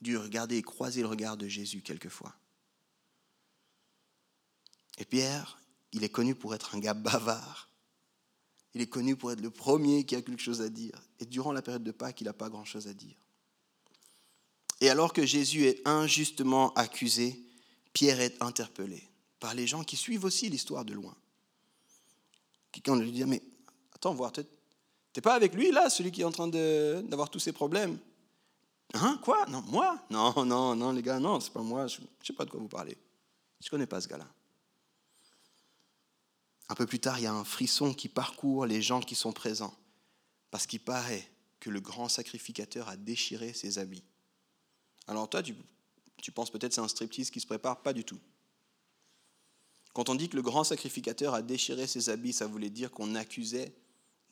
dû 0.00 0.16
regarder 0.16 0.56
et 0.56 0.62
croiser 0.62 1.00
le 1.00 1.06
regard 1.06 1.36
de 1.36 1.48
Jésus 1.48 1.80
quelquefois. 1.80 2.34
Et 4.98 5.04
Pierre, 5.04 5.61
il 5.92 6.04
est 6.04 6.08
connu 6.08 6.34
pour 6.34 6.54
être 6.54 6.74
un 6.74 6.78
gars 6.78 6.94
bavard. 6.94 7.68
Il 8.74 8.80
est 8.80 8.86
connu 8.86 9.16
pour 9.16 9.32
être 9.32 9.40
le 9.40 9.50
premier 9.50 10.04
qui 10.04 10.16
a 10.16 10.22
quelque 10.22 10.42
chose 10.42 10.62
à 10.62 10.68
dire. 10.68 10.98
Et 11.20 11.26
durant 11.26 11.52
la 11.52 11.60
période 11.60 11.84
de 11.84 11.90
Pâques, 11.90 12.22
il 12.22 12.24
n'a 12.24 12.32
pas 12.32 12.48
grand-chose 12.48 12.88
à 12.88 12.94
dire. 12.94 13.16
Et 14.80 14.88
alors 14.88 15.12
que 15.12 15.26
Jésus 15.26 15.66
est 15.66 15.86
injustement 15.86 16.72
accusé, 16.74 17.40
Pierre 17.92 18.20
est 18.20 18.42
interpellé 18.42 19.06
par 19.38 19.54
les 19.54 19.66
gens 19.66 19.84
qui 19.84 19.96
suivent 19.96 20.24
aussi 20.24 20.48
l'histoire 20.48 20.84
de 20.84 20.94
loin. 20.94 21.14
Quelqu'un 22.72 22.96
lui 22.96 23.12
dit, 23.12 23.24
mais 23.24 23.42
attends, 23.94 24.14
voir, 24.14 24.32
t'es 24.32 25.20
pas 25.20 25.34
avec 25.34 25.54
lui 25.54 25.70
là, 25.70 25.90
celui 25.90 26.10
qui 26.10 26.22
est 26.22 26.24
en 26.24 26.32
train 26.32 26.48
d'avoir 26.48 27.28
tous 27.28 27.38
ces 27.38 27.52
problèmes? 27.52 27.98
Hein? 28.94 29.20
Quoi? 29.22 29.46
Non, 29.46 29.62
moi? 29.68 29.98
Non, 30.10 30.44
non, 30.44 30.74
non, 30.74 30.92
les 30.92 31.02
gars, 31.02 31.20
non, 31.20 31.40
c'est 31.40 31.52
pas 31.52 31.62
moi, 31.62 31.86
je 31.86 32.00
ne 32.00 32.06
sais 32.24 32.32
pas 32.32 32.44
de 32.44 32.50
quoi 32.50 32.58
vous 32.58 32.68
parlez. 32.68 32.96
Je 33.60 33.68
connais 33.68 33.86
pas 33.86 34.00
ce 34.00 34.08
gars-là. 34.08 34.26
Un 36.72 36.74
peu 36.74 36.86
plus 36.86 37.00
tard, 37.00 37.18
il 37.18 37.24
y 37.24 37.26
a 37.26 37.34
un 37.34 37.44
frisson 37.44 37.92
qui 37.92 38.08
parcourt 38.08 38.64
les 38.64 38.80
gens 38.80 39.02
qui 39.02 39.14
sont 39.14 39.34
présents, 39.34 39.76
parce 40.50 40.66
qu'il 40.66 40.80
paraît 40.80 41.30
que 41.60 41.68
le 41.68 41.82
grand 41.82 42.08
sacrificateur 42.08 42.88
a 42.88 42.96
déchiré 42.96 43.52
ses 43.52 43.76
habits. 43.76 44.04
Alors 45.06 45.28
toi, 45.28 45.42
tu, 45.42 45.54
penses 46.32 46.50
peut-être 46.50 46.72
c'est 46.72 46.80
un 46.80 46.88
striptease 46.88 47.30
qui 47.30 47.40
se 47.40 47.46
prépare, 47.46 47.82
pas 47.82 47.92
du 47.92 48.04
tout. 48.04 48.18
Quand 49.92 50.08
on 50.08 50.14
dit 50.14 50.30
que 50.30 50.36
le 50.36 50.40
grand 50.40 50.64
sacrificateur 50.64 51.34
a 51.34 51.42
déchiré 51.42 51.86
ses 51.86 52.08
habits, 52.08 52.32
ça 52.32 52.46
voulait 52.46 52.70
dire 52.70 52.90
qu'on 52.90 53.16
accusait 53.16 53.74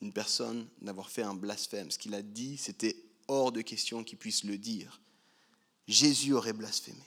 une 0.01 0.11
personne 0.11 0.67
d'avoir 0.81 1.11
fait 1.11 1.21
un 1.21 1.35
blasphème. 1.35 1.91
Ce 1.91 1.99
qu'il 1.99 2.15
a 2.15 2.23
dit, 2.23 2.57
c'était 2.57 2.95
hors 3.27 3.51
de 3.51 3.61
question 3.61 4.03
qu'il 4.03 4.17
puisse 4.17 4.45
le 4.45 4.57
dire. 4.57 4.99
Jésus 5.87 6.33
aurait 6.33 6.53
blasphémé. 6.53 7.05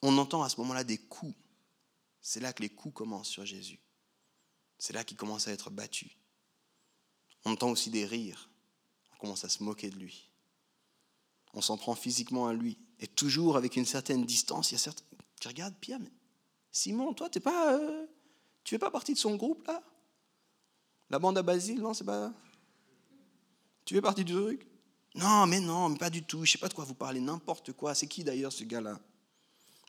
On 0.00 0.16
entend 0.16 0.42
à 0.42 0.48
ce 0.48 0.58
moment-là 0.60 0.84
des 0.84 0.96
coups. 0.96 1.36
C'est 2.22 2.40
là 2.40 2.54
que 2.54 2.62
les 2.62 2.70
coups 2.70 2.94
commencent 2.94 3.28
sur 3.28 3.44
Jésus. 3.44 3.78
C'est 4.78 4.92
là 4.92 5.04
qu'il 5.04 5.16
commence 5.16 5.48
à 5.48 5.52
être 5.52 5.70
battu. 5.70 6.16
On 7.44 7.52
entend 7.52 7.70
aussi 7.70 7.90
des 7.90 8.06
rires. 8.06 8.48
On 9.14 9.18
commence 9.18 9.44
à 9.44 9.48
se 9.48 9.62
moquer 9.62 9.90
de 9.90 9.96
lui. 9.96 10.30
On 11.54 11.60
s'en 11.60 11.76
prend 11.76 11.94
physiquement 11.94 12.46
à 12.46 12.52
lui. 12.52 12.78
Et 13.00 13.06
toujours 13.06 13.56
avec 13.56 13.76
une 13.76 13.86
certaine 13.86 14.24
distance. 14.24 14.70
Il 14.70 14.74
y 14.74 14.76
a 14.76 14.78
certains 14.78 15.04
qui 15.40 15.48
regardent 15.48 15.76
Pierre, 15.76 16.00
mais 16.00 16.12
Simon, 16.70 17.14
toi, 17.14 17.28
t'es 17.30 17.40
pas, 17.40 17.74
euh, 17.74 18.06
tu 18.64 18.74
fais 18.74 18.78
pas 18.78 18.90
partie 18.90 19.14
de 19.14 19.18
son 19.18 19.36
groupe 19.36 19.66
là? 19.66 19.82
La 21.10 21.18
bande 21.18 21.38
à 21.38 21.42
Basile, 21.42 21.80
non, 21.80 21.94
c'est 21.94 22.04
pas. 22.04 22.32
Tu 23.84 23.94
fais 23.94 24.02
partie 24.02 24.24
du 24.24 24.34
truc? 24.34 24.66
Non, 25.14 25.46
mais 25.46 25.60
non, 25.60 25.88
mais 25.88 25.96
pas 25.96 26.10
du 26.10 26.22
tout. 26.22 26.44
Je 26.44 26.52
sais 26.52 26.58
pas 26.58 26.68
de 26.68 26.74
quoi 26.74 26.84
vous 26.84 26.94
parlez, 26.94 27.20
n'importe 27.20 27.72
quoi. 27.72 27.94
C'est 27.94 28.06
qui 28.06 28.24
d'ailleurs 28.24 28.52
ce 28.52 28.64
gars-là? 28.64 29.00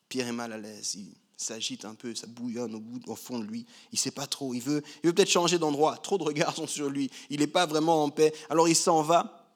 Pierre 0.08 0.28
est 0.28 0.34
mal 0.34 0.54
à 0.54 0.58
l'aise 0.58 0.98
s'agite 1.40 1.86
un 1.86 1.96
peu, 1.96 2.14
ça 2.16 2.28
bouillonne 2.28 2.84
au, 3.08 3.16
fond 3.16 3.40
de 3.40 3.46
lui. 3.46 3.66
Il 3.92 3.96
ne 3.96 4.00
sait 4.00 4.12
pas 4.12 4.28
trop. 4.28 4.54
Il 4.54 4.62
veut, 4.62 4.84
il 5.04 5.08
veut 5.08 5.14
peut-être 5.14 5.30
changer 5.30 5.58
d'endroit. 5.58 5.98
Trop 5.98 6.18
de 6.18 6.24
regards 6.24 6.56
sont 6.56 6.68
sur 6.68 6.90
lui. 6.90 7.10
Il 7.30 7.40
n'est 7.40 7.48
pas 7.48 7.66
vraiment 7.66 8.04
en 8.04 8.10
paix. 8.10 8.34
Alors 8.50 8.68
il 8.68 8.76
s'en 8.76 9.02
va, 9.02 9.48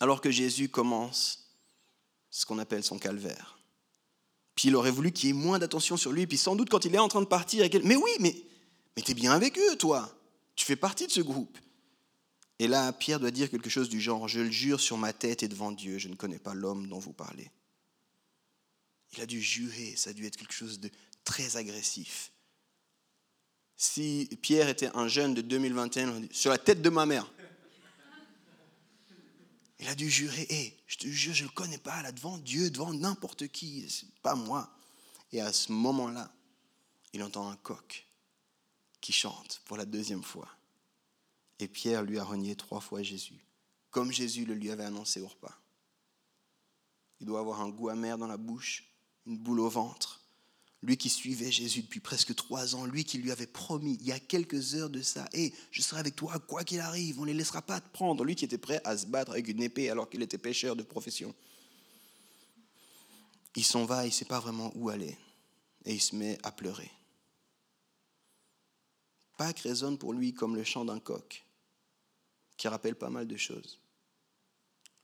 alors 0.00 0.20
que 0.20 0.30
Jésus 0.30 0.68
commence 0.68 1.50
ce 2.30 2.44
qu'on 2.44 2.58
appelle 2.58 2.82
son 2.82 2.98
calvaire. 2.98 3.58
Puis 4.56 4.68
il 4.68 4.76
aurait 4.76 4.90
voulu 4.90 5.12
qu'il 5.12 5.28
y 5.28 5.30
ait 5.30 5.34
moins 5.34 5.58
d'attention 5.58 5.96
sur 5.96 6.12
lui. 6.12 6.26
Puis 6.26 6.36
sans 6.36 6.56
doute 6.56 6.68
quand 6.68 6.84
il 6.84 6.94
est 6.94 6.98
en 6.98 7.08
train 7.08 7.22
de 7.22 7.26
partir, 7.26 7.68
mais 7.84 7.96
oui, 7.96 8.10
mais, 8.18 8.34
mais 8.96 9.02
t'es 9.02 9.14
bien 9.14 9.32
avec 9.32 9.56
eux, 9.58 9.76
toi. 9.76 10.12
Tu 10.56 10.64
fais 10.64 10.76
partie 10.76 11.06
de 11.06 11.12
ce 11.12 11.20
groupe. 11.20 11.58
Et 12.58 12.68
là, 12.68 12.92
Pierre 12.92 13.20
doit 13.20 13.32
dire 13.32 13.50
quelque 13.50 13.70
chose 13.70 13.88
du 13.88 14.00
genre, 14.00 14.28
je 14.28 14.40
le 14.40 14.50
jure 14.50 14.80
sur 14.80 14.96
ma 14.96 15.12
tête 15.12 15.42
et 15.42 15.48
devant 15.48 15.72
Dieu, 15.72 15.98
je 15.98 16.08
ne 16.08 16.14
connais 16.14 16.38
pas 16.38 16.54
l'homme 16.54 16.88
dont 16.88 16.98
vous 16.98 17.12
parlez. 17.12 17.50
Il 19.16 19.20
a 19.20 19.26
dû 19.26 19.40
jurer, 19.40 19.94
ça 19.96 20.10
a 20.10 20.12
dû 20.12 20.26
être 20.26 20.36
quelque 20.36 20.52
chose 20.52 20.80
de 20.80 20.90
très 21.22 21.56
agressif. 21.56 22.32
Si 23.76 24.28
Pierre 24.42 24.68
était 24.68 24.90
un 24.94 25.08
jeune 25.08 25.34
de 25.34 25.40
2021, 25.40 26.28
sur 26.30 26.50
la 26.50 26.58
tête 26.58 26.82
de 26.82 26.90
ma 26.90 27.06
mère, 27.06 27.32
il 29.78 29.88
a 29.88 29.94
dû 29.94 30.08
jurer, 30.08 30.46
hé, 30.48 30.76
je 30.86 30.96
te 30.96 31.06
jure, 31.06 31.34
je 31.34 31.42
ne 31.42 31.48
le 31.48 31.54
connais 31.54 31.78
pas, 31.78 32.00
là, 32.02 32.12
devant 32.12 32.38
Dieu, 32.38 32.70
devant 32.70 32.92
n'importe 32.94 33.48
qui, 33.48 33.86
pas 34.22 34.34
moi. 34.34 34.70
Et 35.32 35.40
à 35.40 35.52
ce 35.52 35.72
moment-là, 35.72 36.32
il 37.12 37.22
entend 37.22 37.48
un 37.48 37.56
coq 37.56 38.06
qui 39.00 39.12
chante 39.12 39.60
pour 39.66 39.76
la 39.76 39.84
deuxième 39.84 40.22
fois. 40.22 40.48
Et 41.58 41.68
Pierre 41.68 42.02
lui 42.02 42.18
a 42.18 42.24
renié 42.24 42.56
trois 42.56 42.80
fois 42.80 43.02
Jésus, 43.02 43.44
comme 43.90 44.10
Jésus 44.10 44.44
le 44.44 44.54
lui 44.54 44.70
avait 44.70 44.84
annoncé 44.84 45.20
au 45.20 45.28
repas. 45.28 45.60
Il 47.20 47.26
doit 47.26 47.40
avoir 47.40 47.60
un 47.60 47.68
goût 47.68 47.88
amer 47.88 48.16
dans 48.16 48.26
la 48.26 48.36
bouche, 48.36 48.93
une 49.26 49.38
boule 49.38 49.60
au 49.60 49.68
ventre. 49.68 50.20
Lui 50.82 50.98
qui 50.98 51.08
suivait 51.08 51.50
Jésus 51.50 51.82
depuis 51.82 52.00
presque 52.00 52.34
trois 52.34 52.74
ans, 52.74 52.84
lui 52.84 53.04
qui 53.04 53.16
lui 53.16 53.32
avait 53.32 53.46
promis 53.46 53.96
il 54.00 54.06
y 54.06 54.12
a 54.12 54.20
quelques 54.20 54.74
heures 54.74 54.90
de 54.90 55.00
ça, 55.00 55.26
hé, 55.32 55.54
je 55.70 55.80
serai 55.80 56.00
avec 56.00 56.14
toi 56.14 56.38
quoi 56.40 56.62
qu'il 56.62 56.80
arrive, 56.80 57.18
on 57.18 57.22
ne 57.22 57.28
les 57.28 57.34
laissera 57.34 57.62
pas 57.62 57.80
te 57.80 57.88
prendre. 57.88 58.22
Lui 58.22 58.34
qui 58.34 58.44
était 58.44 58.58
prêt 58.58 58.82
à 58.84 58.98
se 58.98 59.06
battre 59.06 59.32
avec 59.32 59.48
une 59.48 59.62
épée 59.62 59.88
alors 59.88 60.10
qu'il 60.10 60.22
était 60.22 60.36
pêcheur 60.36 60.76
de 60.76 60.82
profession. 60.82 61.34
Il 63.56 63.64
s'en 63.64 63.86
va, 63.86 64.04
il 64.04 64.08
ne 64.08 64.12
sait 64.12 64.24
pas 64.26 64.40
vraiment 64.40 64.72
où 64.74 64.90
aller. 64.90 65.16
Et 65.86 65.94
il 65.94 66.00
se 66.00 66.16
met 66.16 66.38
à 66.42 66.52
pleurer. 66.52 66.90
Pâques 69.36 69.60
résonne 69.60 69.98
pour 69.98 70.12
lui 70.12 70.34
comme 70.34 70.54
le 70.54 70.64
chant 70.64 70.84
d'un 70.84 71.00
coq, 71.00 71.44
qui 72.56 72.68
rappelle 72.68 72.94
pas 72.94 73.10
mal 73.10 73.26
de 73.26 73.36
choses. 73.36 73.80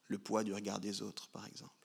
Le 0.06 0.18
poids 0.18 0.44
du 0.44 0.52
regard 0.52 0.80
des 0.80 1.02
autres, 1.02 1.28
par 1.28 1.46
exemple. 1.46 1.79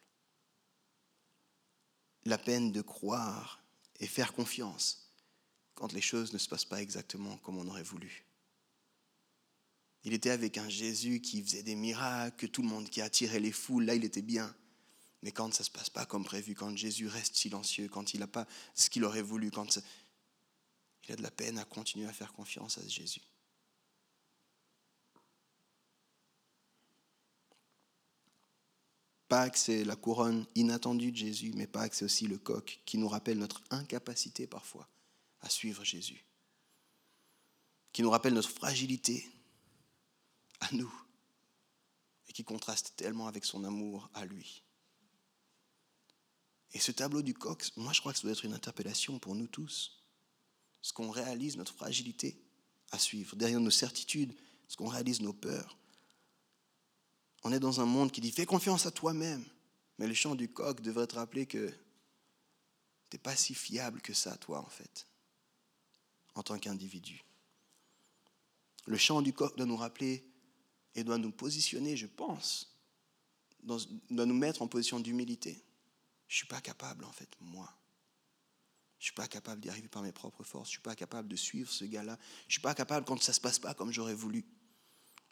La 2.25 2.38
peine 2.38 2.71
de 2.71 2.81
croire 2.81 3.63
et 3.99 4.07
faire 4.07 4.33
confiance 4.33 5.11
quand 5.75 5.93
les 5.93 6.01
choses 6.01 6.33
ne 6.33 6.38
se 6.38 6.47
passent 6.47 6.65
pas 6.65 6.81
exactement 6.81 7.38
comme 7.38 7.57
on 7.57 7.67
aurait 7.67 7.83
voulu. 7.83 8.25
Il 10.03 10.13
était 10.13 10.29
avec 10.29 10.57
un 10.57 10.69
Jésus 10.69 11.19
qui 11.19 11.41
faisait 11.41 11.63
des 11.63 11.75
miracles, 11.75 12.49
tout 12.49 12.61
le 12.61 12.67
monde 12.67 12.89
qui 12.89 13.01
attirait 13.01 13.39
les 13.39 13.51
foules, 13.51 13.85
là 13.85 13.95
il 13.95 14.05
était 14.05 14.21
bien. 14.21 14.55
Mais 15.23 15.31
quand 15.31 15.51
ça 15.53 15.63
ne 15.63 15.65
se 15.65 15.71
passe 15.71 15.89
pas 15.89 16.05
comme 16.05 16.23
prévu, 16.23 16.53
quand 16.53 16.75
Jésus 16.77 17.07
reste 17.07 17.35
silencieux, 17.35 17.88
quand 17.89 18.13
il 18.13 18.19
n'a 18.19 18.27
pas 18.27 18.47
ce 18.75 18.89
qu'il 18.89 19.03
aurait 19.03 19.23
voulu, 19.23 19.49
quand 19.49 19.79
il 21.07 21.13
a 21.13 21.15
de 21.15 21.23
la 21.23 21.31
peine 21.31 21.57
à 21.57 21.65
continuer 21.65 22.07
à 22.07 22.13
faire 22.13 22.33
confiance 22.33 22.77
à 22.77 22.88
Jésus. 22.88 23.21
Pâques, 29.36 29.58
c'est 29.58 29.84
la 29.84 29.98
couronne 29.98 30.45
inattendue 30.56 31.12
de 31.12 31.17
Jésus, 31.17 31.52
mais 31.56 31.67
Pâques, 31.67 31.93
c'est 31.93 32.06
aussi 32.06 32.26
le 32.26 32.38
coq 32.38 32.80
qui 32.86 32.98
nous 32.98 33.10
rappelle 33.10 33.38
notre 33.38 33.62
incapacité 33.69 34.48
parfois 34.48 34.88
à 35.41 35.50
suivre 35.50 35.84
Jésus, 35.84 36.24
qui 37.91 38.02
nous 38.02 38.10
rappelle 38.10 38.34
notre 38.34 38.48
fragilité 38.50 39.30
à 40.62 40.71
nous 40.71 40.89
et 42.30 42.32
qui 42.32 42.45
contraste 42.45 42.93
tellement 42.95 43.28
avec 43.28 43.43
son 43.43 43.65
amour 43.65 44.10
à 44.13 44.24
lui. 44.26 44.63
Et 46.71 46.80
ce 46.80 46.93
tableau 46.93 47.21
du 47.21 47.34
coq, 47.34 47.62
moi 47.76 47.91
je 47.91 48.00
crois 48.00 48.13
que 48.13 48.19
ça 48.19 48.24
doit 48.24 48.32
être 48.32 48.45
une 48.45 48.54
interpellation 48.54 49.19
pour 49.19 49.36
nous 49.36 49.48
tous. 49.48 50.02
Ce 50.82 50.93
qu'on 50.93 51.12
réalise 51.12 51.58
notre 51.58 51.74
fragilité 51.74 52.41
à 52.91 53.00
suivre, 53.00 53.36
derrière 53.36 53.60
nos 53.60 53.69
certitudes, 53.69 54.34
ce 54.69 54.78
qu'on 54.78 54.88
réalise 54.88 55.19
nos 55.19 55.34
peurs, 55.34 55.78
on 57.45 57.51
est 57.51 57.60
dans 57.60 57.79
un 57.79 57.86
monde 57.86 58.12
qui 58.12 58.21
dit 58.21 58.31
fais 58.31 58.47
confiance 58.47 58.88
à 58.88 58.91
toi-même. 58.91 59.45
Mais 59.99 60.08
le 60.08 60.15
chant 60.15 60.34
du 60.34 60.49
coq 60.49 60.81
devrait 60.81 61.05
te 61.05 61.15
rappeler 61.15 61.45
que 61.45 61.69
tu 61.69 61.75
n'es 63.13 63.19
pas 63.19 63.36
si 63.36 63.53
fiable 63.53 64.01
que 64.01 64.13
ça, 64.13 64.36
toi, 64.38 64.60
en 64.60 64.69
fait, 64.69 65.05
en 66.34 66.41
tant 66.41 66.58
qu'individu. 66.58 67.23
Le 68.88 68.97
chant 68.97 69.21
du 69.21 69.31
coq 69.31 69.55
doit 69.55 69.67
nous 69.67 69.77
rappeler 69.77 70.27
et 70.95 71.03
doit 71.03 71.19
nous 71.19 71.31
positionner, 71.31 71.95
je 71.95 72.08
pense, 72.08 72.75
doit 73.62 74.25
nous 74.25 74.34
mettre 74.34 74.63
en 74.63 74.67
position 74.67 74.99
d'humilité. 74.99 75.63
Je 76.27 76.34
ne 76.34 76.38
suis 76.38 76.47
pas 76.47 76.62
capable, 76.62 77.05
en 77.05 77.12
fait, 77.12 77.29
moi. 77.39 77.71
Je 78.97 79.03
ne 79.03 79.05
suis 79.05 79.13
pas 79.13 79.27
capable 79.27 79.62
d'y 79.62 79.69
arriver 79.69 79.88
par 79.88 80.01
mes 80.01 80.12
propres 80.12 80.43
forces. 80.43 80.69
Je 80.69 80.71
ne 80.71 80.79
suis 80.79 80.81
pas 80.81 80.95
capable 80.95 81.27
de 81.27 81.36
suivre 81.36 81.71
ce 81.71 81.86
gars-là. 81.86 82.17
Je 82.43 82.47
ne 82.47 82.51
suis 82.53 82.62
pas 82.62 82.73
capable 82.73 83.05
quand 83.05 83.21
ça 83.21 83.34
ne 83.34 83.36
se 83.36 83.41
passe 83.41 83.60
pas 83.60 83.75
comme 83.75 83.91
j'aurais 83.91 84.15
voulu. 84.15 84.43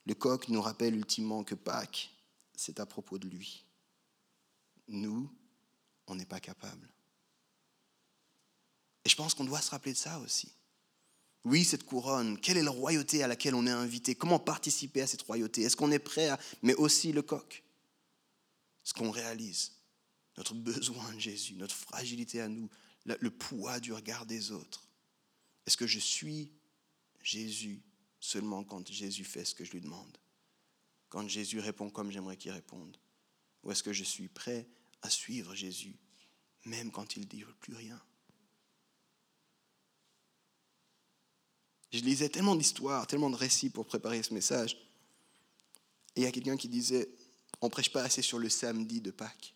Le 0.05 0.13
coq 0.13 0.49
nous 0.49 0.61
rappelle 0.61 0.95
ultimement 0.95 1.43
que 1.43 1.55
Pâques, 1.55 2.11
c'est 2.55 2.79
à 2.79 2.85
propos 2.85 3.17
de 3.17 3.27
lui. 3.27 3.65
Nous, 4.87 5.29
on 6.07 6.15
n'est 6.15 6.25
pas 6.25 6.39
capable. 6.39 6.89
Et 9.05 9.09
je 9.09 9.15
pense 9.15 9.33
qu'on 9.33 9.45
doit 9.45 9.61
se 9.61 9.71
rappeler 9.71 9.93
de 9.93 9.97
ça 9.97 10.19
aussi. 10.19 10.51
Oui, 11.45 11.65
cette 11.65 11.83
couronne, 11.83 12.39
quelle 12.39 12.57
est 12.57 12.63
la 12.63 12.71
royauté 12.71 13.21
à 13.21 13.27
laquelle 13.27 13.55
on 13.55 13.67
est 13.67 13.71
invité? 13.71 14.15
Comment 14.15 14.39
participer 14.39 15.01
à 15.01 15.07
cette 15.07 15.23
royauté? 15.23 15.63
Est-ce 15.63 15.75
qu'on 15.75 15.91
est 15.91 15.99
prêt 15.99 16.29
à... 16.29 16.39
Mais 16.61 16.73
aussi 16.75 17.11
le 17.11 17.21
coq? 17.21 17.63
Ce 18.83 18.93
qu'on 18.93 19.11
réalise, 19.11 19.73
notre 20.37 20.53
besoin 20.53 21.13
de 21.13 21.19
Jésus, 21.19 21.55
notre 21.55 21.75
fragilité 21.75 22.41
à 22.41 22.47
nous, 22.47 22.69
le 23.05 23.29
poids 23.29 23.79
du 23.79 23.91
regard 23.91 24.25
des 24.25 24.51
autres. 24.51 24.87
Est-ce 25.65 25.77
que 25.77 25.87
je 25.87 25.99
suis 25.99 26.51
Jésus 27.21 27.81
seulement 28.23 28.63
quand 28.63 28.89
Jésus 28.89 29.25
fait 29.25 29.43
ce 29.43 29.53
que 29.53 29.65
je 29.65 29.73
lui 29.73 29.81
demande, 29.81 30.17
quand 31.09 31.27
Jésus 31.27 31.59
répond 31.59 31.89
comme 31.89 32.09
j'aimerais 32.09 32.37
qu'il 32.37 32.51
réponde 32.51 32.97
Ou 33.63 33.71
est-ce 33.71 33.83
que 33.83 33.91
je 33.91 34.05
suis 34.05 34.29
prêt 34.29 34.65
à 35.01 35.09
suivre 35.09 35.53
Jésus, 35.53 35.97
même 36.63 36.89
quand 36.89 37.17
il 37.17 37.23
ne 37.23 37.25
dit 37.25 37.43
plus 37.59 37.75
rien? 37.75 38.01
Je 41.91 41.99
lisais 41.99 42.29
tellement 42.29 42.55
d'histoires, 42.55 43.05
tellement 43.07 43.29
de 43.29 43.35
récits 43.35 43.69
pour 43.69 43.85
préparer 43.85 44.23
ce 44.23 44.33
message. 44.33 44.77
Et 46.15 46.21
il 46.21 46.23
y 46.23 46.25
a 46.25 46.31
quelqu'un 46.31 46.57
qui 46.57 46.69
disait, 46.69 47.09
on 47.59 47.67
ne 47.67 47.71
prêche 47.71 47.91
pas 47.91 48.03
assez 48.03 48.21
sur 48.21 48.39
le 48.39 48.49
samedi 48.49 49.01
de 49.01 49.11
Pâques. 49.11 49.53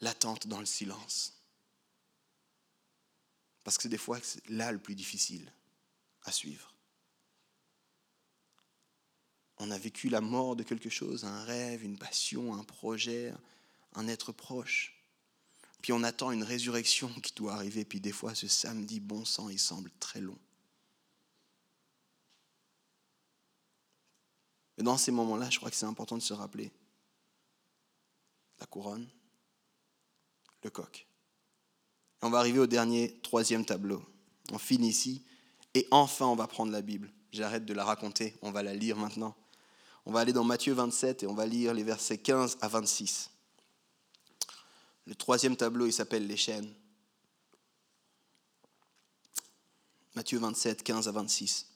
L'attente 0.00 0.48
dans 0.48 0.60
le 0.60 0.66
silence. 0.66 1.40
Parce 3.62 3.76
que 3.76 3.84
c'est 3.84 3.88
des 3.88 3.98
fois 3.98 4.18
là 4.48 4.72
le 4.72 4.78
plus 4.78 4.96
difficile 4.96 5.50
à 6.26 6.32
suivre. 6.32 6.74
On 9.58 9.70
a 9.70 9.78
vécu 9.78 10.10
la 10.10 10.20
mort 10.20 10.54
de 10.54 10.62
quelque 10.62 10.90
chose, 10.90 11.24
un 11.24 11.44
rêve, 11.44 11.82
une 11.82 11.98
passion, 11.98 12.54
un 12.54 12.64
projet, 12.64 13.32
un 13.94 14.06
être 14.06 14.32
proche. 14.32 14.92
Puis 15.80 15.92
on 15.92 16.02
attend 16.02 16.30
une 16.30 16.42
résurrection 16.42 17.08
qui 17.20 17.32
doit 17.34 17.54
arriver, 17.54 17.84
puis 17.84 18.00
des 18.00 18.12
fois 18.12 18.34
ce 18.34 18.48
samedi 18.48 19.00
bon 19.00 19.24
sang, 19.24 19.48
il 19.48 19.58
semble 19.58 19.90
très 19.98 20.20
long. 20.20 20.38
Mais 24.76 24.84
dans 24.84 24.98
ces 24.98 25.12
moments-là, 25.12 25.48
je 25.48 25.58
crois 25.58 25.70
que 25.70 25.76
c'est 25.76 25.86
important 25.86 26.18
de 26.18 26.22
se 26.22 26.34
rappeler 26.34 26.70
la 28.58 28.66
couronne, 28.66 29.08
le 30.62 30.70
coq. 30.70 31.06
Et 32.20 32.26
on 32.26 32.30
va 32.30 32.38
arriver 32.38 32.58
au 32.58 32.66
dernier, 32.66 33.18
troisième 33.20 33.64
tableau. 33.64 34.04
On 34.52 34.58
finit 34.58 34.88
ici 34.88 35.24
et 35.76 35.86
enfin, 35.90 36.24
on 36.24 36.36
va 36.36 36.46
prendre 36.46 36.72
la 36.72 36.80
Bible. 36.80 37.12
J'arrête 37.32 37.66
de 37.66 37.74
la 37.74 37.84
raconter, 37.84 38.34
on 38.40 38.50
va 38.50 38.62
la 38.62 38.72
lire 38.72 38.96
maintenant. 38.96 39.36
On 40.06 40.10
va 40.10 40.20
aller 40.20 40.32
dans 40.32 40.42
Matthieu 40.42 40.72
27 40.72 41.22
et 41.22 41.26
on 41.26 41.34
va 41.34 41.44
lire 41.44 41.74
les 41.74 41.82
versets 41.82 42.16
15 42.16 42.56
à 42.62 42.68
26. 42.68 43.28
Le 45.04 45.14
troisième 45.14 45.54
tableau, 45.54 45.84
il 45.84 45.92
s'appelle 45.92 46.26
les 46.26 46.38
chaînes. 46.38 46.72
Matthieu 50.14 50.38
27, 50.38 50.82
15 50.82 51.08
à 51.08 51.12
26. 51.12 51.66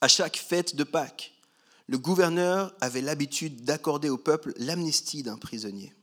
À 0.00 0.08
chaque 0.08 0.36
fête 0.36 0.74
de 0.74 0.82
Pâques, 0.82 1.32
le 1.86 1.96
gouverneur 1.96 2.74
avait 2.80 3.02
l'habitude 3.02 3.62
d'accorder 3.62 4.08
au 4.08 4.18
peuple 4.18 4.52
l'amnistie 4.56 5.22
d'un 5.22 5.38
prisonnier. 5.38 5.94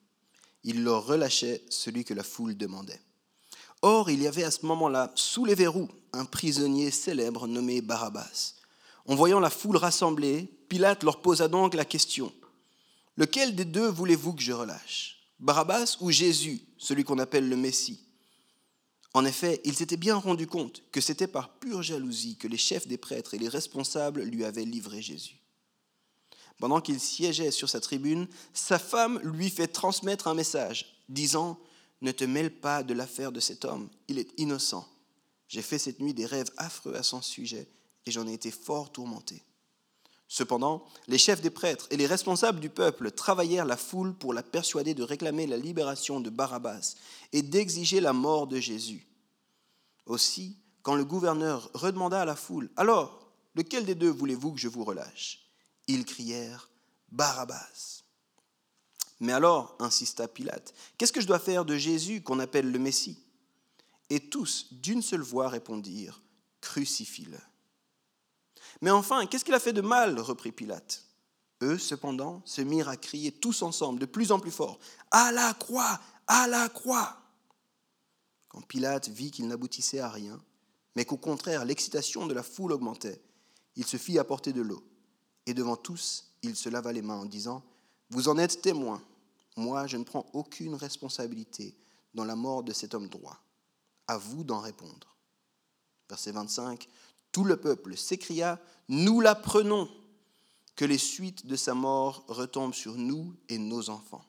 Il 0.63 0.85
leur 0.85 1.05
relâchait 1.05 1.65
celui 1.69 2.05
que 2.05 2.13
la 2.13 2.23
foule 2.23 2.55
demandait. 2.55 3.01
Or, 3.81 4.09
il 4.09 4.21
y 4.21 4.27
avait 4.27 4.43
à 4.43 4.51
ce 4.51 4.65
moment-là, 4.65 5.11
sous 5.15 5.45
les 5.45 5.55
verrous, 5.55 5.89
un 6.13 6.25
prisonnier 6.25 6.91
célèbre 6.91 7.47
nommé 7.47 7.81
Barabbas. 7.81 8.55
En 9.05 9.15
voyant 9.15 9.39
la 9.39 9.49
foule 9.49 9.77
rassemblée, 9.77 10.49
Pilate 10.69 11.03
leur 11.03 11.21
posa 11.21 11.47
donc 11.47 11.75
la 11.75 11.85
question 11.85 12.33
Lequel 13.17 13.55
des 13.55 13.65
deux 13.65 13.87
voulez-vous 13.87 14.33
que 14.33 14.41
je 14.41 14.51
relâche? 14.51 15.19
Barabbas 15.39 15.97
ou 16.01 16.11
Jésus, 16.11 16.61
celui 16.77 17.03
qu'on 17.03 17.19
appelle 17.19 17.47
le 17.47 17.55
Messie? 17.55 17.99
En 19.13 19.23
effet, 19.23 19.61
il 19.63 19.75
s'était 19.75 19.95
bien 19.95 20.15
rendu 20.15 20.47
compte 20.47 20.83
que 20.91 20.99
c'était 20.99 21.27
par 21.27 21.49
pure 21.59 21.81
jalousie 21.81 22.35
que 22.35 22.49
les 22.49 22.57
chefs 22.57 22.87
des 22.87 22.97
prêtres 22.97 23.33
et 23.33 23.37
les 23.37 23.47
responsables 23.47 24.23
lui 24.23 24.43
avaient 24.43 24.65
livré 24.65 25.01
Jésus. 25.01 25.39
Pendant 26.59 26.81
qu'il 26.81 26.99
siégeait 26.99 27.51
sur 27.51 27.69
sa 27.69 27.79
tribune, 27.79 28.27
sa 28.53 28.79
femme 28.79 29.19
lui 29.23 29.49
fait 29.49 29.67
transmettre 29.67 30.27
un 30.27 30.33
message 30.33 30.97
disant 31.07 31.57
ne 32.01 32.11
te 32.11 32.23
mêle 32.23 32.51
pas 32.51 32.83
de 32.83 32.93
l'affaire 32.93 33.31
de 33.31 33.39
cet 33.39 33.65
homme, 33.65 33.89
il 34.07 34.19
est 34.19 34.31
innocent. 34.37 34.87
J'ai 35.47 35.61
fait 35.61 35.79
cette 35.79 35.99
nuit 35.99 36.13
des 36.13 36.25
rêves 36.25 36.51
affreux 36.57 36.95
à 36.95 37.03
son 37.03 37.21
sujet, 37.21 37.67
et 38.05 38.11
j'en 38.11 38.27
ai 38.27 38.33
été 38.33 38.51
fort 38.51 38.91
tourmenté. 38.91 39.43
Cependant, 40.27 40.85
les 41.07 41.17
chefs 41.17 41.41
des 41.41 41.51
prêtres 41.51 41.87
et 41.91 41.97
les 41.97 42.07
responsables 42.07 42.59
du 42.59 42.69
peuple 42.69 43.11
travaillèrent 43.11 43.65
la 43.65 43.77
foule 43.77 44.13
pour 44.15 44.33
la 44.33 44.43
persuader 44.43 44.93
de 44.93 45.03
réclamer 45.03 45.45
la 45.45 45.57
libération 45.57 46.19
de 46.19 46.29
Barabbas 46.29 46.95
et 47.31 47.43
d'exiger 47.43 47.99
la 47.99 48.13
mort 48.13 48.47
de 48.47 48.59
Jésus. 48.59 49.07
Aussi, 50.05 50.57
quand 50.81 50.95
le 50.95 51.05
gouverneur 51.05 51.69
redemanda 51.73 52.21
à 52.21 52.25
la 52.25 52.35
foule, 52.35 52.69
Alors, 52.75 53.31
lequel 53.55 53.85
des 53.85 53.95
deux 53.95 54.09
voulez-vous 54.09 54.53
que 54.53 54.59
je 54.59 54.67
vous 54.67 54.83
relâche? 54.83 55.47
Ils 55.87 56.05
crièrent, 56.05 56.69
Barabbas. 57.11 58.03
Mais 59.19 59.33
alors, 59.33 59.75
insista 59.79 60.27
Pilate, 60.27 60.73
qu'est-ce 60.97 61.13
que 61.13 61.21
je 61.21 61.27
dois 61.27 61.39
faire 61.39 61.65
de 61.65 61.77
Jésus 61.77 62.21
qu'on 62.21 62.39
appelle 62.39 62.71
le 62.71 62.79
Messie? 62.79 63.19
Et 64.09 64.29
tous, 64.29 64.73
d'une 64.73 65.01
seule 65.01 65.21
voix, 65.21 65.49
répondirent, 65.49 66.21
Crucifie-le. 66.61 67.39
Mais 68.81 68.91
enfin, 68.91 69.25
qu'est-ce 69.25 69.45
qu'il 69.45 69.53
a 69.53 69.59
fait 69.59 69.73
de 69.73 69.81
mal? 69.81 70.19
reprit 70.19 70.51
Pilate. 70.51 71.05
Eux, 71.61 71.77
cependant, 71.77 72.41
se 72.45 72.61
mirent 72.61 72.89
à 72.89 72.97
crier 72.97 73.31
tous 73.31 73.61
ensemble, 73.61 73.99
de 73.99 74.05
plus 74.05 74.31
en 74.31 74.39
plus 74.39 74.51
fort, 74.51 74.79
À 75.11 75.31
la 75.31 75.53
croix, 75.53 75.99
à 76.27 76.47
la 76.47 76.67
croix. 76.69 77.17
Quand 78.49 78.61
Pilate 78.61 79.09
vit 79.09 79.31
qu'il 79.31 79.47
n'aboutissait 79.47 79.99
à 79.99 80.09
rien, 80.09 80.41
mais 80.95 81.05
qu'au 81.05 81.17
contraire 81.17 81.65
l'excitation 81.65 82.25
de 82.25 82.33
la 82.33 82.43
foule 82.43 82.73
augmentait, 82.73 83.21
il 83.75 83.85
se 83.85 83.97
fit 83.97 84.19
apporter 84.19 84.53
de 84.53 84.61
l'eau, 84.61 84.83
et 85.45 85.53
devant 85.53 85.75
tous, 85.75 86.33
il 86.41 86.55
se 86.55 86.69
lava 86.69 86.91
les 86.91 87.01
mains 87.01 87.19
en 87.19 87.25
disant, 87.25 87.63
Vous 88.09 88.29
en 88.29 88.37
êtes 88.37 88.61
témoins, 88.61 89.01
moi 89.55 89.87
je 89.87 89.97
ne 89.97 90.03
prends 90.03 90.25
aucune 90.33 90.75
responsabilité 90.75 91.75
dans 92.13 92.25
la 92.25 92.35
mort 92.35 92.63
de 92.63 92.73
cet 92.73 92.93
homme 92.93 93.09
droit. 93.09 93.39
À 94.07 94.17
vous 94.17 94.43
d'en 94.43 94.59
répondre. 94.59 95.15
Verset 96.09 96.31
25, 96.31 96.87
tout 97.31 97.43
le 97.43 97.57
peuple 97.57 97.97
s'écria, 97.97 98.59
Nous 98.87 99.19
l'apprenons, 99.19 99.89
que 100.75 100.85
les 100.85 100.97
suites 100.97 101.45
de 101.45 101.55
sa 101.55 101.73
mort 101.73 102.25
retombent 102.27 102.73
sur 102.73 102.95
nous 102.95 103.35
et 103.49 103.57
nos 103.57 103.89
enfants. 103.89 104.25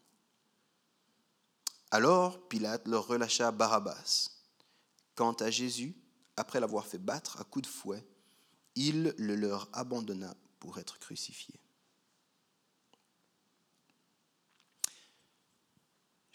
Alors 1.90 2.48
Pilate 2.48 2.86
leur 2.88 3.06
relâcha 3.06 3.50
Barabbas. 3.50 4.30
Quant 5.14 5.32
à 5.32 5.50
Jésus, 5.50 5.96
après 6.36 6.60
l'avoir 6.60 6.86
fait 6.86 6.98
battre 6.98 7.40
à 7.40 7.44
coups 7.44 7.68
de 7.68 7.72
fouet, 7.72 8.06
il 8.74 9.14
le 9.16 9.34
leur 9.34 9.68
abandonna 9.72 10.34
pour 10.60 10.78
être 10.78 10.98
crucifié. 10.98 11.58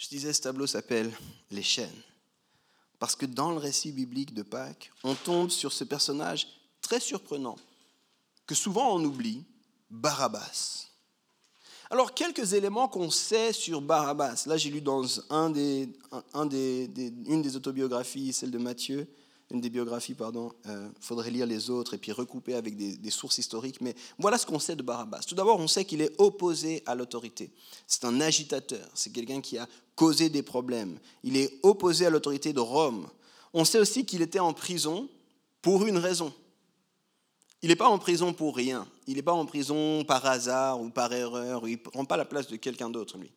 Je 0.01 0.07
disais, 0.07 0.33
ce 0.33 0.41
tableau 0.41 0.65
s'appelle 0.65 1.15
Les 1.51 1.61
chaînes. 1.61 2.01
Parce 2.97 3.15
que 3.15 3.27
dans 3.27 3.51
le 3.51 3.57
récit 3.57 3.91
biblique 3.91 4.33
de 4.33 4.41
Pâques, 4.41 4.91
on 5.03 5.13
tombe 5.13 5.51
sur 5.51 5.71
ce 5.71 5.83
personnage 5.83 6.47
très 6.81 6.99
surprenant, 6.99 7.55
que 8.47 8.55
souvent 8.55 8.95
on 8.95 9.03
oublie, 9.03 9.43
Barabbas. 9.91 10.87
Alors, 11.91 12.15
quelques 12.15 12.53
éléments 12.53 12.87
qu'on 12.87 13.11
sait 13.11 13.53
sur 13.53 13.79
Barabbas. 13.79 14.45
Là, 14.47 14.57
j'ai 14.57 14.71
lu 14.71 14.81
dans 14.81 15.03
une 15.03 15.53
des 17.43 17.55
autobiographies, 17.55 18.33
celle 18.33 18.49
de 18.49 18.57
Matthieu, 18.57 19.07
une 19.51 19.61
des 19.61 19.69
biographies, 19.69 20.13
pardon. 20.13 20.51
Il 20.65 20.71
euh, 20.71 20.89
faudrait 20.99 21.29
lire 21.29 21.45
les 21.45 21.69
autres 21.69 21.93
et 21.93 21.97
puis 21.97 22.11
recouper 22.11 22.55
avec 22.55 22.75
des, 22.75 22.95
des 22.97 23.09
sources 23.11 23.37
historiques. 23.37 23.81
Mais 23.81 23.95
voilà 24.17 24.37
ce 24.37 24.45
qu'on 24.45 24.59
sait 24.59 24.75
de 24.75 24.83
Barabbas. 24.83 25.21
Tout 25.27 25.35
d'abord, 25.35 25.59
on 25.59 25.67
sait 25.67 25.85
qu'il 25.85 26.01
est 26.01 26.13
opposé 26.19 26.83
à 26.85 26.95
l'autorité. 26.95 27.51
C'est 27.87 28.05
un 28.05 28.21
agitateur. 28.21 28.87
C'est 28.93 29.11
quelqu'un 29.11 29.41
qui 29.41 29.57
a 29.57 29.67
causé 29.95 30.29
des 30.29 30.41
problèmes. 30.41 30.97
Il 31.23 31.37
est 31.37 31.59
opposé 31.63 32.05
à 32.05 32.09
l'autorité 32.09 32.53
de 32.53 32.59
Rome. 32.59 33.07
On 33.53 33.65
sait 33.65 33.79
aussi 33.79 34.05
qu'il 34.05 34.21
était 34.21 34.39
en 34.39 34.53
prison 34.53 35.09
pour 35.61 35.85
une 35.85 35.97
raison. 35.97 36.33
Il 37.61 37.69
n'est 37.69 37.75
pas 37.75 37.89
en 37.89 37.99
prison 37.99 38.33
pour 38.33 38.55
rien. 38.55 38.87
Il 39.05 39.15
n'est 39.15 39.21
pas 39.21 39.33
en 39.33 39.45
prison 39.45 40.03
par 40.03 40.25
hasard 40.25 40.81
ou 40.81 40.89
par 40.89 41.13
erreur. 41.13 41.67
Il 41.67 41.73
ne 41.73 41.77
prend 41.77 42.05
pas 42.05 42.17
la 42.17 42.25
place 42.25 42.47
de 42.47 42.55
quelqu'un 42.55 42.89
d'autre, 42.89 43.17
lui. 43.17 43.31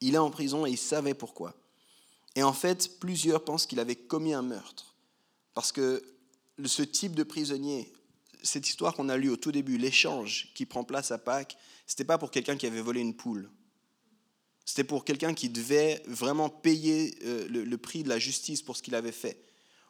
Il 0.00 0.14
est 0.14 0.18
en 0.18 0.30
prison 0.30 0.66
et 0.66 0.70
il 0.70 0.78
savait 0.78 1.14
pourquoi. 1.14 1.54
Et 2.34 2.42
en 2.42 2.52
fait, 2.52 3.00
plusieurs 3.00 3.42
pensent 3.42 3.66
qu'il 3.66 3.80
avait 3.80 3.96
commis 3.96 4.34
un 4.34 4.42
meurtre. 4.42 4.95
Parce 5.56 5.72
que 5.72 6.02
ce 6.62 6.82
type 6.82 7.14
de 7.14 7.22
prisonnier, 7.22 7.90
cette 8.42 8.68
histoire 8.68 8.92
qu'on 8.92 9.08
a 9.08 9.16
lue 9.16 9.30
au 9.30 9.38
tout 9.38 9.52
début, 9.52 9.78
l'échange 9.78 10.52
qui 10.54 10.66
prend 10.66 10.84
place 10.84 11.12
à 11.12 11.16
Pâques, 11.16 11.56
ce 11.86 11.94
n'était 11.94 12.04
pas 12.04 12.18
pour 12.18 12.30
quelqu'un 12.30 12.56
qui 12.56 12.66
avait 12.66 12.82
volé 12.82 13.00
une 13.00 13.16
poule. 13.16 13.48
C'était 14.66 14.84
pour 14.84 15.06
quelqu'un 15.06 15.32
qui 15.32 15.48
devait 15.48 16.02
vraiment 16.06 16.50
payer 16.50 17.18
euh, 17.24 17.48
le 17.48 17.78
prix 17.78 18.02
de 18.02 18.10
la 18.10 18.18
justice 18.18 18.60
pour 18.60 18.76
ce 18.76 18.82
qu'il 18.82 18.94
avait 18.94 19.12
fait. 19.12 19.46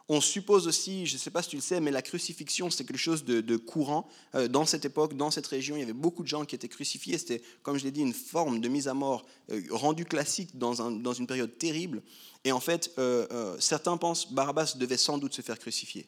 On 0.09 0.21
suppose 0.21 0.69
aussi, 0.69 1.05
je 1.05 1.15
ne 1.15 1.19
sais 1.19 1.31
pas 1.31 1.43
si 1.43 1.49
tu 1.49 1.57
le 1.57 1.63
sais, 1.63 1.81
mais 1.81 1.91
la 1.91 2.03
crucifixion, 2.03 2.71
c'est 2.71 2.85
quelque 2.85 2.97
chose 2.97 3.25
de, 3.25 3.57
courant. 3.57 4.07
Euh, 4.37 4.47
dans 4.47 4.65
cette 4.65 4.85
époque, 4.85 5.17
dans 5.17 5.33
cette 5.33 5.49
région, 5.49 5.75
il 5.75 5.81
y 5.81 5.83
avait 5.83 5.93
beaucoup 5.93 6.23
de 6.23 6.29
gens 6.29 6.45
qui 6.45 6.55
étaient 6.55 6.69
crucifiés. 6.69 7.19
C'était, 7.19 7.43
comme 7.65 7.77
je 7.77 7.83
l'ai 7.83 7.91
dit, 7.91 8.03
une 8.03 8.13
forme 8.13 8.61
de 8.61 8.69
mise 8.69 8.87
à 8.87 8.95
mort 8.95 9.27
euh, 9.51 9.61
rendue 9.71 10.05
classique 10.05 10.57
dans, 10.57 10.75
une 10.75 11.27
période 11.27 11.59
terrible. 11.59 12.03
Et 12.47 12.53
en 12.53 12.61
fait, 12.61 12.93
euh, 12.99 13.57
certains 13.59 13.97
pensent 13.97 14.33
Barabbas 14.33 14.75
devait 14.77 14.97
sans 14.97 15.19
doute 15.19 15.35
se 15.35 15.43
faire 15.43 15.59
crucifier. 15.59 16.07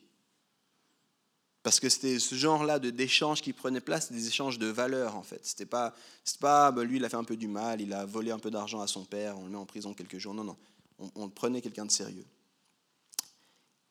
Parce 1.65 1.81
que 1.81 1.89
c'était 1.89 2.21
ce 2.21 2.37
genre-là 2.37 2.79
d'échanges 2.79 3.43
qui 3.43 3.53
prenait 3.53 3.81
place, 3.81 4.13
des 4.13 4.29
échanges 4.29 4.57
de 4.57 4.69
valeurs 4.69 5.17
en 5.17 5.25
fait. 5.25 5.41
C'était 5.43 5.67
pas, 5.67 5.93
pas 6.39 6.71
bah, 6.71 6.85
lui 6.85 6.99
il 6.99 7.05
a 7.05 7.09
fait 7.09 7.17
un 7.17 7.25
peu 7.25 7.37
du 7.37 7.49
mal, 7.49 7.81
il 7.81 7.93
a 7.93 8.05
volé 8.07 8.31
un 8.31 8.39
peu 8.39 8.53
d'argent 8.53 8.81
à 8.81 8.87
son 8.87 9.05
père, 9.05 9.37
on 9.37 9.47
le 9.47 9.51
met 9.51 9.57
en 9.57 9.67
prison 9.67 9.95
quelques 9.95 10.19
jours. 10.19 10.33
Non, 10.33 10.45
non, 10.45 10.57
on, 11.01 11.11
on 11.17 11.29
prenait 11.29 11.61
quelqu'un 11.61 11.87
de 11.87 11.91
sérieux. 11.91 12.25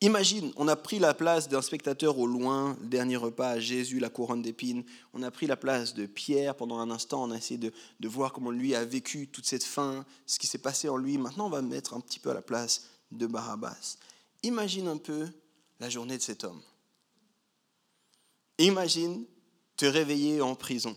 Imagine, 0.02 0.54
on 0.58 0.68
a 0.68 0.76
pris 0.76 1.00
la 1.00 1.16
place 1.16 1.50
d'un 1.50 1.64
spectateur 1.64 2.20
au 2.20 2.28
loin, 2.28 2.78
le 2.82 2.88
dernier 2.88 3.16
repas 3.16 3.60
Jésus, 3.60 4.00
la 4.00 4.10
couronne 4.10 4.44
d'épines. 4.44 4.84
On 5.14 5.24
a 5.24 5.32
pris 5.32 5.48
la 5.48 5.58
place 5.58 5.96
de 5.96 6.06
Pierre 6.06 6.56
pendant 6.56 6.78
un 6.78 6.92
instant. 6.92 7.24
On 7.24 7.32
a 7.32 7.38
essayé 7.38 7.58
de, 7.58 8.08
voir 8.08 8.32
comment 8.32 8.52
lui 8.52 8.76
a 8.76 8.86
vécu 8.86 9.28
toute 9.28 9.48
cette 9.48 9.64
fin, 9.64 10.06
ce 10.28 10.38
qui 10.38 10.46
s'est 10.46 10.60
passé 10.60 10.88
en 10.88 10.98
lui. 10.98 11.18
Maintenant, 11.18 11.48
on 11.48 11.50
va 11.50 11.64
mettre 11.64 11.96
un 11.96 12.00
petit 12.00 12.20
peu 12.20 12.30
à 12.30 12.36
la 12.36 12.44
place 12.44 12.90
de 13.12 13.26
Barabbas. 13.26 13.98
Imagine 14.44 14.88
un 14.88 14.98
peu 14.98 15.28
la 15.80 15.90
journée 15.90 16.18
de 16.18 16.22
cet 16.22 16.44
homme. 16.44 16.62
Imagine 18.60 19.26
te 19.78 19.88
réveiller 19.88 20.42
en 20.42 20.54
prison. 20.54 20.96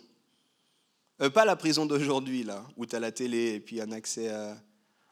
Euh, 1.23 1.31
pas 1.31 1.47
la 1.47 1.57
prison 1.57 1.87
d'aujourd'hui, 1.87 2.45
là, 2.45 2.67
où 2.77 2.85
tu 2.85 2.97
as 2.97 3.01
la 3.01 3.13
télé 3.13 3.55
et 3.55 3.61
puis 3.61 3.81
un 3.81 3.93
accès 3.93 4.29
à, 4.29 4.63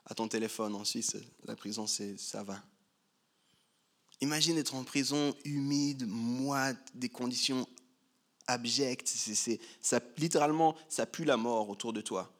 à 0.04 0.14
ton 0.14 0.28
téléphone. 0.28 0.74
En 0.74 0.84
Suisse, 0.84 1.16
la 1.44 1.56
prison, 1.56 1.86
ça 1.86 2.42
va. 2.42 2.62
Imagine 4.20 4.58
être 4.58 4.74
en 4.74 4.84
prison 4.84 5.34
humide, 5.44 6.06
moite, 6.06 6.78
des 6.94 7.08
conditions 7.08 7.68
abjectes. 8.46 9.08
C'est, 9.08 9.60
ça, 9.80 10.00
littéralement, 10.16 10.74
ça 10.88 11.06
pue 11.06 11.24
la 11.24 11.36
mort 11.36 11.68
autour 11.68 11.92
de 11.92 12.00
toi 12.00 12.32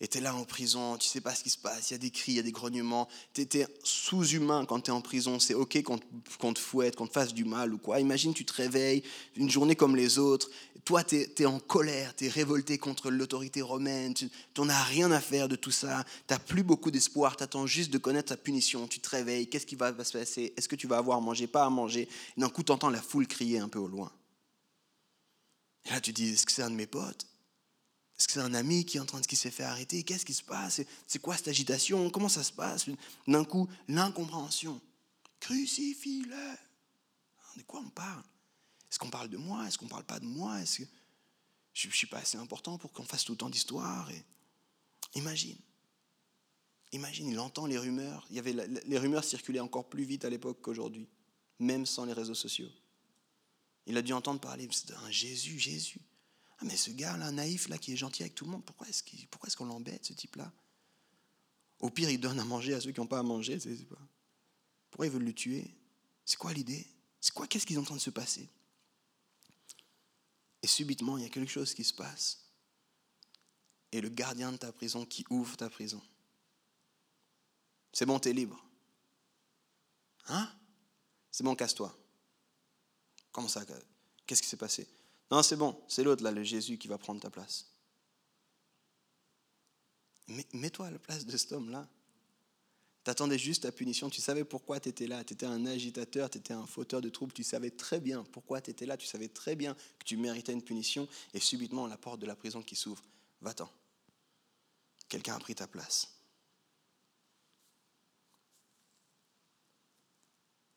et 0.00 0.08
tu 0.08 0.18
es 0.18 0.20
là 0.20 0.34
en 0.34 0.44
prison, 0.44 0.98
tu 0.98 1.08
sais 1.08 1.22
pas 1.22 1.34
ce 1.34 1.42
qui 1.42 1.50
se 1.50 1.56
passe, 1.56 1.90
il 1.90 1.94
y 1.94 1.96
a 1.96 1.98
des 1.98 2.10
cris, 2.10 2.32
il 2.32 2.34
y 2.36 2.38
a 2.38 2.42
des 2.42 2.52
grognements, 2.52 3.08
tu 3.32 3.42
es, 3.42 3.66
sous-humain 3.82 4.66
quand 4.66 4.80
tu 4.80 4.90
es 4.90 4.94
en 4.94 5.00
prison, 5.00 5.38
c'est 5.38 5.54
ok 5.54 5.82
qu'on 5.82 6.52
te 6.52 6.58
fouette, 6.58 6.96
qu'on 6.96 7.06
te 7.06 7.12
fasse 7.12 7.32
du 7.32 7.44
mal 7.44 7.72
ou 7.72 7.78
quoi. 7.78 7.98
Imagine, 7.98 8.34
tu 8.34 8.44
te 8.44 8.52
réveilles, 8.52 9.02
une 9.36 9.50
journée 9.50 9.74
comme 9.74 9.96
les 9.96 10.18
autres, 10.18 10.50
toi 10.84 11.02
tu 11.02 11.16
es, 11.16 11.46
en 11.46 11.58
colère, 11.58 12.14
tu 12.14 12.26
es 12.26 12.28
révolté 12.28 12.76
contre 12.76 13.10
l'autorité 13.10 13.62
romaine, 13.62 14.12
tu 14.12 14.28
n'en 14.58 14.68
as 14.68 14.82
rien 14.84 15.10
à 15.12 15.20
faire 15.20 15.48
de 15.48 15.56
tout 15.56 15.70
ça, 15.70 16.04
tu 16.28 16.34
n'as 16.34 16.40
plus 16.40 16.62
beaucoup 16.62 16.90
d'espoir, 16.90 17.36
tu 17.36 17.44
attends 17.44 17.66
juste 17.66 17.90
de 17.90 17.98
connaître 17.98 18.28
ta 18.28 18.36
punition, 18.36 18.86
tu 18.88 19.00
te 19.00 19.08
réveilles, 19.08 19.48
qu'est-ce 19.48 19.66
qui 19.66 19.76
va, 19.76 19.92
se 20.04 20.12
passer, 20.12 20.52
est-ce 20.58 20.68
que 20.68 20.76
tu 20.76 20.86
vas 20.86 20.98
avoir 20.98 21.16
à 21.16 21.20
manger, 21.22 21.46
pas 21.46 21.64
à 21.64 21.70
manger, 21.70 22.06
d'un 22.36 22.50
coup 22.50 22.62
tu 22.62 22.70
entends 22.70 22.90
la 22.90 23.00
foule 23.00 23.26
crier 23.26 23.60
un 23.60 23.68
peu 23.68 23.78
au 23.78 23.88
loin. 23.88 24.12
Et 25.86 25.90
là 25.90 26.02
tu 26.02 26.12
dis, 26.12 26.34
est-ce 26.34 26.44
que 26.44 26.52
c'est 26.52 26.62
un 26.62 26.70
de 26.70 26.76
mes 26.76 26.86
potes? 26.86 27.26
Est-ce 28.18 28.28
que 28.28 28.32
c'est 28.34 28.40
un 28.40 28.54
ami 28.54 28.86
qui 28.86 28.96
est 28.96 29.00
en 29.00 29.04
train 29.04 29.20
de 29.20 29.26
qui 29.26 29.36
s'est 29.36 29.50
fait 29.50 29.64
arrêter? 29.64 30.02
Qu'est-ce 30.02 30.24
qui 30.24 30.32
se 30.32 30.42
passe? 30.42 30.80
C'est 31.06 31.18
quoi 31.18 31.36
cette 31.36 31.48
agitation? 31.48 32.08
Comment 32.10 32.30
ça 32.30 32.42
se 32.42 32.52
passe? 32.52 32.86
D'un 33.28 33.44
coup, 33.44 33.68
l'incompréhension. 33.88 34.80
Crucifie-le. 35.40 36.56
De 37.58 37.62
quoi 37.62 37.80
on 37.80 37.90
parle? 37.90 38.22
Est-ce 38.90 38.98
qu'on 38.98 39.10
parle 39.10 39.28
de 39.28 39.36
moi? 39.36 39.66
Est-ce 39.66 39.76
qu'on 39.76 39.84
ne 39.84 39.90
parle 39.90 40.04
pas 40.04 40.18
de 40.18 40.24
moi? 40.24 40.60
Est-ce 40.60 40.78
que 40.82 40.88
je 41.74 41.88
ne 41.88 41.92
suis 41.92 42.06
pas 42.06 42.18
assez 42.18 42.38
important 42.38 42.78
pour 42.78 42.92
qu'on 42.92 43.04
fasse 43.04 43.24
tout 43.24 43.32
le 43.32 43.38
temps 43.38 43.50
d'histoire 43.50 44.10
et... 44.10 44.24
Imagine. 45.14 45.58
Imagine, 46.92 47.28
il 47.28 47.38
entend 47.38 47.66
les 47.66 47.78
rumeurs. 47.78 48.26
Il 48.30 48.36
y 48.36 48.38
avait 48.38 48.52
les 48.52 48.98
rumeurs 48.98 49.24
circulaient 49.24 49.60
encore 49.60 49.88
plus 49.88 50.04
vite 50.04 50.24
à 50.24 50.30
l'époque 50.30 50.60
qu'aujourd'hui, 50.62 51.08
même 51.58 51.84
sans 51.84 52.04
les 52.04 52.12
réseaux 52.12 52.34
sociaux. 52.34 52.70
Il 53.86 53.96
a 53.96 54.02
dû 54.02 54.12
entendre 54.12 54.40
parler 54.40 54.68
d'un 54.88 55.10
Jésus, 55.10 55.58
Jésus. 55.58 56.00
Ah, 56.58 56.64
mais 56.64 56.76
ce 56.76 56.90
gars-là, 56.90 57.30
naïf, 57.32 57.68
là, 57.68 57.78
qui 57.78 57.92
est 57.92 57.96
gentil 57.96 58.22
avec 58.22 58.34
tout 58.34 58.44
le 58.44 58.50
monde, 58.50 58.64
pourquoi 58.64 58.88
est-ce 58.88 59.56
qu'on 59.56 59.66
l'embête, 59.66 60.06
ce 60.06 60.12
type-là? 60.14 60.50
Au 61.80 61.90
pire, 61.90 62.08
il 62.10 62.18
donne 62.18 62.38
à 62.40 62.44
manger 62.44 62.74
à 62.74 62.80
ceux 62.80 62.92
qui 62.92 63.00
n'ont 63.00 63.06
pas 63.06 63.18
à 63.18 63.22
manger. 63.22 63.58
pas. 63.58 63.98
Pourquoi 64.90 65.06
ils 65.06 65.12
veulent 65.12 65.24
le 65.24 65.34
tuer? 65.34 65.74
C'est 66.24 66.38
quoi 66.38 66.52
l'idée? 66.52 66.86
C'est 67.20 67.32
quoi 67.32 67.46
Qu'est-ce 67.46 67.66
qui 67.66 67.74
est 67.74 67.78
en 67.78 67.84
train 67.84 67.96
de 67.96 68.00
se 68.00 68.10
passer? 68.10 68.48
Et 70.62 70.66
subitement, 70.66 71.18
il 71.18 71.24
y 71.24 71.26
a 71.26 71.28
quelque 71.28 71.50
chose 71.50 71.74
qui 71.74 71.84
se 71.84 71.92
passe. 71.92 72.40
Et 73.92 74.00
le 74.00 74.08
gardien 74.08 74.52
de 74.52 74.56
ta 74.56 74.72
prison 74.72 75.04
qui 75.04 75.24
ouvre 75.30 75.56
ta 75.56 75.68
prison. 75.68 76.02
C'est 77.92 78.06
bon, 78.06 78.18
tu 78.18 78.30
es 78.30 78.32
libre. 78.32 78.62
Hein? 80.28 80.50
C'est 81.30 81.44
bon, 81.44 81.54
casse-toi. 81.54 81.96
Comment 83.30 83.48
ça 83.48 83.64
Qu'est-ce 84.26 84.42
qui 84.42 84.48
s'est 84.48 84.56
passé? 84.56 84.88
Non, 85.30 85.42
c'est 85.42 85.56
bon, 85.56 85.82
c'est 85.88 86.04
l'autre 86.04 86.22
là, 86.22 86.30
le 86.30 86.44
Jésus 86.44 86.78
qui 86.78 86.88
va 86.88 86.98
prendre 86.98 87.20
ta 87.20 87.30
place. 87.30 87.66
Mets-toi 90.52 90.86
à 90.86 90.90
la 90.90 90.98
place 90.98 91.24
de 91.24 91.36
cet 91.36 91.52
homme-là. 91.52 91.88
Tu 93.04 93.10
attendais 93.10 93.38
juste 93.38 93.62
ta 93.62 93.70
punition, 93.70 94.10
tu 94.10 94.20
savais 94.20 94.44
pourquoi 94.44 94.80
tu 94.80 94.88
étais 94.88 95.06
là, 95.06 95.22
tu 95.22 95.34
étais 95.34 95.46
un 95.46 95.64
agitateur, 95.66 96.28
tu 96.28 96.38
étais 96.38 96.54
un 96.54 96.66
fauteur 96.66 97.00
de 97.00 97.08
troubles, 97.08 97.32
tu 97.32 97.44
savais 97.44 97.70
très 97.70 98.00
bien 98.00 98.24
pourquoi 98.24 98.60
tu 98.60 98.70
étais 98.70 98.84
là, 98.84 98.96
tu 98.96 99.06
savais 99.06 99.28
très 99.28 99.54
bien 99.54 99.74
que 99.74 100.04
tu 100.04 100.16
méritais 100.16 100.52
une 100.52 100.62
punition, 100.62 101.08
et 101.32 101.38
subitement 101.38 101.86
la 101.86 101.96
porte 101.96 102.18
de 102.18 102.26
la 102.26 102.34
prison 102.34 102.62
qui 102.62 102.74
s'ouvre. 102.74 103.04
Va-t'en. 103.40 103.70
Quelqu'un 105.08 105.36
a 105.36 105.38
pris 105.38 105.54
ta 105.54 105.68
place. 105.68 106.08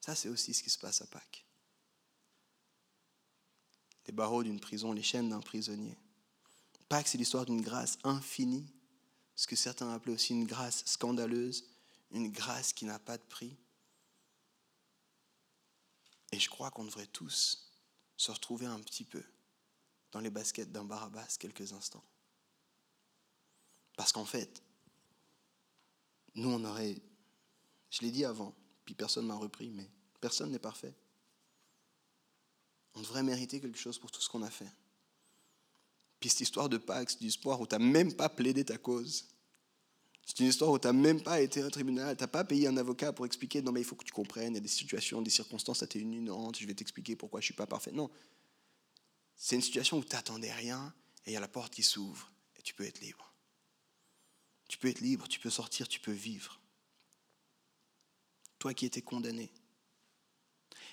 Ça, 0.01 0.13
c'est 0.13 0.29
aussi 0.29 0.53
ce 0.53 0.61
qui 0.61 0.69
se 0.69 0.77
passe 0.77 1.01
à 1.01 1.07
Pâques. 1.07 1.48
Les 4.09 4.15
barreaux 4.15 4.41
d'une 4.41 4.59
prison, 4.59 4.91
les 4.91 5.03
chaînes 5.03 5.29
d'un 5.29 5.39
prisonnier. 5.39 5.95
Pâques, 6.87 7.09
c'est 7.09 7.19
l'histoire 7.19 7.45
d'une 7.45 7.61
grâce 7.61 7.99
infinie, 8.03 8.65
ce 9.35 9.45
que 9.45 9.55
certains 9.55 9.93
appelaient 9.93 10.15
aussi 10.15 10.33
une 10.33 10.47
grâce 10.47 10.83
scandaleuse, 10.87 11.69
une 12.09 12.31
grâce 12.31 12.73
qui 12.73 12.85
n'a 12.85 12.97
pas 12.97 13.19
de 13.19 13.23
prix. 13.29 13.55
Et 16.31 16.39
je 16.39 16.49
crois 16.49 16.71
qu'on 16.71 16.85
devrait 16.85 17.05
tous 17.05 17.71
se 18.17 18.31
retrouver 18.31 18.65
un 18.65 18.79
petit 18.79 19.03
peu 19.03 19.21
dans 20.11 20.21
les 20.21 20.31
baskets 20.31 20.71
d'un 20.71 20.85
Barabbas 20.85 21.35
quelques 21.37 21.73
instants. 21.73 22.03
Parce 23.95 24.11
qu'en 24.11 24.25
fait, 24.25 24.63
nous, 26.33 26.49
on 26.49 26.63
aurait, 26.63 26.99
je 27.91 28.01
l'ai 28.01 28.09
dit 28.09 28.25
avant, 28.25 28.55
puis 28.85 28.95
personne 28.95 29.25
ne 29.25 29.27
m'a 29.27 29.35
repris, 29.35 29.69
mais 29.69 29.87
personne 30.19 30.49
n'est 30.49 30.57
parfait. 30.57 30.95
On 32.99 33.01
devrait 33.01 33.23
mériter 33.23 33.61
quelque 33.61 33.79
chose 33.79 33.97
pour 33.97 34.11
tout 34.11 34.19
ce 34.19 34.27
qu'on 34.27 34.43
a 34.43 34.49
fait. 34.49 34.69
Puis 36.19 36.29
cette 36.29 36.41
histoire 36.41 36.67
de 36.67 36.77
Pax, 36.77 37.17
du 37.17 37.27
où 37.27 37.65
tu 37.65 37.75
n'as 37.75 37.79
même 37.79 38.13
pas 38.13 38.27
plaidé 38.27 38.65
ta 38.65 38.77
cause, 38.77 39.25
c'est 40.25 40.41
une 40.41 40.47
histoire 40.47 40.71
où 40.71 40.77
tu 40.77 40.85
n'as 40.85 40.93
même 40.93 41.23
pas 41.23 41.39
été 41.39 41.63
au 41.63 41.69
tribunal, 41.69 42.17
tu 42.17 42.23
n'as 42.23 42.27
pas 42.27 42.43
payé 42.43 42.67
un 42.67 42.75
avocat 42.75 43.13
pour 43.13 43.25
expliquer 43.25 43.61
non 43.61 43.71
mais 43.71 43.79
il 43.79 43.85
faut 43.85 43.95
que 43.95 44.03
tu 44.03 44.11
comprennes, 44.11 44.51
il 44.51 44.55
y 44.55 44.57
a 44.57 44.61
des 44.61 44.67
situations, 44.67 45.21
des 45.21 45.29
circonstances 45.29 45.81
atténuantes, 45.81 46.59
je 46.59 46.67
vais 46.67 46.73
t'expliquer 46.73 47.15
pourquoi 47.15 47.39
je 47.39 47.43
ne 47.43 47.47
suis 47.47 47.53
pas 47.53 47.67
parfait. 47.67 47.93
Non. 47.93 48.11
C'est 49.37 49.55
une 49.55 49.61
situation 49.61 49.97
où 49.97 50.03
tu 50.03 50.13
n'attendais 50.13 50.51
rien 50.51 50.93
et 51.25 51.31
il 51.31 51.33
y 51.33 51.37
a 51.37 51.39
la 51.39 51.47
porte 51.47 51.73
qui 51.73 51.83
s'ouvre 51.83 52.29
et 52.57 52.61
tu 52.61 52.73
peux 52.73 52.83
être 52.83 52.99
libre. 52.99 53.33
Tu 54.67 54.77
peux 54.77 54.89
être 54.89 54.99
libre, 54.99 55.25
tu 55.29 55.39
peux 55.39 55.49
sortir, 55.49 55.87
tu 55.87 56.01
peux 56.01 56.11
vivre. 56.11 56.59
Toi 58.59 58.73
qui 58.73 58.85
étais 58.85 59.01
condamné. 59.01 59.49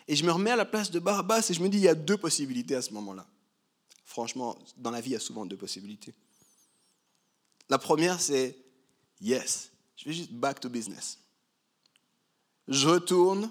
Et 0.09 0.16
je 0.16 0.24
me 0.24 0.32
remets 0.32 0.50
à 0.50 0.57
la 0.57 0.64
place 0.64 0.90
de 0.90 0.98
Barabbas 0.98 1.46
et 1.50 1.54
je 1.54 1.62
me 1.62 1.68
dis 1.68 1.78
il 1.78 1.84
y 1.84 1.88
a 1.88 1.94
deux 1.94 2.16
possibilités 2.16 2.74
à 2.74 2.82
ce 2.82 2.92
moment-là. 2.92 3.26
Franchement, 4.04 4.59
dans 4.76 4.90
la 4.90 5.00
vie, 5.00 5.11
il 5.11 5.14
y 5.14 5.16
a 5.16 5.20
souvent 5.20 5.44
deux 5.46 5.57
possibilités. 5.57 6.14
La 7.68 7.78
première, 7.78 8.20
c'est 8.20 8.57
Yes, 9.20 9.70
je 9.96 10.04
vais 10.04 10.12
juste 10.12 10.32
back 10.32 10.61
to 10.61 10.68
business. 10.68 11.18
Je 12.68 12.86
retourne, 12.88 13.50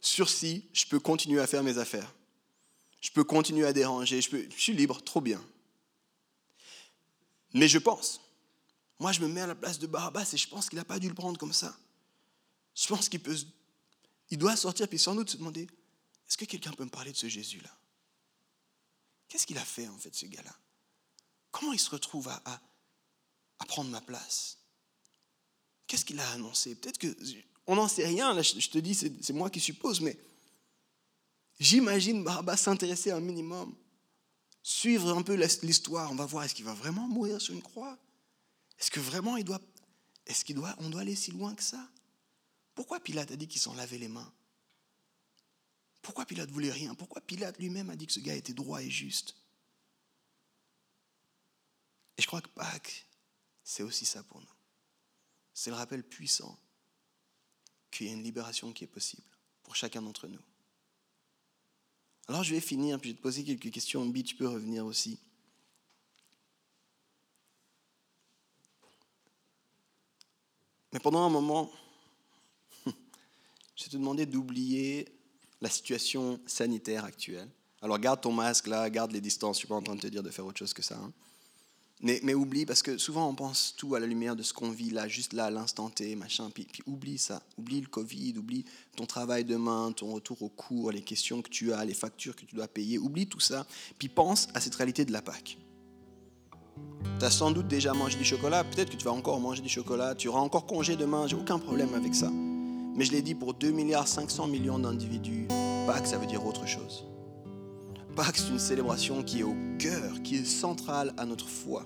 sursis, 0.00 0.64
je 0.72 0.86
peux 0.86 0.98
continuer 0.98 1.40
à 1.40 1.46
faire 1.46 1.62
mes 1.62 1.78
affaires. 1.78 2.12
Je 3.00 3.10
peux 3.10 3.24
continuer 3.24 3.66
à 3.66 3.72
déranger, 3.72 4.20
je 4.20 4.48
suis 4.56 4.72
libre, 4.72 5.02
trop 5.02 5.20
bien. 5.20 5.42
Mais 7.52 7.68
je 7.68 7.78
pense, 7.78 8.20
moi 8.98 9.12
je 9.12 9.20
me 9.20 9.28
mets 9.28 9.42
à 9.42 9.46
la 9.46 9.54
place 9.54 9.78
de 9.78 9.86
Barabbas 9.86 10.30
et 10.32 10.36
je 10.36 10.48
pense 10.48 10.68
qu'il 10.68 10.78
n'a 10.78 10.84
pas 10.84 10.98
dû 10.98 11.08
le 11.08 11.14
prendre 11.14 11.38
comme 11.38 11.52
ça. 11.52 11.76
Je 12.74 12.88
pense 12.88 13.08
qu'il 13.08 13.20
peut, 13.20 13.36
il 14.30 14.38
doit 14.38 14.56
sortir 14.56 14.88
puis 14.88 14.98
sans 14.98 15.14
doute 15.14 15.30
se 15.30 15.36
demander, 15.36 15.68
est-ce 16.28 16.36
que 16.36 16.44
quelqu'un 16.44 16.72
peut 16.72 16.84
me 16.84 16.90
parler 16.90 17.12
de 17.12 17.16
ce 17.16 17.28
Jésus-là? 17.28 17.70
Qu'est-ce 19.28 19.46
qu'il 19.46 19.58
a 19.58 19.64
fait 19.64 19.88
en 19.88 19.98
fait 19.98 20.14
ce 20.14 20.26
gars-là? 20.26 20.54
Comment 21.50 21.72
il 21.72 21.78
se 21.78 21.90
retrouve 21.90 22.28
à, 22.28 22.60
prendre 23.66 23.90
ma 23.90 24.00
place? 24.00 24.58
Qu'est-ce 25.86 26.04
qu'il 26.04 26.20
a 26.20 26.30
annoncé? 26.32 26.74
Peut-être 26.74 26.98
que 26.98 27.16
on 27.66 27.76
n'en 27.76 27.88
sait 27.88 28.06
rien, 28.06 28.40
je 28.42 28.68
te 28.68 28.78
dis, 28.78 28.94
c'est 28.94 29.32
moi 29.32 29.48
qui 29.48 29.60
suppose, 29.60 30.00
mais 30.00 30.18
j'imagine 31.58 32.22
Barabbas 32.22 32.58
s'intéresser 32.58 33.10
un 33.10 33.20
minimum, 33.20 33.74
suivre 34.62 35.16
un 35.16 35.22
peu 35.22 35.34
l'histoire, 35.62 36.12
on 36.12 36.14
va 36.14 36.26
voir, 36.26 36.44
est-ce 36.44 36.54
qu'il 36.54 36.64
va 36.64 36.74
vraiment 36.74 37.08
mourir 37.08 37.40
sur 37.40 37.54
une 37.54 37.62
croix? 37.62 37.98
Est-ce 38.78 38.90
que 38.90 39.00
vraiment 39.00 39.36
il 39.36 39.44
doit, 39.44 39.60
est-ce 40.26 40.44
qu'il 40.44 40.56
doit, 40.56 40.76
aller 40.98 41.16
si 41.16 41.30
loin 41.30 41.54
que 41.54 41.62
ça? 41.62 41.88
Pourquoi 42.74 43.00
Pilate 43.00 43.30
a 43.30 43.36
dit 43.36 43.46
qu'il 43.46 43.60
s'en 43.60 43.74
lavait 43.74 43.98
les 43.98 44.08
mains? 44.08 44.32
Pourquoi 46.04 46.26
Pilate 46.26 46.50
voulait 46.50 46.70
rien? 46.70 46.94
Pourquoi 46.94 47.22
Pilate 47.22 47.58
lui-même 47.58 47.88
a 47.88 47.96
dit 47.96 48.06
que 48.06 48.12
ce 48.12 48.20
gars 48.20 48.36
était 48.36 48.52
droit 48.52 48.82
et 48.82 48.90
juste? 48.90 49.34
Et 52.18 52.22
je 52.22 52.26
crois 52.26 52.42
que 52.42 52.48
Pâques, 52.50 53.06
c'est 53.64 53.82
aussi 53.82 54.04
ça 54.04 54.22
pour 54.22 54.38
nous. 54.38 54.54
C'est 55.54 55.70
le 55.70 55.76
rappel 55.76 56.04
puissant 56.04 56.58
qu'il 57.90 58.06
y 58.06 58.10
a 58.10 58.12
une 58.12 58.22
libération 58.22 58.70
qui 58.70 58.84
est 58.84 58.88
possible 58.88 59.26
pour 59.62 59.76
chacun 59.76 60.02
d'entre 60.02 60.28
nous. 60.28 60.42
Alors 62.28 62.44
je 62.44 62.54
vais 62.54 62.60
finir, 62.60 63.00
puis 63.00 63.08
je 63.08 63.14
vais 63.14 63.18
te 63.18 63.22
poser 63.22 63.42
quelques 63.42 63.72
questions. 63.72 64.04
Bi, 64.04 64.24
tu 64.24 64.36
peux 64.36 64.46
revenir 64.46 64.84
aussi. 64.84 65.18
Mais 70.92 71.00
pendant 71.00 71.24
un 71.24 71.30
moment, 71.30 71.72
je 72.84 73.84
vais 73.84 73.90
te 73.90 73.96
demander 73.96 74.26
d'oublier 74.26 75.13
la 75.64 75.70
situation 75.70 76.38
sanitaire 76.46 77.04
actuelle. 77.04 77.48
Alors 77.82 77.98
garde 77.98 78.20
ton 78.20 78.32
masque 78.32 78.68
là, 78.68 78.88
garde 78.88 79.12
les 79.12 79.20
distances. 79.20 79.56
Je 79.56 79.60
suis 79.60 79.68
pas 79.68 79.74
en 79.74 79.82
train 79.82 79.96
de 79.96 80.00
te 80.00 80.06
dire 80.06 80.22
de 80.22 80.30
faire 80.30 80.46
autre 80.46 80.58
chose 80.58 80.72
que 80.72 80.82
ça. 80.82 80.96
Hein. 80.96 81.12
Mais, 82.02 82.34
oublie, 82.34 82.66
parce 82.66 82.82
que 82.82 82.98
souvent 82.98 83.26
on 83.30 83.34
pense 83.34 83.74
tout 83.78 83.94
à 83.94 84.00
la 84.00 84.06
lumière 84.06 84.36
de 84.36 84.42
ce 84.42 84.52
qu'on 84.52 84.70
vit 84.70 84.90
là, 84.90 85.08
juste 85.08 85.32
là, 85.32 85.46
à 85.46 85.50
l'instant 85.50 85.88
T, 85.88 86.14
machin. 86.16 86.50
Puis, 86.50 86.66
puis, 86.70 86.82
oublie 86.86 87.16
ça. 87.16 87.40
Oublie 87.56 87.80
le 87.80 87.86
Covid, 87.86 88.34
oublie 88.36 88.66
ton 88.94 89.06
travail 89.06 89.44
demain, 89.44 89.90
ton 89.92 90.12
retour 90.12 90.42
au 90.42 90.50
cours, 90.50 90.92
les 90.92 91.00
questions 91.00 91.40
que 91.40 91.48
tu 91.48 91.72
as, 91.72 91.82
les 91.84 91.94
factures 91.94 92.36
que 92.36 92.44
tu 92.44 92.54
dois 92.54 92.68
payer. 92.68 92.98
Oublie 92.98 93.26
tout 93.26 93.40
ça. 93.40 93.66
Puis 93.98 94.08
pense 94.08 94.48
à 94.52 94.60
cette 94.60 94.74
réalité 94.74 95.06
de 95.06 95.12
la 95.12 95.22
Pâque. 95.22 95.56
Tu 97.18 97.24
as 97.24 97.30
sans 97.30 97.52
doute 97.52 97.68
déjà 97.68 97.94
mangé 97.94 98.18
du 98.18 98.24
chocolat. 98.24 98.64
Peut-être 98.64 98.90
que 98.90 98.96
tu 98.96 99.04
vas 99.04 99.12
encore 99.12 99.40
manger 99.40 99.62
du 99.62 99.70
chocolat. 99.70 100.14
Tu 100.14 100.28
auras 100.28 100.40
encore 100.40 100.66
congé 100.66 100.96
demain. 100.96 101.26
J'ai 101.26 101.36
aucun 101.36 101.58
problème 101.58 101.94
avec 101.94 102.14
ça. 102.14 102.30
Mais 102.96 103.04
je 103.04 103.12
l'ai 103.12 103.22
dit, 103.22 103.34
pour 103.34 103.54
2 103.54 103.72
milliards 103.72 104.06
500 104.06 104.46
millions 104.46 104.78
d'individus, 104.78 105.48
Pâques, 105.86 106.06
ça 106.06 106.16
veut 106.16 106.26
dire 106.26 106.46
autre 106.46 106.66
chose. 106.66 107.06
Pâques, 108.14 108.36
c'est 108.36 108.50
une 108.50 108.60
célébration 108.60 109.24
qui 109.24 109.40
est 109.40 109.42
au 109.42 109.56
cœur, 109.78 110.22
qui 110.22 110.36
est 110.36 110.44
centrale 110.44 111.12
à 111.16 111.26
notre 111.26 111.48
foi. 111.48 111.84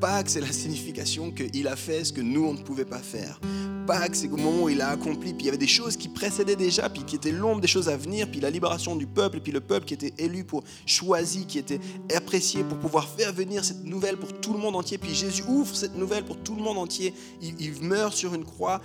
Pâques, 0.00 0.30
c'est 0.30 0.40
la 0.40 0.50
signification 0.50 1.30
qu'il 1.30 1.68
a 1.68 1.76
fait 1.76 2.04
ce 2.04 2.12
que 2.12 2.22
nous, 2.22 2.44
on 2.46 2.54
ne 2.54 2.62
pouvait 2.62 2.86
pas 2.86 3.00
faire. 3.00 3.38
Pâques, 3.86 4.16
c'est 4.16 4.28
au 4.28 4.36
moment 4.36 4.64
où 4.64 4.68
il 4.70 4.80
a 4.80 4.88
accompli, 4.88 5.34
puis 5.34 5.42
il 5.42 5.46
y 5.46 5.48
avait 5.48 5.58
des 5.58 5.66
choses 5.66 5.96
qui 5.96 6.08
précédaient 6.08 6.56
déjà, 6.56 6.88
puis 6.88 7.04
qui 7.04 7.16
étaient 7.16 7.32
l'ombre 7.32 7.60
des 7.60 7.68
choses 7.68 7.88
à 7.88 7.96
venir, 7.98 8.30
puis 8.30 8.40
la 8.40 8.48
libération 8.48 8.96
du 8.96 9.06
peuple, 9.06 9.40
puis 9.40 9.52
le 9.52 9.60
peuple 9.60 9.84
qui 9.84 9.94
était 9.94 10.14
élu 10.16 10.44
pour 10.44 10.64
choisi, 10.86 11.44
qui 11.44 11.58
était 11.58 11.80
apprécié 12.14 12.64
pour 12.64 12.78
pouvoir 12.78 13.08
faire 13.08 13.32
venir 13.32 13.62
cette 13.62 13.84
nouvelle 13.84 14.16
pour 14.16 14.40
tout 14.40 14.54
le 14.54 14.58
monde 14.58 14.76
entier. 14.76 14.96
Puis 14.96 15.14
Jésus 15.14 15.42
ouvre 15.46 15.74
cette 15.74 15.94
nouvelle 15.96 16.24
pour 16.24 16.38
tout 16.38 16.54
le 16.54 16.62
monde 16.62 16.78
entier. 16.78 17.12
Il, 17.42 17.82
meurt 17.82 18.14
sur 18.14 18.34
une 18.34 18.44
croix, 18.44 18.80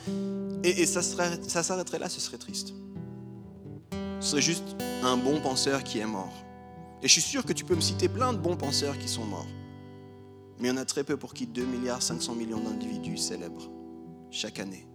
et, 0.63 0.85
ça, 0.85 1.01
ça 1.01 1.63
s'arrêterait 1.63 1.99
là, 1.99 2.09
ce 2.09 2.19
serait 2.19 2.37
triste. 2.37 2.73
Ce 4.19 4.31
serait 4.31 4.41
juste 4.41 4.75
un 5.03 5.15
bon 5.15 5.39
penseur 5.39 5.83
qui 5.83 5.99
est 5.99 6.05
mort. 6.05 6.33
Et 7.01 7.07
je 7.07 7.13
suis 7.13 7.21
sûr 7.21 7.45
que 7.45 7.53
tu 7.53 7.63
peux 7.63 7.75
me 7.75 7.81
citer 7.81 8.09
plein 8.09 8.33
de 8.33 8.37
bons 8.37 8.57
penseurs 8.57 8.97
qui 8.97 9.07
sont 9.07 9.25
morts. 9.25 9.47
Mais 10.59 10.69
il 10.69 10.71
y 10.71 10.73
en 10.73 10.77
a 10.77 10.85
très 10.85 11.03
peu 11.03 11.17
pour 11.17 11.33
qui 11.33 11.47
2 11.47 11.65
milliards 11.65 12.01
500 12.01 12.35
millions 12.35 12.59
d'individus 12.59 13.17
célèbrent 13.17 13.69
chaque 14.31 14.59
année. 14.59 14.87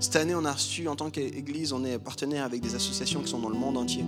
Cette 0.00 0.16
année, 0.16 0.34
on 0.34 0.44
a 0.44 0.52
reçu, 0.52 0.86
en 0.88 0.96
tant 0.96 1.10
qu'Église, 1.10 1.72
on 1.72 1.84
est 1.84 1.98
partenaire 1.98 2.44
avec 2.44 2.60
des 2.60 2.74
associations 2.74 3.22
qui 3.22 3.28
sont 3.28 3.38
dans 3.38 3.48
le 3.48 3.58
monde 3.58 3.76
entier. 3.76 4.04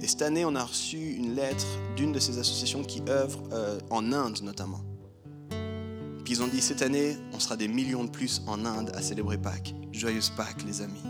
Et 0.00 0.08
cette 0.08 0.22
année, 0.22 0.44
on 0.44 0.54
a 0.54 0.64
reçu 0.64 1.14
une 1.14 1.34
lettre 1.34 1.66
d'une 1.96 2.12
de 2.12 2.18
ces 2.18 2.38
associations 2.38 2.82
qui 2.82 3.02
œuvre 3.08 3.42
euh, 3.52 3.78
en 3.90 4.12
Inde 4.12 4.40
notamment. 4.42 4.80
Puis 6.24 6.34
ils 6.34 6.42
ont 6.42 6.48
dit, 6.48 6.60
cette 6.60 6.82
année, 6.82 7.16
on 7.32 7.40
sera 7.40 7.56
des 7.56 7.68
millions 7.68 8.04
de 8.04 8.10
plus 8.10 8.42
en 8.46 8.64
Inde 8.64 8.90
à 8.94 9.02
célébrer 9.02 9.38
Pâques. 9.38 9.74
Joyeuse 9.92 10.30
Pâques, 10.30 10.64
les 10.64 10.80
amis. 10.80 11.02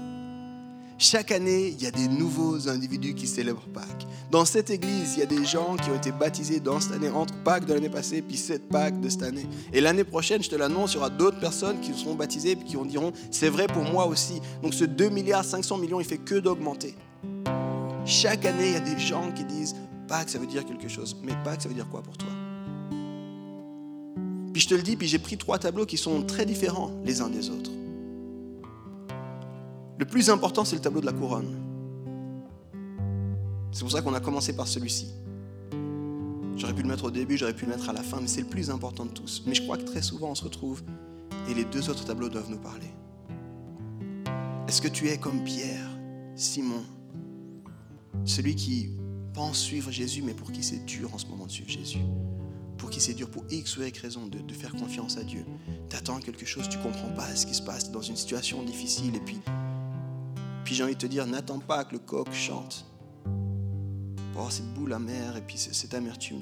Chaque 1.02 1.32
année, 1.32 1.74
il 1.76 1.82
y 1.82 1.88
a 1.88 1.90
des 1.90 2.06
nouveaux 2.06 2.68
individus 2.68 3.14
qui 3.14 3.26
célèbrent 3.26 3.66
Pâques. 3.74 4.06
Dans 4.30 4.44
cette 4.44 4.70
église, 4.70 5.14
il 5.16 5.18
y 5.18 5.22
a 5.24 5.26
des 5.26 5.44
gens 5.44 5.74
qui 5.74 5.90
ont 5.90 5.96
été 5.96 6.12
baptisés 6.12 6.60
dans 6.60 6.78
cette 6.78 6.92
année, 6.92 7.10
entre 7.10 7.34
Pâques 7.42 7.66
de 7.66 7.74
l'année 7.74 7.88
passée 7.88 8.22
puis 8.22 8.36
cette 8.36 8.68
Pâques 8.68 9.00
de 9.00 9.08
cette 9.08 9.24
année. 9.24 9.48
Et 9.72 9.80
l'année 9.80 10.04
prochaine, 10.04 10.44
je 10.44 10.48
te 10.48 10.54
l'annonce, 10.54 10.92
il 10.92 10.94
y 10.94 10.98
aura 10.98 11.10
d'autres 11.10 11.40
personnes 11.40 11.80
qui 11.80 11.92
seront 11.92 12.14
baptisées 12.14 12.52
et 12.52 12.56
qui 12.56 12.76
diront 12.86 13.12
c'est 13.32 13.48
vrai 13.48 13.66
pour 13.66 13.82
moi 13.82 14.06
aussi. 14.06 14.40
Donc 14.62 14.74
ce 14.74 14.84
2 14.84 15.08
milliards 15.08 15.44
500 15.44 15.76
millions, 15.78 15.98
il 15.98 16.06
fait 16.06 16.18
que 16.18 16.36
d'augmenter. 16.36 16.94
Chaque 18.04 18.46
année, 18.46 18.68
il 18.68 18.72
y 18.74 18.76
a 18.76 18.80
des 18.80 19.00
gens 19.00 19.32
qui 19.32 19.42
disent 19.42 19.74
Pâques, 20.06 20.30
ça 20.30 20.38
veut 20.38 20.46
dire 20.46 20.64
quelque 20.64 20.86
chose. 20.86 21.16
Mais 21.24 21.32
Pâques, 21.42 21.62
ça 21.62 21.68
veut 21.68 21.74
dire 21.74 21.88
quoi 21.90 22.02
pour 22.02 22.16
toi? 22.16 22.30
Puis 24.52 24.62
je 24.62 24.68
te 24.68 24.74
le 24.74 24.82
dis, 24.82 24.94
puis 24.94 25.08
j'ai 25.08 25.18
pris 25.18 25.36
trois 25.36 25.58
tableaux 25.58 25.84
qui 25.84 25.96
sont 25.96 26.22
très 26.22 26.46
différents 26.46 26.92
les 27.04 27.20
uns 27.20 27.28
des 27.28 27.50
autres. 27.50 27.72
Le 29.98 30.04
plus 30.04 30.30
important, 30.30 30.64
c'est 30.64 30.76
le 30.76 30.82
tableau 30.82 31.00
de 31.00 31.06
la 31.06 31.12
couronne. 31.12 31.56
C'est 33.72 33.80
pour 33.80 33.90
ça 33.90 34.02
qu'on 34.02 34.14
a 34.14 34.20
commencé 34.20 34.54
par 34.54 34.68
celui-ci. 34.68 35.08
J'aurais 36.56 36.74
pu 36.74 36.82
le 36.82 36.88
mettre 36.88 37.04
au 37.04 37.10
début, 37.10 37.36
j'aurais 37.36 37.54
pu 37.54 37.64
le 37.64 37.72
mettre 37.72 37.88
à 37.88 37.92
la 37.92 38.02
fin, 38.02 38.20
mais 38.20 38.28
c'est 38.28 38.42
le 38.42 38.46
plus 38.46 38.70
important 38.70 39.06
de 39.06 39.10
tous. 39.10 39.42
Mais 39.46 39.54
je 39.54 39.62
crois 39.62 39.78
que 39.78 39.84
très 39.84 40.02
souvent 40.02 40.30
on 40.30 40.34
se 40.34 40.44
retrouve 40.44 40.82
et 41.48 41.54
les 41.54 41.64
deux 41.64 41.88
autres 41.88 42.04
tableaux 42.04 42.28
doivent 42.28 42.50
nous 42.50 42.58
parler. 42.58 42.90
Est-ce 44.68 44.80
que 44.80 44.88
tu 44.88 45.08
es 45.08 45.18
comme 45.18 45.42
Pierre, 45.44 45.90
Simon, 46.36 46.82
celui 48.24 48.54
qui 48.54 48.90
pense 49.34 49.58
suivre 49.58 49.90
Jésus, 49.90 50.22
mais 50.22 50.34
pour 50.34 50.52
qui 50.52 50.62
c'est 50.62 50.84
dur 50.84 51.12
en 51.14 51.18
ce 51.18 51.26
moment 51.26 51.46
de 51.46 51.50
suivre 51.50 51.70
Jésus? 51.70 52.00
Pour 52.76 52.90
qui 52.90 53.00
c'est 53.00 53.14
dur 53.14 53.30
pour 53.30 53.44
X 53.50 53.76
ou 53.76 53.82
Y 53.82 53.98
raison 53.98 54.26
de, 54.26 54.52
faire 54.52 54.72
confiance 54.72 55.16
à 55.16 55.24
Dieu? 55.24 55.44
Tu 55.88 55.96
attends 55.96 56.20
quelque 56.20 56.46
chose, 56.46 56.68
tu 56.68 56.78
comprends 56.78 57.10
pas 57.10 57.34
ce 57.34 57.46
qui 57.46 57.54
se 57.54 57.62
passe, 57.62 57.90
dans 57.90 58.02
une 58.02 58.16
situation 58.16 58.62
difficile, 58.62 59.16
et 59.16 59.20
puis, 59.20 59.40
j'ai 60.74 60.84
envie 60.84 60.94
de 60.94 60.98
te 60.98 61.06
dire, 61.06 61.26
n'attends 61.26 61.58
pas 61.58 61.84
que 61.84 61.92
le 61.92 61.98
coq 61.98 62.32
chante 62.32 62.86
pour 64.32 64.40
avoir 64.40 64.52
cette 64.52 64.72
boule 64.74 64.92
amère 64.92 65.36
et 65.36 65.42
puis 65.42 65.58
cette 65.58 65.94
amertume. 65.94 66.40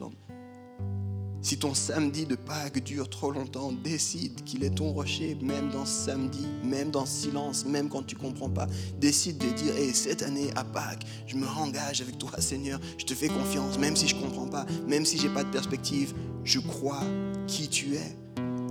Si 1.43 1.59
ton 1.59 1.73
samedi 1.73 2.27
de 2.27 2.35
Pâques 2.35 2.85
dure 2.85 3.09
trop 3.09 3.31
longtemps, 3.31 3.73
décide 3.73 4.45
qu'il 4.45 4.63
est 4.63 4.75
ton 4.75 4.93
rocher, 4.93 5.39
même 5.41 5.71
dans 5.71 5.87
ce 5.87 6.07
samedi, 6.07 6.47
même 6.63 6.91
dans 6.91 7.07
ce 7.07 7.23
silence, 7.23 7.65
même 7.65 7.89
quand 7.89 8.03
tu 8.03 8.15
comprends 8.15 8.51
pas. 8.51 8.67
Décide 8.99 9.39
de 9.39 9.49
dire, 9.49 9.75
hey, 9.75 9.95
cette 9.95 10.23
année 10.23 10.51
à 10.55 10.65
Pâques, 10.65 11.07
je 11.27 11.37
me 11.37 11.47
rengage 11.47 12.03
avec 12.03 12.19
toi, 12.19 12.39
Seigneur, 12.41 12.79
je 12.99 13.07
te 13.07 13.15
fais 13.15 13.29
confiance, 13.29 13.79
même 13.79 13.97
si 13.97 14.07
je 14.07 14.17
comprends 14.17 14.49
pas, 14.49 14.67
même 14.87 15.07
si 15.07 15.19
j'ai 15.19 15.31
pas 15.31 15.43
de 15.43 15.51
perspective, 15.51 16.13
je 16.45 16.61
crois 16.61 17.03
qui 17.47 17.69
tu 17.69 17.95
es 17.95 18.17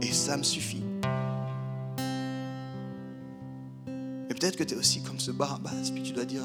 et 0.02 0.12
ça 0.14 0.38
me 0.38 0.44
suffit. 0.44 0.84
Peut-être 4.40 4.56
que 4.56 4.64
tu 4.64 4.74
es 4.74 4.78
aussi 4.78 5.02
comme 5.02 5.20
ce 5.20 5.32
Barabbas, 5.32 5.92
puis 5.94 6.02
tu 6.02 6.14
dois 6.14 6.26
dire, 6.26 6.44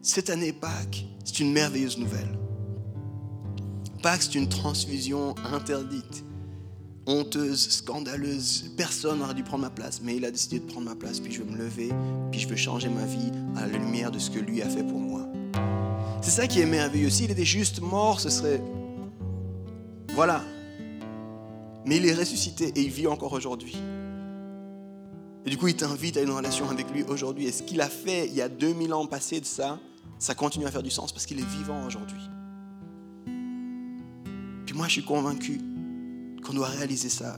cette 0.00 0.30
année 0.30 0.52
Pâques, 0.52 1.06
c'est 1.24 1.40
une 1.40 1.52
merveilleuse 1.52 1.98
nouvelle. 1.98 2.38
Pâques, 4.02 4.22
c'est 4.22 4.36
une 4.36 4.48
transfusion 4.48 5.34
interdite, 5.52 6.24
honteuse, 7.06 7.68
scandaleuse. 7.68 8.70
Personne 8.76 9.18
n'aurait 9.18 9.34
dû 9.34 9.42
prendre 9.42 9.64
ma 9.64 9.70
place, 9.70 10.00
mais 10.02 10.16
il 10.16 10.24
a 10.24 10.30
décidé 10.30 10.60
de 10.60 10.64
prendre 10.64 10.88
ma 10.88 10.94
place, 10.94 11.18
puis 11.18 11.32
je 11.32 11.42
vais 11.42 11.50
me 11.50 11.56
lever, 11.56 11.90
puis 12.30 12.40
je 12.40 12.48
veux 12.48 12.56
changer 12.56 12.88
ma 12.88 13.06
vie 13.06 13.32
à 13.56 13.66
la 13.66 13.78
lumière 13.78 14.10
de 14.10 14.18
ce 14.18 14.30
que 14.30 14.38
lui 14.38 14.62
a 14.62 14.68
fait 14.68 14.84
pour 14.84 14.98
moi. 14.98 15.26
C'est 16.20 16.30
ça 16.30 16.46
qui 16.46 16.60
est 16.60 16.66
merveilleux. 16.66 17.10
S'il 17.10 17.30
était 17.30 17.44
juste 17.44 17.80
mort, 17.80 18.20
ce 18.20 18.30
serait... 18.30 18.62
Voilà. 20.14 20.42
Mais 21.84 21.96
il 21.96 22.06
est 22.06 22.14
ressuscité 22.14 22.68
et 22.76 22.82
il 22.82 22.90
vit 22.90 23.08
encore 23.08 23.32
aujourd'hui. 23.32 23.76
Et 25.44 25.50
du 25.50 25.58
coup, 25.58 25.68
il 25.68 25.74
t'invite 25.74 26.16
à 26.16 26.22
une 26.22 26.30
relation 26.30 26.68
avec 26.70 26.90
lui 26.90 27.02
aujourd'hui. 27.04 27.46
Et 27.46 27.52
ce 27.52 27.62
qu'il 27.62 27.80
a 27.80 27.88
fait 27.88 28.28
il 28.28 28.34
y 28.34 28.42
a 28.42 28.48
2000 28.48 28.94
ans 28.94 29.06
passés 29.06 29.40
de 29.40 29.46
ça, 29.46 29.78
ça 30.18 30.34
continue 30.34 30.66
à 30.66 30.70
faire 30.70 30.82
du 30.82 30.90
sens 30.90 31.12
parce 31.12 31.26
qu'il 31.26 31.38
est 31.40 31.48
vivant 31.48 31.84
aujourd'hui. 31.86 32.20
Puis 34.66 34.76
moi, 34.76 34.86
je 34.86 34.92
suis 34.92 35.04
convaincu 35.04 35.60
qu'on 36.44 36.54
doit 36.54 36.68
réaliser 36.68 37.08
ça. 37.08 37.36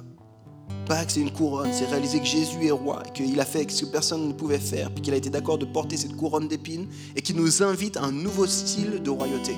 Pas 0.86 1.04
que 1.04 1.12
c'est 1.12 1.20
une 1.20 1.32
couronne, 1.32 1.72
c'est 1.72 1.86
réaliser 1.86 2.20
que 2.20 2.26
Jésus 2.26 2.66
est 2.66 2.70
roi, 2.70 3.02
qu'il 3.14 3.38
a 3.40 3.44
fait 3.44 3.70
ce 3.70 3.84
que 3.84 3.90
personne 3.90 4.28
ne 4.28 4.32
pouvait 4.32 4.58
faire, 4.58 4.90
puis 4.92 5.02
qu'il 5.02 5.14
a 5.14 5.16
été 5.16 5.30
d'accord 5.30 5.58
de 5.58 5.64
porter 5.64 5.96
cette 5.96 6.16
couronne 6.16 6.48
d'épines 6.48 6.88
et 7.16 7.22
qu'il 7.22 7.36
nous 7.36 7.62
invite 7.62 7.96
à 7.96 8.02
un 8.02 8.12
nouveau 8.12 8.46
style 8.46 9.02
de 9.02 9.10
royauté. 9.10 9.56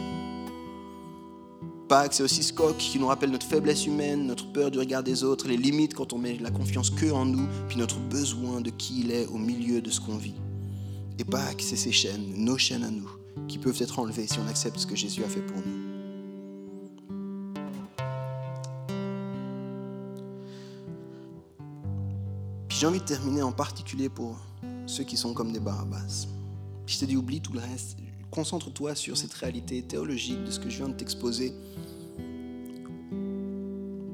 Pâques, 1.89 2.15
c'est 2.15 2.25
aussi 2.25 2.43
ce 2.43 2.53
coq 2.53 2.77
qui 2.77 2.99
nous 2.99 3.07
rappelle 3.07 3.31
notre 3.31 3.47
faiblesse 3.47 3.87
humaine, 3.87 4.27
notre 4.27 4.51
peur 4.51 4.73
du 4.73 4.79
regard 4.79 5.05
des 5.05 5.23
autres, 5.23 5.47
les 5.47 5.57
limites 5.57 5.95
quand 5.95 6.13
on 6.13 6.19
met 6.19 6.37
la 6.39 6.51
confiance 6.51 6.91
que 6.91 7.11
en 7.13 7.25
nous, 7.25 7.47
puis 7.69 7.77
notre 7.77 8.01
besoin 8.01 8.61
de 8.61 8.71
qui 8.71 9.01
il 9.01 9.13
est 9.13 9.27
au 9.27 9.39
milieu 9.39 9.81
de 9.81 9.91
ce 9.91 10.01
qu'on 10.01 10.17
vit. 10.17 10.35
Et 11.21 11.25
Pâques, 11.25 11.63
c'est 11.63 11.77
ces 11.77 11.93
chaînes, 11.93 12.35
nos 12.37 12.59
chaînes 12.59 12.83
à 12.83 12.91
nous, 12.91 13.09
qui 13.47 13.59
peuvent 13.59 13.81
être 13.81 14.01
enlevées 14.01 14.27
si 14.27 14.39
on 14.41 14.49
accepte 14.49 14.79
ce 14.79 14.87
que 14.87 14.97
Jésus 14.97 15.23
a 15.23 15.29
fait 15.29 15.43
pour 15.43 15.59
nous. 15.59 15.87
Puis 22.69 22.79
j'ai 22.79 22.87
envie 22.89 22.99
de 22.99 23.05
terminer 23.05 23.43
en 23.43 23.53
particulier 23.53 24.09
pour 24.09 24.37
ceux 24.87 25.05
qui 25.05 25.17
sont 25.17 25.35
comme 25.35 25.53
des 25.53 25.61
Barabbas. 25.61 26.27
Je 26.87 26.99
te 26.99 27.05
dis, 27.05 27.17
oublie 27.17 27.41
tout 27.41 27.53
le 27.53 27.61
reste. 27.61 27.97
Concentre-toi 28.31 28.95
sur 28.95 29.17
cette 29.17 29.33
réalité 29.35 29.83
théologique 29.83 30.43
de 30.45 30.51
ce 30.51 30.61
que 30.61 30.69
je 30.69 30.79
viens 30.79 30.89
de 30.89 30.95
t'exposer. 30.95 31.53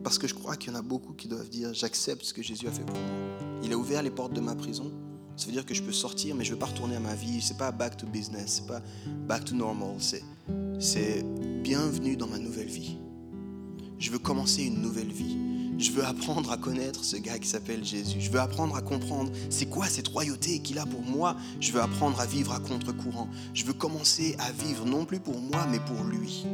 Parce 0.05 0.19
que 0.19 0.27
je 0.27 0.35
crois 0.35 0.57
qu'il 0.57 0.73
y 0.73 0.77
en 0.77 0.79
a 0.79 0.83
beaucoup 0.83 1.13
qui 1.13 1.29
doivent 1.29 1.49
dire, 1.49 1.73
j'accepte 1.73 2.25
ce 2.25 2.35
que 2.35 2.43
Jésus 2.43 2.67
a 2.67 2.71
fait 2.71 2.85
pour 2.85 2.97
moi. 2.97 3.59
Il 3.63 3.73
a 3.73 3.77
ouvert 3.77 4.03
les 4.03 4.11
portes 4.11 4.33
de 4.33 4.41
ma 4.41 4.55
prison. 4.55 4.93
Ça 5.37 5.47
veut 5.47 5.53
dire 5.53 5.65
que 5.65 5.75
je 5.75 5.83
peux 5.83 5.93
sortir, 5.93 6.35
mais 6.35 6.45
je 6.45 6.51
ne 6.51 6.55
veux 6.55 6.59
pas 6.59 6.67
retourner 6.67 6.97
à 6.97 7.01
ma 7.01 7.15
vie. 7.15 7.41
C'est 7.41 7.57
pas 7.57 7.73
back 7.73 7.97
to 7.97 8.07
business, 8.07 8.61
c'est 8.61 8.67
pas 8.67 8.83
back 9.27 9.45
to 9.45 9.55
normal. 9.55 9.97
C'est, 9.99 10.23
c'est 10.79 11.25
bienvenue 11.63 12.17
dans 12.17 12.27
ma 12.27 12.39
nouvelle 12.39 12.69
vie. 12.69 12.97
Je 13.99 14.11
veux 14.11 14.19
commencer 14.19 14.65
une 14.65 14.83
nouvelle 14.83 15.11
vie. 15.13 15.37
Je 15.79 15.91
veux 15.91 16.05
apprendre 16.05 16.51
à 16.53 16.57
connaître 16.57 17.05
ce 17.05 17.17
gars 17.17 17.39
qui 17.39 17.49
s'appelle 17.49 17.85
Jésus. 17.85 18.21
Je 18.21 18.31
veux 18.31 18.41
apprendre 18.41 18.77
à 18.77 18.83
comprendre 18.83 19.33
c'est 19.51 19.67
quoi 19.67 19.87
cette 19.87 20.09
royauté 20.09 20.61
qu'il 20.61 20.79
a 20.79 20.87
pour 20.87 21.03
moi. 21.03 21.37
Je 21.61 21.73
veux 21.73 21.81
apprendre 21.81 22.21
à 22.21 22.27
vivre 22.27 22.53
à 22.53 22.61
contre-courant. 22.61 23.29
Je 23.55 23.65
veux 23.65 23.73
commencer 23.73 24.37
à 24.39 24.53
vivre 24.53 24.85
non 24.85 25.05
plus 25.05 25.19
pour 25.19 25.41
moi, 25.41 25.67
mais 25.71 25.81
pour 25.81 26.05
lui. 26.05 26.47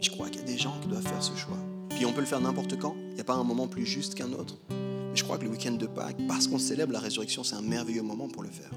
Je 0.00 0.10
crois 0.10 0.28
qu'il 0.28 0.40
y 0.40 0.44
a 0.44 0.46
des 0.46 0.58
gens 0.58 0.78
qui 0.80 0.88
doivent 0.88 1.02
faire 1.02 1.22
ce 1.22 1.34
choix. 1.36 1.56
Puis 1.90 2.04
on 2.04 2.12
peut 2.12 2.20
le 2.20 2.26
faire 2.26 2.40
n'importe 2.40 2.78
quand. 2.78 2.94
Il 3.10 3.14
n'y 3.14 3.20
a 3.20 3.24
pas 3.24 3.34
un 3.34 3.44
moment 3.44 3.66
plus 3.66 3.86
juste 3.86 4.14
qu'un 4.14 4.32
autre. 4.32 4.58
Mais 4.70 5.16
je 5.16 5.24
crois 5.24 5.38
que 5.38 5.44
le 5.44 5.50
week-end 5.50 5.72
de 5.72 5.86
Pâques, 5.86 6.18
parce 6.28 6.46
qu'on 6.46 6.58
célèbre 6.58 6.92
la 6.92 7.00
résurrection, 7.00 7.42
c'est 7.42 7.56
un 7.56 7.62
merveilleux 7.62 8.02
moment 8.02 8.28
pour 8.28 8.42
le 8.42 8.50
faire. 8.50 8.70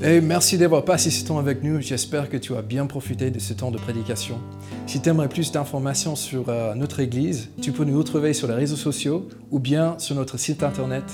Et 0.00 0.20
merci 0.20 0.58
d'avoir 0.58 0.84
passé 0.84 1.10
ce 1.10 1.24
temps 1.24 1.38
avec 1.38 1.62
nous. 1.62 1.80
J'espère 1.80 2.28
que 2.28 2.36
tu 2.36 2.54
as 2.54 2.60
bien 2.60 2.86
profité 2.86 3.30
de 3.30 3.38
ce 3.38 3.54
temps 3.54 3.70
de 3.70 3.78
prédication. 3.78 4.38
Si 4.86 5.00
tu 5.00 5.08
aimerais 5.08 5.30
plus 5.30 5.52
d'informations 5.52 6.16
sur 6.16 6.50
euh, 6.50 6.74
notre 6.74 7.00
Église, 7.00 7.48
tu 7.62 7.72
peux 7.72 7.84
nous 7.84 7.96
retrouver 7.96 8.34
sur 8.34 8.46
les 8.46 8.52
réseaux 8.54 8.76
sociaux 8.76 9.26
ou 9.50 9.58
bien 9.58 9.98
sur 9.98 10.14
notre 10.14 10.36
site 10.36 10.62
internet 10.62 11.04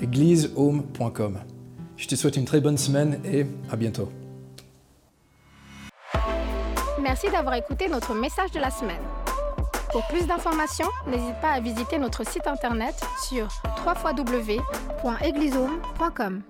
églisehome.com. 0.00 1.38
Je 1.96 2.06
te 2.06 2.14
souhaite 2.14 2.36
une 2.36 2.44
très 2.44 2.60
bonne 2.60 2.76
semaine 2.76 3.18
et 3.24 3.46
à 3.70 3.76
bientôt. 3.76 4.12
Merci 7.02 7.30
d'avoir 7.30 7.54
écouté 7.54 7.88
notre 7.88 8.14
message 8.14 8.50
de 8.52 8.60
la 8.60 8.70
semaine. 8.70 9.00
Pour 9.90 10.06
plus 10.08 10.26
d'informations, 10.26 10.90
n'hésite 11.06 11.40
pas 11.40 11.52
à 11.52 11.60
visiter 11.60 11.98
notre 11.98 12.28
site 12.28 12.46
internet 12.46 12.94
sur 13.26 13.48
www.eglisehome.com. 13.86 16.42